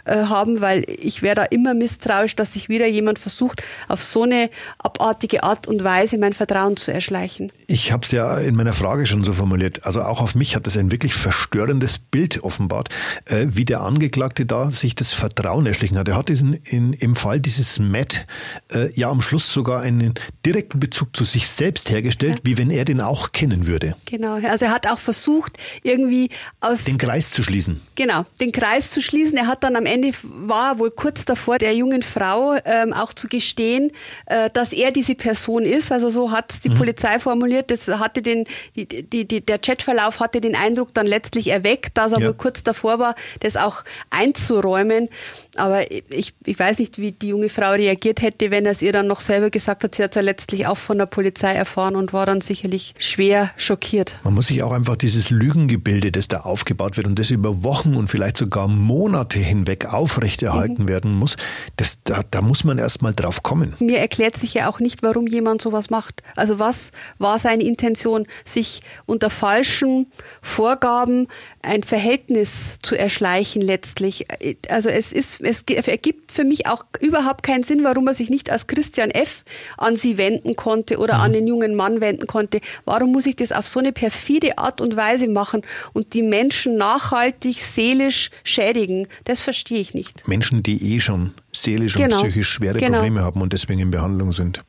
äh, 0.07 0.25
haben, 0.25 0.61
weil 0.61 0.85
ich 0.89 1.23
wäre 1.23 1.35
da 1.35 1.43
immer 1.45 1.75
misstrauisch, 1.75 2.37
dass 2.37 2.53
sich 2.53 2.69
wieder 2.69 2.87
jemand 2.87 3.19
versucht, 3.19 3.63
auf 3.89 4.03
so 4.03 4.23
eine 4.23 4.51
abartige 4.79 5.43
Art 5.43 5.67
und 5.67 5.85
Weise 5.85 6.19
mein 6.19 6.33
Vertrauen 6.33 6.77
zu 6.77 6.93
erschleichen. 6.93 7.53
Ich 7.67 7.93
habe 7.93 8.05
es 8.05 8.13
ja 8.13 8.39
in 8.39 8.55
meiner 8.55 8.73
Frage 8.73 9.07
schon 9.07 9.25
so 9.25 9.33
formuliert. 9.33 9.85
Also 9.85 10.03
auch 10.03 10.21
auf 10.21 10.35
mich 10.35 10.57
hat 10.57 10.67
es 10.67 10.77
ein 10.77 10.91
wirklich 10.91 11.15
verstörendes 11.15 11.99
Bild 11.99 12.43
offenbart, 12.43 12.89
äh, 13.25 13.47
wie 13.49 13.65
der 13.65 13.81
Angeklagte 13.81 14.47
da 14.47 14.71
sich 14.71 14.95
das 14.95 15.13
Vertrauen 15.13 15.67
erschlichen 15.67 15.99
hat. 15.99 16.09
Er 16.09 16.17
hat 16.17 16.29
diesen 16.29 16.55
in, 16.55 16.93
im 16.93 17.15
Fall 17.15 17.41
dieses 17.41 17.79
Matt 17.79 18.27
äh, 18.73 18.93
ja 18.95 19.11
am 19.11 19.21
Schluss 19.21 19.53
sogar 19.53 19.81
einen 19.81 20.15
direkten 20.45 20.79
Bezug 20.79 21.17
zu 21.17 21.25
sich 21.25 21.49
selbst 21.49 21.91
hergestellt, 21.91 22.37
ja. 22.39 22.41
wie 22.45 22.59
wenn 22.59 22.71
er 22.71 22.85
den 22.85 23.01
auch 23.01 23.33
kennen 23.33 23.67
würde. 23.67 23.97
Genau, 24.05 24.35
also 24.35 24.67
er 24.67 24.71
hat 24.71 24.87
auch 24.87 24.99
versucht, 24.99 25.59
irgendwie 25.83 26.31
aus 26.61 26.85
den 26.85 26.99
Kreis 26.99 27.31
zu 27.31 27.43
schließen. 27.43 27.81
Genau, 27.97 28.25
den 28.41 28.53
Kreis 28.53 28.91
zu 28.91 29.01
schließen. 29.03 29.37
Er 29.37 29.47
hat 29.47 29.65
dann 29.65 29.75
am 29.77 29.87
Ende 29.87 29.96
Ende 29.97 30.13
war 30.23 30.79
wohl 30.79 30.91
kurz 30.91 31.25
davor, 31.25 31.59
der 31.59 31.75
jungen 31.75 32.03
Frau 32.03 32.57
ähm, 32.65 32.93
auch 32.93 33.13
zu 33.15 33.29
gestehen, 33.29 33.91
äh, 34.27 34.51
dass 34.53 34.73
er 34.73 34.91
diese 34.93 35.15
Person 35.15 35.63
ist. 35.63 35.91
Also 35.91 36.11
so 36.11 36.31
hat 36.31 36.53
die 36.65 36.69
mhm. 36.69 36.79
Polizei 36.79 37.19
formuliert. 37.19 37.71
Das 37.71 37.89
hatte 37.89 38.21
den, 38.21 38.45
die, 38.75 38.87
die, 38.87 39.27
die, 39.27 39.41
der 39.41 39.59
Chatverlauf 39.59 40.21
hatte 40.21 40.41
den 40.41 40.55
Eindruck 40.55 40.93
dann 40.93 41.07
letztlich 41.07 41.49
erweckt, 41.49 41.97
dass 41.97 42.13
er 42.13 42.21
ja. 42.21 42.27
wohl 42.27 42.35
kurz 42.35 42.63
davor 42.63 42.99
war, 42.99 43.15
das 43.41 43.57
auch 43.57 43.85
einzuräumen. 44.11 45.09
Aber 45.57 45.91
ich, 45.91 46.35
ich 46.45 46.59
weiß 46.59 46.79
nicht, 46.79 46.99
wie 46.99 47.13
die 47.13 47.29
junge 47.29 47.49
Frau 47.49 47.71
reagiert 47.71 48.21
hätte, 48.21 48.51
wenn 48.51 48.67
er 48.67 48.73
es 48.73 48.83
ihr 48.83 48.93
dann 48.93 49.07
noch 49.07 49.21
selber 49.21 49.49
gesagt 49.51 49.83
hat. 49.85 49.95
Sie 49.95 50.03
hat 50.03 50.11
es 50.11 50.17
ja 50.17 50.23
letztlich 50.23 50.67
auch 50.67 50.79
von 50.79 50.99
der 50.99 51.07
Polizei 51.07 51.55
erfahren 51.55 51.97
und 51.97 52.13
war 52.13 52.27
dann 52.27 52.43
sicherlich 52.43 52.95
schwer 52.99 53.51
schockiert. 53.57 54.19
Man 54.25 54.35
muss 54.35 54.49
sich 54.49 54.63
auch 54.63 54.73
einfach 54.73 54.97
dieses 54.97 55.31
Lügengebilde, 55.31 56.13
das 56.13 56.29
da 56.29 56.41
aufgebaut 56.41 56.99
wird 56.99 57.07
und 57.07 57.19
das 57.19 57.31
über 57.31 57.63
Wochen 57.63 57.95
und 57.95 58.09
vielleicht 58.09 58.37
sogar 58.37 58.69
Monate 58.69 59.39
hinweg 59.39 59.86
Aufrechterhalten 59.93 60.85
mhm. 60.85 60.89
werden 60.89 61.15
muss, 61.15 61.37
das, 61.77 62.03
da, 62.05 62.23
da 62.31 62.43
muss 62.43 62.65
man 62.65 62.79
erst 62.79 63.03
mal 63.03 63.15
drauf 63.15 63.43
kommen. 63.43 63.75
Mir 63.79 63.99
erklärt 63.99 64.37
sich 64.37 64.55
ja 64.55 64.69
auch 64.69 64.81
nicht, 64.81 65.03
warum 65.03 65.27
jemand 65.27 65.63
sowas 65.63 65.91
macht. 65.91 66.23
Also 66.35 66.59
was 66.59 66.91
war 67.19 67.39
seine 67.39 67.65
Intention, 67.65 68.27
sich 68.45 68.83
unter 69.07 69.31
falschen 69.31 70.11
Vorgaben 70.43 71.29
ein 71.67 71.83
Verhältnis 71.83 72.79
zu 72.81 72.97
erschleichen 72.97 73.61
letztlich. 73.61 74.27
Also 74.69 74.89
es 74.89 75.13
ist, 75.13 75.41
es 75.41 75.63
ergibt 75.63 76.33
für 76.33 76.45
mich 76.45 76.67
auch 76.67 76.85
überhaupt 77.01 77.43
keinen 77.43 77.65
Sinn, 77.65 77.85
warum 77.85 78.07
er 78.07 78.15
sich 78.15 78.31
nicht 78.31 78.51
als 78.51 78.67
Christian 78.67 79.11
F. 79.11 79.45
an 79.77 79.97
sie 79.97 80.17
wenden 80.17 80.57
konnte 80.57 80.99
oder 80.99 81.17
mhm. 81.17 81.21
an 81.21 81.33
den 81.33 81.47
jungen 81.47 81.75
Mann 81.75 82.01
wenden 82.01 82.27
konnte. 82.27 82.61
Warum 82.85 83.13
muss 83.13 83.27
ich 83.27 83.37
das 83.37 83.53
auf 83.53 83.67
so 83.67 83.81
eine 83.81 83.93
perfide 83.93 84.59
Art 84.59 84.81
und 84.81 84.97
Weise 84.97 85.29
machen 85.29 85.63
und 85.93 86.15
die 86.15 86.23
Menschen 86.23 86.77
nachhaltig 86.77 87.61
seelisch 87.61 88.31
schädigen? 88.45 89.09
Das 89.25 89.43
verstehe 89.43 89.81
ich 89.81 89.93
nicht. 89.93 90.27
Menschen, 90.29 90.63
die 90.63 90.95
eh 90.95 91.01
schon 91.01 91.35
seelisch 91.53 91.95
genau. 91.95 92.17
und 92.19 92.23
psychisch 92.23 92.49
schwere 92.49 92.79
genau. 92.79 92.99
Probleme 92.99 93.23
haben 93.23 93.43
und 93.43 93.53
deswegen 93.53 93.81
in 93.81 93.91
Behandlung 93.91 94.33
sind. 94.33 94.63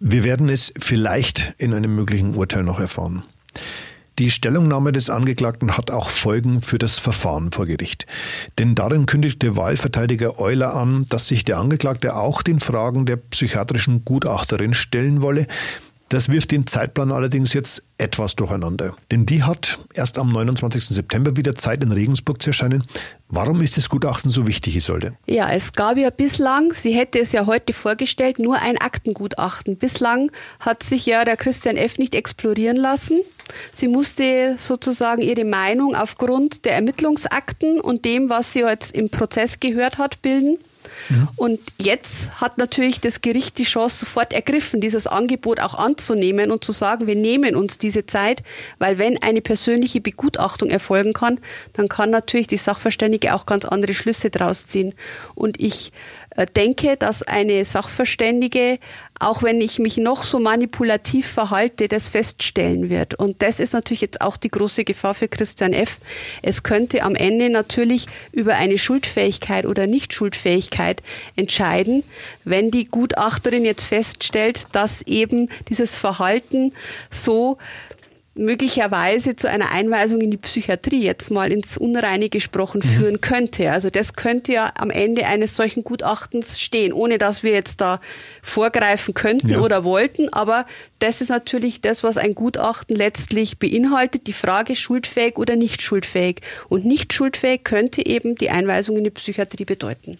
Wir 0.00 0.24
werden 0.24 0.48
es 0.48 0.72
vielleicht 0.78 1.54
in 1.58 1.72
einem 1.72 1.94
möglichen 1.94 2.34
Urteil 2.34 2.62
noch 2.62 2.80
erfahren. 2.80 3.22
Die 4.20 4.30
Stellungnahme 4.30 4.92
des 4.92 5.10
Angeklagten 5.10 5.76
hat 5.76 5.90
auch 5.90 6.08
Folgen 6.08 6.60
für 6.60 6.78
das 6.78 7.00
Verfahren 7.00 7.50
vor 7.50 7.66
Gericht. 7.66 8.06
Denn 8.60 8.76
darin 8.76 9.06
kündigte 9.06 9.56
Wahlverteidiger 9.56 10.38
Euler 10.38 10.74
an, 10.74 11.04
dass 11.08 11.26
sich 11.26 11.44
der 11.44 11.58
Angeklagte 11.58 12.14
auch 12.14 12.42
den 12.42 12.60
Fragen 12.60 13.06
der 13.06 13.16
psychiatrischen 13.16 14.04
Gutachterin 14.04 14.72
stellen 14.72 15.20
wolle, 15.20 15.48
das 16.14 16.28
wirft 16.28 16.52
den 16.52 16.66
Zeitplan 16.68 17.10
allerdings 17.10 17.52
jetzt 17.54 17.82
etwas 17.98 18.36
durcheinander. 18.36 18.96
Denn 19.10 19.26
die 19.26 19.42
hat 19.42 19.80
erst 19.94 20.16
am 20.16 20.32
29. 20.32 20.86
September 20.86 21.36
wieder 21.36 21.56
Zeit, 21.56 21.82
in 21.82 21.90
Regensburg 21.90 22.40
zu 22.40 22.50
erscheinen. 22.50 22.84
Warum 23.28 23.60
ist 23.60 23.76
das 23.76 23.88
Gutachten 23.88 24.30
so 24.30 24.46
wichtig, 24.46 24.76
Isolde? 24.76 25.16
Ja, 25.26 25.50
es 25.50 25.72
gab 25.72 25.96
ja 25.96 26.10
bislang, 26.10 26.72
sie 26.72 26.92
hätte 26.92 27.18
es 27.18 27.32
ja 27.32 27.46
heute 27.46 27.72
vorgestellt, 27.72 28.38
nur 28.38 28.60
ein 28.62 28.78
Aktengutachten. 28.78 29.76
Bislang 29.76 30.30
hat 30.60 30.84
sich 30.84 31.04
ja 31.04 31.24
der 31.24 31.36
Christian 31.36 31.76
F. 31.76 31.98
nicht 31.98 32.14
explorieren 32.14 32.76
lassen. 32.76 33.20
Sie 33.72 33.88
musste 33.88 34.54
sozusagen 34.56 35.20
ihre 35.20 35.44
Meinung 35.44 35.96
aufgrund 35.96 36.64
der 36.64 36.74
Ermittlungsakten 36.74 37.80
und 37.80 38.04
dem, 38.04 38.30
was 38.30 38.52
sie 38.52 38.60
jetzt 38.60 38.94
im 38.94 39.10
Prozess 39.10 39.58
gehört 39.58 39.98
hat, 39.98 40.22
bilden. 40.22 40.58
Mhm. 41.08 41.28
Und 41.36 41.60
jetzt 41.78 42.40
hat 42.40 42.58
natürlich 42.58 43.00
das 43.00 43.20
Gericht 43.20 43.58
die 43.58 43.64
Chance 43.64 44.00
sofort 44.00 44.32
ergriffen, 44.32 44.80
dieses 44.80 45.06
Angebot 45.06 45.60
auch 45.60 45.74
anzunehmen 45.74 46.50
und 46.50 46.64
zu 46.64 46.72
sagen, 46.72 47.06
wir 47.06 47.16
nehmen 47.16 47.56
uns 47.56 47.78
diese 47.78 48.06
Zeit, 48.06 48.42
weil 48.78 48.98
wenn 48.98 49.22
eine 49.22 49.40
persönliche 49.40 50.00
Begutachtung 50.00 50.70
erfolgen 50.70 51.12
kann, 51.12 51.40
dann 51.72 51.88
kann 51.88 52.10
natürlich 52.10 52.46
die 52.46 52.56
Sachverständige 52.56 53.34
auch 53.34 53.46
ganz 53.46 53.64
andere 53.64 53.94
Schlüsse 53.94 54.30
draus 54.30 54.66
ziehen. 54.66 54.94
Und 55.34 55.60
ich 55.60 55.92
denke, 56.54 56.96
dass 56.96 57.22
eine 57.22 57.64
Sachverständige, 57.64 58.78
auch 59.20 59.42
wenn 59.42 59.60
ich 59.60 59.78
mich 59.78 59.96
noch 59.96 60.24
so 60.24 60.40
manipulativ 60.40 61.28
verhalte, 61.28 61.86
das 61.88 62.08
feststellen 62.08 62.90
wird. 62.90 63.14
Und 63.14 63.42
das 63.42 63.60
ist 63.60 63.72
natürlich 63.72 64.00
jetzt 64.00 64.20
auch 64.20 64.36
die 64.36 64.50
große 64.50 64.84
Gefahr 64.84 65.14
für 65.14 65.28
Christian 65.28 65.72
F. 65.72 65.98
Es 66.42 66.62
könnte 66.62 67.02
am 67.02 67.14
Ende 67.14 67.50
natürlich 67.50 68.06
über 68.32 68.54
eine 68.56 68.78
Schuldfähigkeit 68.78 69.66
oder 69.66 69.86
Nichtschuldfähigkeit 69.86 71.02
entscheiden, 71.36 72.02
wenn 72.44 72.70
die 72.70 72.86
Gutachterin 72.86 73.64
jetzt 73.64 73.84
feststellt, 73.84 74.64
dass 74.72 75.02
eben 75.02 75.48
dieses 75.68 75.96
Verhalten 75.96 76.72
so 77.10 77.58
möglicherweise 78.34 79.36
zu 79.36 79.48
einer 79.48 79.70
Einweisung 79.70 80.20
in 80.20 80.30
die 80.30 80.36
Psychiatrie 80.36 81.02
jetzt 81.02 81.30
mal 81.30 81.52
ins 81.52 81.78
Unreine 81.78 82.28
gesprochen 82.28 82.80
mhm. 82.84 82.88
führen 82.88 83.20
könnte. 83.20 83.70
Also 83.70 83.90
das 83.90 84.14
könnte 84.14 84.52
ja 84.52 84.72
am 84.76 84.90
Ende 84.90 85.26
eines 85.26 85.54
solchen 85.56 85.84
Gutachtens 85.84 86.60
stehen, 86.60 86.92
ohne 86.92 87.18
dass 87.18 87.42
wir 87.42 87.52
jetzt 87.52 87.80
da 87.80 88.00
vorgreifen 88.42 89.14
könnten 89.14 89.50
ja. 89.50 89.60
oder 89.60 89.84
wollten. 89.84 90.32
Aber 90.32 90.66
das 90.98 91.20
ist 91.20 91.28
natürlich 91.28 91.80
das, 91.80 92.02
was 92.02 92.16
ein 92.16 92.34
Gutachten 92.34 92.96
letztlich 92.96 93.58
beinhaltet, 93.58 94.26
die 94.26 94.32
Frage 94.32 94.74
schuldfähig 94.74 95.36
oder 95.36 95.54
nicht 95.54 95.82
schuldfähig. 95.82 96.40
Und 96.68 96.84
nicht 96.84 97.12
schuldfähig 97.12 97.62
könnte 97.62 98.04
eben 98.04 98.34
die 98.34 98.50
Einweisung 98.50 98.96
in 98.96 99.04
die 99.04 99.10
Psychiatrie 99.10 99.64
bedeuten. 99.64 100.16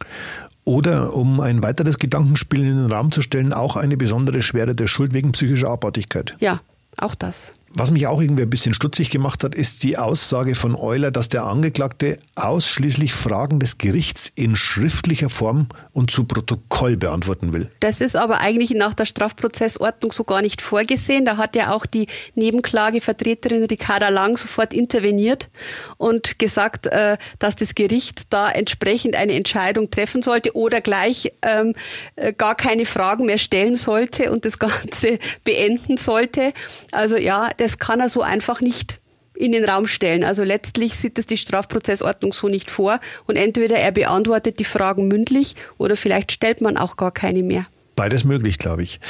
Oder, 0.65 1.15
um 1.15 1.41
ein 1.41 1.63
weiteres 1.63 1.99
Gedankenspiel 1.99 2.61
in 2.61 2.77
den 2.77 2.93
Raum 2.93 3.11
zu 3.11 3.23
stellen, 3.23 3.53
auch 3.53 3.77
eine 3.77 3.97
besondere 3.97 4.41
Schwere 4.41 4.75
der 4.75 4.87
Schuld 4.87 5.13
wegen 5.13 5.33
psychischer 5.33 5.69
Abartigkeit. 5.69 6.37
Ja, 6.39 6.61
auch 6.97 7.15
das. 7.15 7.53
Was 7.77 7.91
mich 7.91 8.07
auch 8.07 8.21
irgendwie 8.21 8.45
ein 8.45 8.51
bisschen 8.51 8.73
stutzig 8.73 9.11
gemacht 9.11 9.43
hat, 9.43 9.57
ist 9.57 9.83
die 9.83 9.99
Aussage 9.99 10.55
von 10.55 10.77
Euler, 10.77 11.11
dass 11.11 11.29
der 11.29 11.43
Angeklagte 11.43 12.19
ausschließlich 12.37 13.13
Fragen 13.13 13.59
des 13.59 13.79
Gerichts 13.79 14.31
in 14.37 14.55
schriftlicher 14.55 15.29
Form 15.29 15.69
und 15.93 16.13
zu 16.13 16.23
Protokoll 16.23 16.97
beantworten 16.97 17.53
will. 17.53 17.69
Das 17.81 18.01
ist 18.01 18.15
aber 18.15 18.41
eigentlich 18.41 18.71
nach 18.71 18.95
der 18.95 19.07
Strafprozessordnung 19.07 20.13
so 20.13 20.23
gar 20.23 20.41
nicht 20.41 20.63
vorgesehen. 20.63 21.25
Da 21.25 21.37
hat 21.37 21.57
ja 21.57 21.73
auch 21.73 21.85
die 21.85 22.07
Nebenklagevertreterin 22.37 23.65
Ricarda 23.65 24.09
Lang 24.09 24.37
sofort 24.37 24.73
interveniert 24.73 25.49
und 25.97 26.39
gesagt, 26.39 26.87
äh, 26.87 27.19
dass 27.41 27.57
das 27.57 27.75
Gericht 27.75 28.33
da 28.33 28.53
entsprechend 28.53 29.17
eine 29.17 29.33
Entscheidung 29.33 29.91
treffen 29.91 30.23
sollte 30.23 30.55
oder 30.55 30.81
gleich 30.81 31.33
ähm, 31.43 31.75
äh, 32.15 32.33
gar 32.33 32.55
keine 32.55 32.87
Fragen 32.87 33.27
mehr 33.27 33.39
stellen 33.39 33.75
sollte 33.75 34.31
und 34.31 34.45
das 34.45 34.61
Ganze 34.61 35.19
beenden 35.45 35.97
sollte. 35.97 36.53
Also 36.93 37.17
ja, 37.17 37.49
das 37.65 37.79
kann 37.79 37.99
er 37.99 38.11
so 38.11 38.21
einfach 38.21 38.61
nicht 38.61 39.01
in 39.35 39.53
den 39.53 39.65
Raum 39.65 39.87
stellen. 39.87 40.23
Also 40.23 40.45
letztlich 40.45 40.97
sieht 40.99 41.19
es 41.19 41.25
die 41.25 41.39
Strafprozessordnung 41.39 42.35
so 42.35 42.49
nicht 42.49 42.71
vor 42.71 43.01
und 43.27 43.37
entweder 43.37 43.77
er 43.77 43.91
beantwortet 43.91 44.61
die 44.61 44.65
Fragen 44.65 45.09
mündlich 45.09 45.57
oder 45.79 45.97
vielleicht 45.97 46.31
stellt 46.31 46.61
man 46.61 46.77
auch 46.77 46.97
gar 46.97 47.11
keine 47.11 47.43
mehr. 47.43 47.65
Beides 47.97 48.25
möglich, 48.25 48.59
glaube 48.59 48.83
ich. 48.83 49.01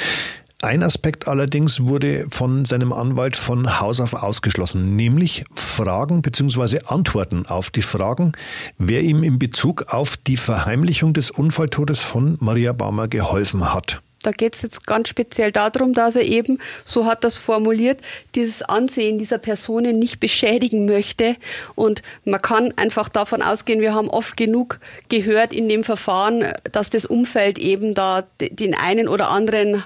Ein 0.63 0.85
Aspekt 0.85 1.27
allerdings 1.27 1.81
wurde 1.81 2.27
von 2.31 2.65
seinem 2.65 2.93
Anwalt 2.93 3.37
von 3.37 3.81
Haus 3.81 4.01
auf 4.01 4.15
ausgeschlossen, 4.15 4.95
nämlich 4.97 5.45
Fragen 5.55 6.23
bzw. 6.23 6.79
Antworten 6.87 7.45
auf 7.47 7.71
die 7.71 7.83
Fragen, 7.83 8.33
wer 8.79 9.03
ihm 9.03 9.25
in 9.25 9.39
Bezug 9.41 9.93
auf 9.93 10.17
die 10.17 10.39
Verheimlichung 10.39 11.13
des 11.13 11.31
Unfalltodes 11.33 12.01
von 12.01 12.39
Maria 12.41 12.73
Baumer 12.73 13.09
geholfen 13.09 13.75
hat. 13.75 14.01
Da 14.27 14.33
geht 14.33 14.55
es 14.55 14.63
jetzt 14.63 14.87
ganz 14.87 15.09
speziell 15.09 15.53
darum, 15.53 15.93
dass 15.93 16.17
er 16.17 16.25
eben, 16.25 16.59
so 16.85 17.05
hat 17.05 17.25
das 17.25 17.39
formuliert, 17.39 18.01
dieses 18.35 18.63
Ansehen 18.63 19.19
dieser 19.19 19.39
Personen 19.39 19.99
nicht 19.99 20.21
beschädigen 20.21 20.87
möchte. 20.87 21.37
Und 21.75 22.03
man 22.25 22.41
kann 22.41 22.73
einfach 22.77 23.09
davon 23.09 23.43
ausgehen, 23.43 23.81
wir 23.81 23.95
haben 23.95 24.09
oft 24.09 24.37
genug 24.37 24.81
gehört 25.09 25.53
in 25.53 25.69
dem 25.69 25.85
Verfahren, 25.85 26.53
dass 26.73 26.91
das 26.91 27.05
Umfeld 27.05 27.59
eben 27.59 27.95
da 27.95 28.25
den 28.41 28.75
einen 28.75 29.09
oder 29.09 29.31
anderen 29.31 29.85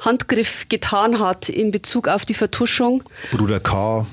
Handgriff 0.00 0.68
getan 0.68 1.20
hat 1.20 1.48
in 1.48 1.70
Bezug 1.70 2.08
auf 2.08 2.24
die 2.24 2.34
Vertuschung. 2.34 3.02
Bruder 3.30 3.60
K. 3.60 4.06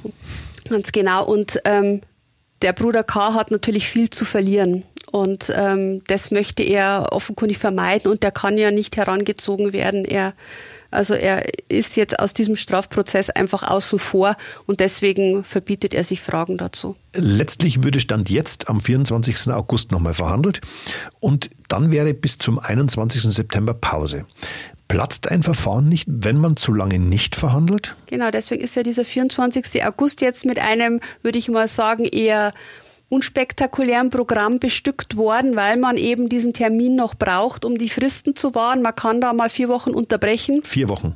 Ganz 0.70 0.92
genau. 0.92 1.26
Und 1.26 1.60
ähm, 1.66 2.02
der 2.62 2.74
Bruder 2.74 3.04
K 3.04 3.34
hat 3.34 3.52
natürlich 3.52 3.88
viel 3.88 4.10
zu 4.10 4.24
verlieren. 4.24 4.86
Und 5.14 5.54
ähm, 5.56 6.02
das 6.08 6.32
möchte 6.32 6.64
er 6.64 7.10
offenkundig 7.12 7.60
vermeiden 7.60 8.10
und 8.10 8.24
der 8.24 8.32
kann 8.32 8.58
ja 8.58 8.72
nicht 8.72 8.98
herangezogen 8.98 9.72
werden. 9.72 10.06
Er, 10.06 10.34
also 10.90 11.14
er 11.14 11.46
ist 11.70 11.96
jetzt 11.98 12.18
aus 12.18 12.34
diesem 12.34 12.56
Strafprozess 12.56 13.30
einfach 13.30 13.62
außen 13.62 14.00
vor 14.00 14.36
und 14.66 14.80
deswegen 14.80 15.44
verbietet 15.44 15.94
er 15.94 16.04
sich 16.04 16.20
Fragen 16.20 16.58
dazu. 16.58 16.96
Letztlich 17.14 17.84
würde 17.84 18.00
Stand 18.00 18.32
jetzt 18.32 18.70
am 18.70 18.82
24. 18.82 19.52
August 19.52 19.92
nochmal 19.92 20.16
verhandelt 20.16 20.62
und 21.20 21.52
dann 21.68 21.92
wäre 21.92 22.16
bis 22.16 22.40
zum 22.40 22.58
21. 22.58 23.22
September 23.22 23.76
Pause. 23.76 24.26
Platzt 24.88 25.30
ein 25.30 25.44
Verfahren 25.44 25.90
nicht, 25.90 26.08
wenn 26.10 26.38
man 26.38 26.58
zu 26.58 26.74
lange 26.74 26.98
nicht 26.98 27.36
verhandelt? 27.36 27.96
Genau, 28.08 28.32
deswegen 28.32 28.64
ist 28.64 28.76
ja 28.76 28.82
dieser 28.82 29.06
24. 29.06 29.86
August 29.86 30.22
jetzt 30.22 30.44
mit 30.44 30.58
einem, 30.58 31.02
würde 31.22 31.38
ich 31.38 31.50
mal 31.50 31.68
sagen, 31.68 32.04
eher 32.04 32.52
unspektakulären 33.14 34.10
Programm 34.10 34.60
bestückt 34.60 35.16
worden, 35.16 35.56
weil 35.56 35.78
man 35.78 35.98
eben 35.98 36.30
diesen 36.30 36.54
Termin 36.54 36.96
noch 36.96 37.16
braucht, 37.16 37.64
um 37.64 37.78
die 37.78 37.90
Fristen 37.90 38.36
zu 38.36 38.56
wahren. 38.56 38.82
Man 38.82 38.96
kann 38.96 39.22
da 39.22 39.34
mal 39.34 39.50
vier 39.50 39.70
Wochen 39.70 39.92
unterbrechen. 39.92 40.64
Vier 40.64 40.90
Wochen. 40.90 41.16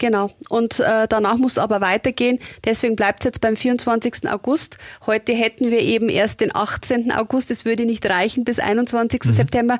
Genau. 0.00 0.30
Und 0.48 0.80
äh, 0.80 1.06
danach 1.06 1.36
muss 1.36 1.58
aber 1.58 1.82
weitergehen. 1.82 2.38
Deswegen 2.64 2.96
bleibt 2.96 3.20
es 3.20 3.26
jetzt 3.26 3.42
beim 3.42 3.54
24. 3.54 4.30
August. 4.30 4.78
Heute 5.04 5.34
hätten 5.34 5.70
wir 5.70 5.80
eben 5.80 6.08
erst 6.08 6.40
den 6.40 6.56
18. 6.56 7.12
August. 7.12 7.50
Es 7.50 7.66
würde 7.66 7.84
nicht 7.84 8.08
reichen 8.08 8.44
bis 8.44 8.58
21. 8.58 9.24
Mhm. 9.24 9.32
September. 9.32 9.78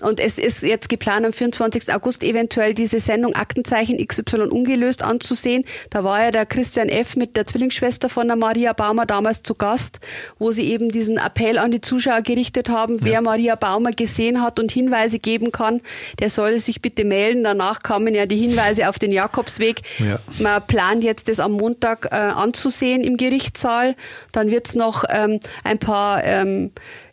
Und 0.00 0.18
es 0.18 0.38
ist 0.38 0.64
jetzt 0.64 0.88
geplant, 0.88 1.24
am 1.24 1.32
24. 1.32 1.94
August 1.94 2.24
eventuell 2.24 2.74
diese 2.74 2.98
Sendung 2.98 3.36
Aktenzeichen 3.36 4.04
XY 4.04 4.48
ungelöst 4.50 5.04
anzusehen. 5.04 5.64
Da 5.90 6.02
war 6.02 6.20
ja 6.20 6.30
der 6.32 6.46
Christian 6.46 6.88
F. 6.88 7.14
mit 7.14 7.36
der 7.36 7.46
Zwillingsschwester 7.46 8.08
von 8.08 8.26
der 8.26 8.36
Maria 8.36 8.72
Baumer 8.72 9.06
damals 9.06 9.44
zu 9.44 9.54
Gast, 9.54 10.00
wo 10.40 10.50
sie 10.50 10.64
eben 10.64 10.88
diesen 10.88 11.16
Appell 11.16 11.58
an 11.58 11.70
die 11.70 11.80
Zuschauer 11.80 12.22
gerichtet 12.22 12.70
haben, 12.70 12.98
ja. 12.98 13.04
wer 13.04 13.22
Maria 13.22 13.54
Baumer 13.54 13.92
gesehen 13.92 14.42
hat 14.42 14.58
und 14.58 14.72
Hinweise 14.72 15.20
geben 15.20 15.52
kann, 15.52 15.80
der 16.18 16.28
soll 16.28 16.58
sich 16.58 16.82
bitte 16.82 17.04
melden. 17.04 17.44
Danach 17.44 17.84
kamen 17.84 18.16
ja 18.16 18.26
die 18.26 18.36
Hinweise 18.36 18.88
auf 18.88 18.98
den 18.98 19.12
Jakobs 19.12 19.59
Rechtsweg. 19.60 19.82
Ja. 19.98 20.18
Man 20.38 20.66
plant 20.66 21.04
jetzt 21.04 21.28
das 21.28 21.38
am 21.38 21.52
Montag 21.52 22.06
äh, 22.06 22.16
anzusehen 22.16 23.02
im 23.02 23.16
Gerichtssaal. 23.16 23.94
Dann 24.32 24.50
wird 24.50 24.68
es 24.68 24.74
noch 24.74 25.04
ähm, 25.08 25.40
ein 25.64 25.78
paar 25.78 26.24
ähm, 26.24 26.72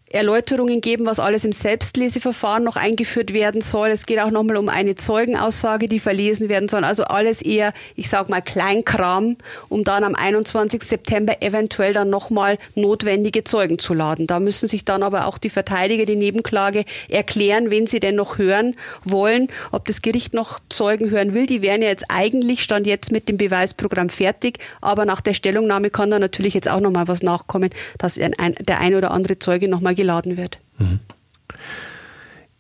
Erläuterungen 0.10 0.80
geben, 0.80 1.05
was 1.05 1.20
alles 1.20 1.43
im 1.43 1.51
Selbstleseverfahren 1.51 2.64
noch 2.64 2.78
eingeführt 2.78 3.34
werden 3.34 3.62
soll. 3.62 3.89
Es 3.89 4.05
geht 4.05 4.20
auch 4.20 4.32
nochmal 4.32 4.58
um 4.58 4.70
eine 4.70 4.95
Zeugenaussage, 4.95 5.89
die 5.89 5.99
verlesen 5.99 6.47
werden 6.47 6.70
soll. 6.70 6.86
Also 6.86 7.03
alles 7.03 7.41
eher, 7.41 7.74
ich 7.95 8.10
sag 8.10 8.30
mal, 8.30 8.41
Kleinkram, 8.41 9.36
um 9.68 9.84
dann 9.84 10.05
am 10.05 10.16
21. 10.16 10.84
September 10.84 11.41
eventuell 11.41 11.91
dann 11.93 12.10
nochmal 12.10 12.58
notwendige 12.76 13.43
Zeugen 13.43 13.80
zu 13.80 13.93
laden. 13.93 14.28
Da 14.28 14.39
müssen 14.39 14.70
sich 14.70 14.86
dann 14.86 15.03
aber 15.03 15.28
auch 15.28 15.38
die 15.38 15.49
Verteidiger 15.49 16.05
die 16.05 16.16
Nebenklage 16.16 16.86
erklären, 17.10 17.70
wenn 17.70 17.86
sie 17.86 17.99
denn 17.99 18.16
noch 18.16 18.38
hören 18.38 18.76
wollen, 19.03 19.49
ob 19.72 19.86
das 19.88 20.01
Gericht 20.01 20.34
noch 20.34 20.62
Zeugen 20.70 21.10
hören 21.10 21.34
will. 21.34 21.47
Die 21.47 21.62
wären 21.62 21.82
ja 21.82 21.89
jetzt 21.89 22.05
eigentlich, 22.08 22.64
stand 22.64 22.88
jetzt 22.88 23.12
mit 23.12 23.28
dem 23.28 23.38
Beweisprogramm 23.38 24.08
fertig, 24.08 24.60
aber 24.80 25.03
nach 25.03 25.20
der 25.20 25.34
Stellungnahme 25.34 25.89
kann 25.89 26.10
da 26.10 26.20
natürlich 26.20 26.53
jetzt 26.53 26.70
auch 26.70 26.80
nochmal 26.80 27.10
was 27.10 27.22
nachkommen, 27.22 27.72
dass 27.97 28.18
ein, 28.18 28.55
der 28.60 28.80
eine 28.80 28.97
oder 28.97 29.12
andere 29.12 29.38
Zeuge 29.39 29.68
nochmal 29.68 29.97
geladen 29.98 30.38
wird. 30.38 30.60
Mhm. 30.78 31.02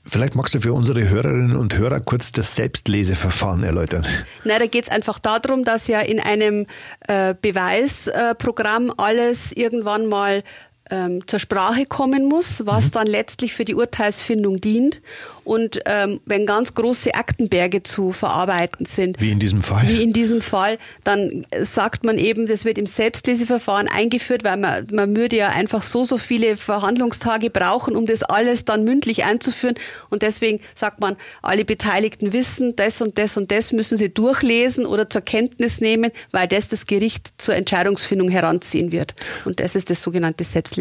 Vielleicht 0.09 0.35
magst 0.35 0.55
du 0.55 0.61
für 0.61 0.71
unsere 0.71 1.09
Hörerinnen 1.09 1.57
und 1.57 1.77
Hörer 1.77 1.99
kurz 1.99 2.31
das 2.31 2.55
Selbstleseverfahren 2.55 3.63
erläutern. 3.63 4.05
Na, 4.45 4.57
da 4.57 4.65
geht 4.65 4.85
es 4.85 4.89
einfach 4.89 5.19
darum, 5.19 5.65
dass 5.65 5.89
ja 5.89 5.99
in 5.99 6.21
einem 6.21 6.65
äh, 7.07 7.35
Beweisprogramm 7.41 8.93
alles 8.95 9.51
irgendwann 9.51 10.05
mal 10.05 10.43
ähm, 10.89 11.25
zur 11.27 11.39
Sprache 11.39 11.85
kommen 11.85 12.25
muss, 12.25 12.65
was 12.65 12.85
mhm. 12.87 12.91
dann 12.91 13.07
letztlich 13.07 13.53
für 13.53 13.65
die 13.65 13.75
Urteilsfindung 13.75 14.61
dient. 14.61 15.01
Und 15.47 15.79
ähm, 15.85 16.19
wenn 16.25 16.45
ganz 16.45 16.73
große 16.73 17.15
Aktenberge 17.15 17.81
zu 17.81 18.11
verarbeiten 18.11 18.85
sind, 18.85 19.21
wie 19.21 19.31
in 19.31 19.39
diesem 19.39 19.61
Fall, 19.61 19.87
wie 19.87 20.03
in 20.03 20.11
diesem 20.11 20.41
Fall, 20.41 20.77
dann 21.05 21.47
sagt 21.61 22.03
man 22.03 22.17
eben, 22.17 22.47
das 22.47 22.65
wird 22.65 22.77
im 22.77 22.85
Selbstleseverfahren 22.85 23.87
eingeführt, 23.87 24.43
weil 24.43 24.57
man, 24.57 24.85
man 24.91 25.15
würde 25.15 25.37
ja 25.37 25.47
einfach 25.47 25.83
so 25.83 26.03
so 26.03 26.17
viele 26.17 26.57
Verhandlungstage 26.57 27.49
brauchen, 27.49 27.95
um 27.95 28.05
das 28.05 28.23
alles 28.23 28.65
dann 28.65 28.83
mündlich 28.83 29.23
einzuführen. 29.23 29.75
Und 30.09 30.21
deswegen 30.21 30.59
sagt 30.75 30.99
man, 30.99 31.15
alle 31.41 31.63
Beteiligten 31.63 32.33
wissen, 32.33 32.75
das 32.75 33.01
und 33.01 33.17
das 33.17 33.37
und 33.37 33.49
das 33.49 33.71
müssen 33.71 33.97
sie 33.97 34.09
durchlesen 34.13 34.85
oder 34.85 35.09
zur 35.09 35.21
Kenntnis 35.21 35.79
nehmen, 35.79 36.11
weil 36.31 36.49
das 36.49 36.67
das 36.67 36.87
Gericht 36.87 37.33
zur 37.37 37.55
Entscheidungsfindung 37.55 38.27
heranziehen 38.27 38.91
wird. 38.91 39.15
Und 39.45 39.61
das 39.61 39.75
ist 39.75 39.89
das 39.89 40.01
sogenannte 40.01 40.43
Selbstleseverfahren. 40.43 40.76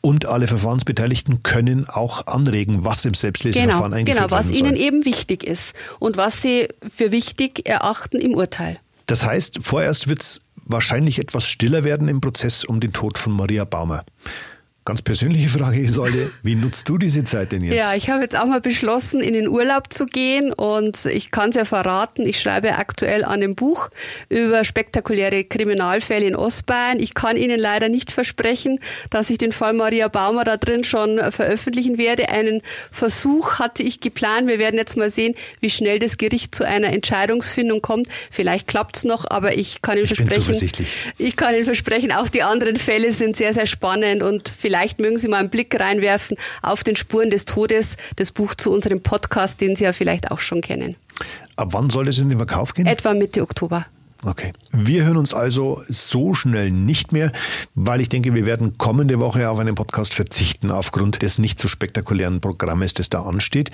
Und 0.00 0.26
alle 0.26 0.46
Verfahrensbeteiligten 0.46 1.42
können 1.42 1.88
auch 1.88 2.26
anregen, 2.26 2.84
was 2.84 3.04
im 3.06 3.14
Selbstleseverfahren 3.14 3.84
genau, 3.84 3.96
eingeführt 3.96 4.28
genau, 4.28 4.38
was 4.38 4.50
ihnen 4.50 4.76
eben 4.76 5.06
wichtig 5.06 5.44
ist 5.44 5.72
und 5.98 6.18
was 6.18 6.42
sie 6.42 6.68
für 6.94 7.10
wichtig 7.10 7.66
erachten 7.66 8.18
im 8.18 8.34
Urteil. 8.34 8.78
Das 9.06 9.24
heißt, 9.24 9.60
vorerst 9.62 10.08
wird 10.08 10.20
es 10.20 10.40
wahrscheinlich 10.66 11.18
etwas 11.18 11.48
stiller 11.48 11.84
werden 11.84 12.08
im 12.08 12.20
Prozess 12.20 12.64
um 12.64 12.80
den 12.80 12.92
Tod 12.92 13.18
von 13.18 13.32
Maria 13.32 13.64
Baumer. 13.64 14.04
Ganz 14.86 15.00
persönliche 15.00 15.48
Frage, 15.48 15.80
Isolde, 15.80 16.30
wie 16.42 16.56
nutzt 16.56 16.86
du 16.90 16.98
diese 16.98 17.24
Zeit 17.24 17.52
denn 17.52 17.62
jetzt? 17.62 17.74
Ja, 17.74 17.94
ich 17.94 18.10
habe 18.10 18.22
jetzt 18.22 18.38
auch 18.38 18.44
mal 18.44 18.60
beschlossen, 18.60 19.22
in 19.22 19.32
den 19.32 19.48
Urlaub 19.48 19.90
zu 19.90 20.04
gehen 20.04 20.52
und 20.52 21.06
ich 21.06 21.30
kann 21.30 21.48
es 21.48 21.56
ja 21.56 21.64
verraten, 21.64 22.28
ich 22.28 22.38
schreibe 22.38 22.76
aktuell 22.76 23.24
an 23.24 23.32
einem 23.32 23.54
Buch 23.54 23.88
über 24.28 24.62
spektakuläre 24.62 25.44
Kriminalfälle 25.44 26.26
in 26.26 26.36
Ostbayern. 26.36 27.00
Ich 27.00 27.14
kann 27.14 27.38
Ihnen 27.38 27.58
leider 27.58 27.88
nicht 27.88 28.12
versprechen, 28.12 28.78
dass 29.08 29.30
ich 29.30 29.38
den 29.38 29.52
Fall 29.52 29.72
Maria 29.72 30.08
Baumer 30.08 30.44
da 30.44 30.58
drin 30.58 30.84
schon 30.84 31.18
veröffentlichen 31.32 31.96
werde. 31.96 32.28
Einen 32.28 32.60
Versuch 32.90 33.58
hatte 33.58 33.82
ich 33.82 34.00
geplant. 34.00 34.48
Wir 34.48 34.58
werden 34.58 34.76
jetzt 34.76 34.98
mal 34.98 35.08
sehen, 35.08 35.34
wie 35.60 35.70
schnell 35.70 35.98
das 35.98 36.18
Gericht 36.18 36.54
zu 36.54 36.66
einer 36.66 36.92
Entscheidungsfindung 36.92 37.80
kommt. 37.80 38.08
Vielleicht 38.30 38.66
klappt 38.66 38.98
es 38.98 39.04
noch, 39.04 39.24
aber 39.30 39.56
ich 39.56 39.80
kann 39.80 39.96
Ihnen 39.96 40.04
ich 40.04 40.14
versprechen, 40.14 40.86
ich 41.16 41.36
kann 41.36 41.54
Ihnen 41.54 41.64
versprechen, 41.64 42.12
auch 42.12 42.28
die 42.28 42.42
anderen 42.42 42.76
Fälle 42.76 43.12
sind 43.12 43.34
sehr, 43.34 43.54
sehr 43.54 43.64
spannend 43.64 44.22
und 44.22 44.50
vielleicht 44.50 44.73
Vielleicht 44.74 44.98
mögen 44.98 45.18
Sie 45.18 45.28
mal 45.28 45.36
einen 45.36 45.50
Blick 45.50 45.78
reinwerfen 45.78 46.36
auf 46.60 46.82
den 46.82 46.96
Spuren 46.96 47.30
des 47.30 47.44
Todes, 47.44 47.96
das 48.16 48.32
Buch 48.32 48.56
zu 48.56 48.72
unserem 48.72 49.00
Podcast, 49.00 49.60
den 49.60 49.76
Sie 49.76 49.84
ja 49.84 49.92
vielleicht 49.92 50.32
auch 50.32 50.40
schon 50.40 50.62
kennen. 50.62 50.96
Ab 51.54 51.68
wann 51.70 51.90
soll 51.90 52.08
es 52.08 52.18
in 52.18 52.28
den 52.28 52.38
Verkauf 52.38 52.74
gehen? 52.74 52.86
Etwa 52.86 53.14
Mitte 53.14 53.42
Oktober. 53.42 53.86
Okay. 54.24 54.52
Wir 54.72 55.04
hören 55.04 55.16
uns 55.16 55.32
also 55.32 55.84
so 55.88 56.34
schnell 56.34 56.72
nicht 56.72 57.12
mehr, 57.12 57.30
weil 57.76 58.00
ich 58.00 58.08
denke, 58.08 58.34
wir 58.34 58.46
werden 58.46 58.76
kommende 58.76 59.20
Woche 59.20 59.48
auf 59.48 59.60
einen 59.60 59.76
Podcast 59.76 60.12
verzichten 60.12 60.72
aufgrund 60.72 61.22
des 61.22 61.38
nicht 61.38 61.60
so 61.60 61.68
spektakulären 61.68 62.40
Programmes, 62.40 62.94
das 62.94 63.08
da 63.08 63.22
ansteht. 63.22 63.70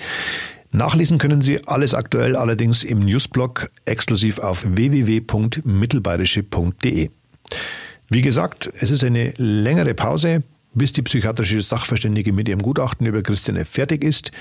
Nachlesen 0.69 1.17
können 1.17 1.41
Sie 1.41 1.67
alles 1.67 1.95
aktuell 1.95 2.35
allerdings 2.35 2.83
im 2.83 2.99
Newsblog 2.99 3.71
exklusiv 3.85 4.37
auf 4.37 4.63
www.mittelbayerische.de. 4.67 7.09
Wie 8.11 8.21
gesagt, 8.21 8.71
es 8.79 8.91
ist 8.91 9.03
eine 9.03 9.33
längere 9.37 9.95
Pause 9.95 10.43
bis 10.73 10.93
die 10.93 11.01
psychiatrische 11.01 11.61
Sachverständige 11.61 12.33
mit 12.33 12.47
ihrem 12.47 12.61
Gutachten 12.61 13.05
über 13.05 13.21
Christian 13.21 13.57
F. 13.57 13.69
fertig 13.69 14.03
ist. 14.03 14.31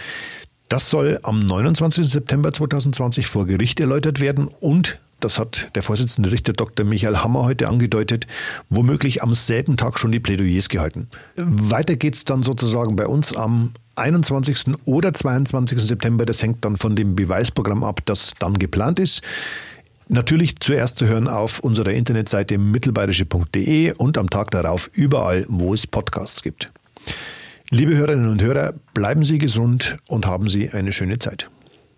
Das 0.68 0.88
soll 0.88 1.18
am 1.22 1.40
29. 1.40 2.08
September 2.08 2.52
2020 2.52 3.26
vor 3.26 3.46
Gericht 3.46 3.80
erläutert 3.80 4.20
werden 4.20 4.48
und 4.60 5.00
das 5.20 5.38
hat 5.38 5.70
der 5.74 5.82
Vorsitzende 5.82 6.32
Richter 6.32 6.54
Dr. 6.54 6.86
Michael 6.86 7.18
Hammer 7.18 7.44
heute 7.44 7.68
angedeutet, 7.68 8.26
womöglich 8.70 9.22
am 9.22 9.34
selben 9.34 9.76
Tag 9.76 9.98
schon 9.98 10.12
die 10.12 10.20
Plädoyers 10.20 10.70
gehalten. 10.70 11.08
Weiter 11.36 11.96
geht's 11.96 12.24
dann 12.24 12.42
sozusagen 12.42 12.96
bei 12.96 13.06
uns 13.06 13.36
am 13.36 13.72
21. 13.96 14.76
oder 14.86 15.12
22. 15.12 15.78
September. 15.78 16.24
Das 16.24 16.42
hängt 16.42 16.64
dann 16.64 16.76
von 16.76 16.96
dem 16.96 17.16
Beweisprogramm 17.16 17.84
ab, 17.84 18.00
das 18.06 18.32
dann 18.38 18.58
geplant 18.58 18.98
ist. 18.98 19.20
Natürlich 20.12 20.58
zuerst 20.58 20.98
zu 20.98 21.06
hören 21.06 21.28
auf 21.28 21.60
unserer 21.60 21.92
Internetseite 21.92 22.58
mittelbayerische.de 22.58 23.92
und 23.92 24.18
am 24.18 24.28
Tag 24.28 24.50
darauf 24.50 24.90
überall, 24.92 25.46
wo 25.48 25.72
es 25.72 25.86
Podcasts 25.86 26.42
gibt. 26.42 26.72
Liebe 27.70 27.96
Hörerinnen 27.96 28.28
und 28.28 28.42
Hörer, 28.42 28.74
bleiben 28.92 29.22
Sie 29.22 29.38
gesund 29.38 29.98
und 30.08 30.26
haben 30.26 30.48
Sie 30.48 30.70
eine 30.70 30.92
schöne 30.92 31.20
Zeit. 31.20 31.48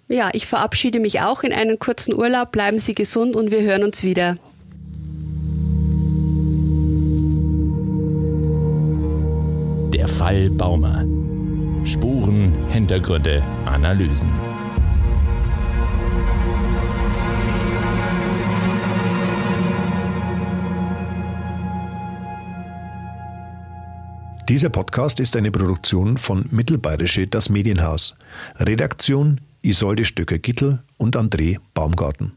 Ja, 0.08 0.28
ich 0.34 0.46
verabschiede 0.46 1.00
mich 1.00 1.22
auch 1.22 1.42
in 1.42 1.54
einen 1.54 1.78
kurzen 1.78 2.12
Urlaub. 2.14 2.52
Bleiben 2.52 2.78
Sie 2.78 2.94
gesund 2.94 3.34
und 3.34 3.50
wir 3.50 3.62
hören 3.62 3.82
uns 3.82 4.02
wieder. 4.02 4.36
Der 9.94 10.06
Fall 10.06 10.50
Baumer. 10.50 11.06
Spuren, 11.84 12.52
Hintergründe, 12.68 13.42
Analysen. 13.64 14.51
Dieser 24.52 24.68
Podcast 24.68 25.18
ist 25.18 25.34
eine 25.34 25.50
Produktion 25.50 26.18
von 26.18 26.44
Mittelbayerische 26.50 27.26
Das 27.26 27.48
Medienhaus. 27.48 28.14
Redaktion 28.56 29.40
Isolde 29.62 30.04
Stöcker-Gittel 30.04 30.82
und 30.98 31.16
André 31.16 31.56
Baumgarten. 31.72 32.32